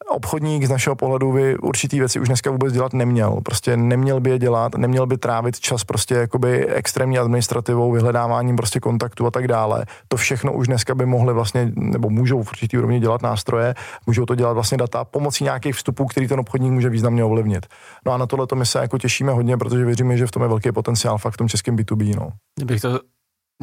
obchodník 0.09 0.63
z 0.63 0.69
našeho 0.69 0.95
pohledu 0.95 1.33
by 1.33 1.57
určitý 1.57 1.99
věci 1.99 2.19
už 2.19 2.27
dneska 2.27 2.51
vůbec 2.51 2.73
dělat 2.73 2.93
neměl. 2.93 3.41
Prostě 3.45 3.77
neměl 3.77 4.19
by 4.19 4.29
je 4.29 4.39
dělat, 4.39 4.75
neměl 4.75 5.05
by 5.07 5.17
trávit 5.17 5.59
čas 5.59 5.83
prostě 5.83 6.15
jakoby 6.15 6.67
extrémní 6.67 7.19
administrativou, 7.19 7.91
vyhledáváním 7.91 8.55
prostě 8.55 8.79
kontaktu 8.79 9.27
a 9.27 9.31
tak 9.31 9.47
dále. 9.47 9.85
To 10.07 10.17
všechno 10.17 10.53
už 10.53 10.67
dneska 10.67 10.95
by 10.95 11.05
mohly 11.05 11.33
vlastně, 11.33 11.71
nebo 11.75 12.09
můžou 12.09 12.43
v 12.43 12.49
určitý 12.49 12.77
úrovni 12.77 12.99
dělat 12.99 13.21
nástroje, 13.21 13.73
můžou 14.07 14.25
to 14.25 14.35
dělat 14.35 14.53
vlastně 14.53 14.77
data 14.77 15.05
pomocí 15.05 15.43
nějakých 15.43 15.75
vstupů, 15.75 16.05
který 16.05 16.27
ten 16.27 16.39
obchodník 16.39 16.71
může 16.71 16.89
významně 16.89 17.23
ovlivnit. 17.23 17.65
No 18.05 18.11
a 18.11 18.17
na 18.17 18.25
tohle 18.25 18.47
to 18.47 18.55
my 18.55 18.65
se 18.65 18.79
jako 18.79 18.97
těšíme 18.97 19.31
hodně, 19.31 19.57
protože 19.57 19.85
věříme, 19.85 20.17
že 20.17 20.27
v 20.27 20.31
tom 20.31 20.41
je 20.41 20.49
velký 20.49 20.71
potenciál 20.71 21.17
fakt 21.17 21.33
v 21.33 21.37
tom 21.37 21.47
českém 21.47 21.75
B2B. 21.75 22.15
No. 22.15 22.29
Kdybych 22.55 22.81
to 22.81 22.99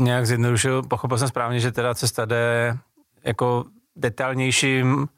nějak 0.00 0.26
zjednodušil, 0.26 0.82
pochopil 0.82 1.18
jsem 1.18 1.28
správně, 1.28 1.60
že 1.60 1.72
teda 1.72 1.94
cesta 1.94 2.24
jde 2.24 2.76
jako 3.24 3.64
detailnějším 3.96 5.08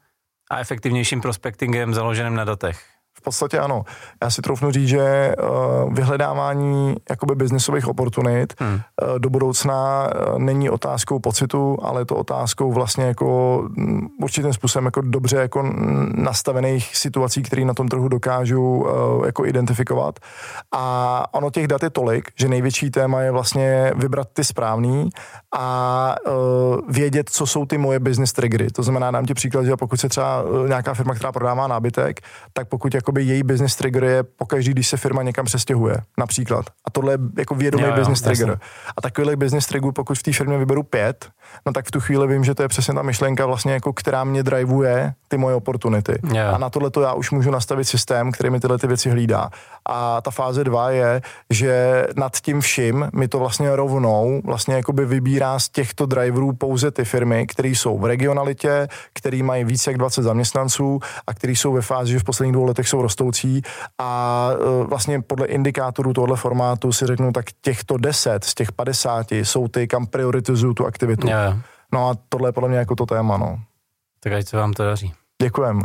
a 0.51 0.59
efektivnějším 0.59 1.21
prospectingem 1.21 1.93
založeným 1.93 2.35
na 2.35 2.43
datech. 2.43 2.94
V 3.25 3.33
podstatě 3.33 3.59
ano. 3.59 3.83
Já 4.23 4.29
si 4.29 4.41
troufnu 4.41 4.71
říct, 4.71 4.87
že 4.87 5.35
uh, 5.35 5.93
vyhledávání 5.93 6.95
jakoby 7.09 7.35
biznisových 7.35 7.87
oportunit 7.87 8.53
hmm. 8.59 8.73
uh, 8.73 9.19
do 9.19 9.29
budoucna 9.29 10.09
uh, 10.33 10.39
není 10.39 10.69
otázkou 10.69 11.19
pocitu, 11.19 11.77
ale 11.81 12.01
je 12.01 12.05
to 12.05 12.15
otázkou 12.15 12.71
vlastně 12.71 13.05
jako 13.05 13.57
um, 13.77 14.09
určitým 14.21 14.53
způsobem 14.53 14.85
jako 14.85 15.01
dobře 15.01 15.37
jako 15.37 15.63
nastavených 16.15 16.97
situací, 16.97 17.43
které 17.43 17.65
na 17.65 17.73
tom 17.73 17.87
trhu 17.87 18.07
dokážu 18.07 18.85
jako 19.25 19.45
identifikovat. 19.45 20.19
A 20.71 21.25
ono 21.33 21.49
těch 21.49 21.67
dat 21.67 21.83
je 21.83 21.89
tolik, 21.89 22.29
že 22.35 22.47
největší 22.47 22.91
téma 22.91 23.21
je 23.21 23.31
vlastně 23.31 23.91
vybrat 23.95 24.27
ty 24.33 24.43
správný 24.43 25.09
a 25.57 26.15
vědět, 26.89 27.29
co 27.29 27.45
jsou 27.45 27.65
ty 27.65 27.77
moje 27.77 27.99
business 27.99 28.33
triggery. 28.33 28.67
To 28.71 28.83
znamená, 28.83 29.11
dám 29.11 29.25
ti 29.25 29.33
příklad, 29.33 29.65
že 29.65 29.75
pokud 29.75 29.99
se 29.99 30.09
třeba 30.09 30.43
nějaká 30.67 30.93
firma, 30.93 31.13
která 31.15 31.31
prodává 31.31 31.67
nábytek, 31.67 32.21
tak 32.53 32.67
pokud 32.67 32.93
jako 32.93 33.14
jakoby 33.15 33.33
její 33.33 33.43
business 33.43 33.75
trigger 33.75 34.03
je 34.03 34.23
pokaždý, 34.23 34.71
když 34.71 34.87
se 34.87 34.97
firma 34.97 35.23
někam 35.23 35.45
přestěhuje, 35.45 35.97
například. 36.17 36.65
A 36.85 36.91
tohle 36.91 37.13
je 37.13 37.17
jako 37.37 37.55
vědomý 37.55 37.83
jo, 37.83 37.89
jo, 37.89 37.95
business 37.95 38.21
jasný. 38.21 38.35
trigger. 38.35 38.59
A 38.97 39.01
takovýhle 39.01 39.35
business 39.35 39.65
trigger, 39.65 39.91
pokud 39.91 40.17
v 40.17 40.23
té 40.23 40.33
firmě 40.33 40.57
vyberu 40.57 40.83
pět, 40.83 41.29
no 41.65 41.73
tak 41.73 41.87
v 41.87 41.91
tu 41.91 41.99
chvíli 41.99 42.27
vím, 42.27 42.43
že 42.43 42.55
to 42.55 42.61
je 42.61 42.67
přesně 42.67 42.93
ta 42.93 43.01
myšlenka 43.01 43.45
vlastně 43.45 43.73
jako, 43.73 43.93
která 43.93 44.23
mě 44.23 44.43
drivuje 44.43 45.13
ty 45.27 45.37
moje 45.37 45.55
opportunity. 45.55 46.19
Jo. 46.33 46.43
A 46.53 46.57
na 46.57 46.69
tohle 46.69 46.89
to 46.91 47.01
já 47.01 47.13
už 47.13 47.31
můžu 47.31 47.51
nastavit 47.51 47.85
systém, 47.85 48.31
který 48.31 48.49
mi 48.49 48.59
tyhle 48.59 48.77
ty 48.77 48.87
věci 48.87 49.09
hlídá. 49.09 49.49
A 49.89 50.21
ta 50.21 50.31
fáze 50.31 50.63
dva 50.63 50.89
je, 50.89 51.21
že 51.49 52.05
nad 52.15 52.35
tím 52.41 52.61
vším 52.61 53.09
mi 53.13 53.27
to 53.27 53.39
vlastně 53.39 53.75
rovnou 53.75 54.41
vlastně 54.45 54.75
jakoby 54.75 55.05
vybírá 55.05 55.59
z 55.59 55.69
těchto 55.69 56.05
driverů 56.05 56.53
pouze 56.53 56.91
ty 56.91 57.05
firmy, 57.05 57.47
které 57.47 57.69
jsou 57.69 57.97
v 57.97 58.05
regionalitě, 58.05 58.87
které 59.13 59.43
mají 59.43 59.63
více 59.63 59.91
jak 59.91 59.97
20 59.97 60.23
zaměstnanců 60.23 60.99
a 61.27 61.33
které 61.33 61.53
jsou 61.53 61.73
ve 61.73 61.81
fázi, 61.81 62.11
že 62.11 62.19
v 62.19 62.23
posledních 62.23 62.53
dvou 62.53 62.65
letech 62.65 62.87
jsou 62.87 63.01
rostoucí 63.05 63.61
a 64.01 64.49
e, 64.51 64.83
vlastně 64.83 65.21
podle 65.21 65.47
indikátorů 65.47 66.13
tohle 66.13 66.37
formátu 66.37 66.91
si 66.91 67.05
řeknu, 67.05 67.31
tak 67.31 67.45
těchto 67.61 67.97
10 67.97 68.43
z 68.43 68.55
těch 68.55 68.71
50 68.71 69.31
jsou 69.31 69.67
ty, 69.67 69.87
kam 69.87 70.07
prioritizuju 70.07 70.73
tu 70.73 70.85
aktivitu. 70.85 71.27
Yeah. 71.27 71.57
No 71.93 72.09
a 72.09 72.15
tohle 72.29 72.49
je 72.49 72.53
podle 72.53 72.69
mě 72.69 72.77
jako 72.77 72.95
to 72.95 73.05
téma, 73.05 73.37
no. 73.37 73.59
Tak 74.19 74.33
ať 74.33 74.47
se 74.47 74.57
vám 74.57 74.73
to 74.73 74.83
daří. 74.83 75.13
Děkujem. 75.41 75.77
uh, 75.77 75.83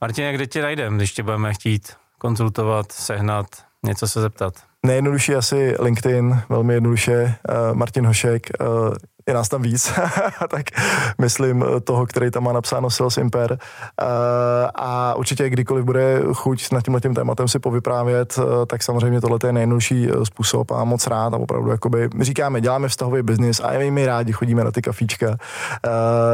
Martin, 0.00 0.34
kde 0.34 0.46
tě 0.46 0.62
najdem, 0.62 0.96
když 0.96 1.12
tě 1.12 1.22
budeme 1.22 1.54
chtít 1.54 1.92
konzultovat, 2.18 2.92
sehnat, 2.92 3.46
něco 3.82 4.08
se 4.08 4.20
zeptat? 4.20 4.54
Nejjednodušší 4.86 5.34
asi 5.34 5.76
LinkedIn, 5.80 6.42
velmi 6.48 6.74
jednoduše. 6.74 7.34
Uh, 7.48 7.76
Martin 7.76 8.06
Hošek, 8.06 8.46
uh, 8.60 8.66
je 9.28 9.34
nás 9.34 9.48
tam 9.48 9.62
víc, 9.62 9.92
tak 10.50 10.66
myslím 11.20 11.64
toho, 11.84 12.06
který 12.06 12.30
tam 12.30 12.44
má 12.44 12.52
napsáno 12.52 12.90
Sales 12.90 13.16
Imper. 13.16 13.52
Uh, 13.52 13.58
a 14.74 15.14
určitě 15.14 15.50
kdykoliv 15.50 15.84
bude 15.84 16.20
chuť 16.32 16.72
nad 16.72 16.84
tímhle 16.84 17.00
tím 17.00 17.14
tématem 17.14 17.48
si 17.48 17.58
povyprávět, 17.58 18.38
uh, 18.38 18.44
tak 18.66 18.82
samozřejmě 18.82 19.20
tohle 19.20 19.38
je 19.46 19.52
nejjednodušší 19.52 20.08
způsob 20.24 20.70
a 20.70 20.84
moc 20.84 21.06
rád 21.06 21.34
a 21.34 21.36
opravdu 21.36 21.70
jakoby, 21.70 22.08
my 22.14 22.24
říkáme, 22.24 22.60
děláme 22.60 22.88
vztahový 22.88 23.22
biznis 23.22 23.60
a 23.60 23.72
i 23.72 23.90
my 23.90 24.06
rádi 24.06 24.32
chodíme 24.32 24.64
na 24.64 24.70
ty 24.70 24.82
kafíčka. 24.82 25.36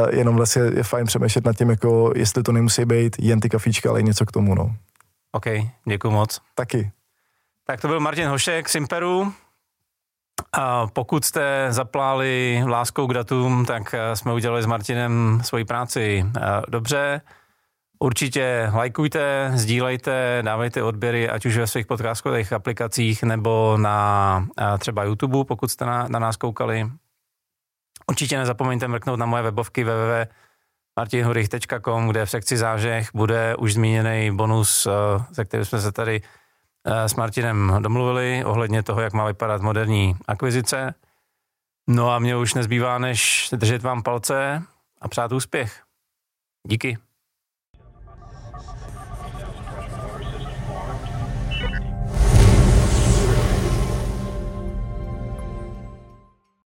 Jenom 0.09 0.35
vlastně 0.35 0.61
je 0.61 0.83
fajn 0.83 1.05
přemýšlet 1.05 1.45
nad 1.45 1.57
tím, 1.57 1.69
jako 1.69 2.11
jestli 2.15 2.43
to 2.43 2.51
nemusí 2.51 2.85
být 2.85 3.15
jen 3.19 3.39
ty 3.39 3.49
kafíčka, 3.49 3.89
ale 3.89 3.99
i 3.99 4.03
něco 4.03 4.25
k 4.25 4.31
tomu. 4.31 4.55
No. 4.55 4.75
OK, 5.31 5.45
děkuji 5.85 6.11
moc. 6.11 6.41
Taky. 6.55 6.91
Tak 7.67 7.81
to 7.81 7.87
byl 7.87 7.99
Martin 7.99 8.27
Hošek 8.27 8.69
z 8.69 8.75
Imperu. 8.75 9.33
A 10.53 10.87
pokud 10.87 11.25
jste 11.25 11.67
zapláli 11.69 12.63
láskou 12.67 13.07
k 13.07 13.13
datům, 13.13 13.65
tak 13.65 13.93
eh, 13.93 14.15
jsme 14.15 14.33
udělali 14.33 14.63
s 14.63 14.65
Martinem 14.65 15.41
svoji 15.43 15.65
práci 15.65 16.25
eh, 16.25 16.41
dobře. 16.69 17.21
Určitě 17.99 18.69
lajkujte, 18.73 19.51
sdílejte, 19.55 20.39
dávejte 20.41 20.83
odběry, 20.83 21.29
ať 21.29 21.45
už 21.45 21.57
ve 21.57 21.67
svých 21.67 21.85
podcastových 21.85 22.53
aplikacích 22.53 23.23
nebo 23.23 23.77
na 23.77 24.47
eh, 24.59 24.77
třeba 24.77 25.03
YouTube, 25.03 25.45
pokud 25.45 25.71
jste 25.71 25.85
na, 25.85 26.07
na 26.07 26.19
nás 26.19 26.37
koukali. 26.37 26.91
Určitě 28.09 28.37
nezapomeňte 28.37 28.87
mrknout 28.87 29.19
na 29.19 29.25
moje 29.25 29.43
webovky 29.43 29.83
www.martinhurich.com, 29.83 32.07
kde 32.07 32.25
v 32.25 32.29
sekci 32.29 32.57
zážeh 32.57 33.09
bude 33.13 33.55
už 33.55 33.73
zmíněný 33.73 34.35
bonus, 34.35 34.87
se 35.33 35.45
kterým 35.45 35.65
jsme 35.65 35.81
se 35.81 35.91
tady 35.91 36.21
s 36.85 37.15
Martinem 37.15 37.77
domluvili 37.79 38.45
ohledně 38.45 38.83
toho, 38.83 39.01
jak 39.01 39.13
má 39.13 39.27
vypadat 39.27 39.61
moderní 39.61 40.15
akvizice. 40.27 40.93
No 41.89 42.11
a 42.11 42.19
mě 42.19 42.37
už 42.37 42.53
nezbývá, 42.53 42.97
než 42.97 43.49
držet 43.53 43.81
vám 43.81 44.03
palce 44.03 44.63
a 45.01 45.07
přát 45.07 45.31
úspěch. 45.31 45.83
Díky. 46.67 46.97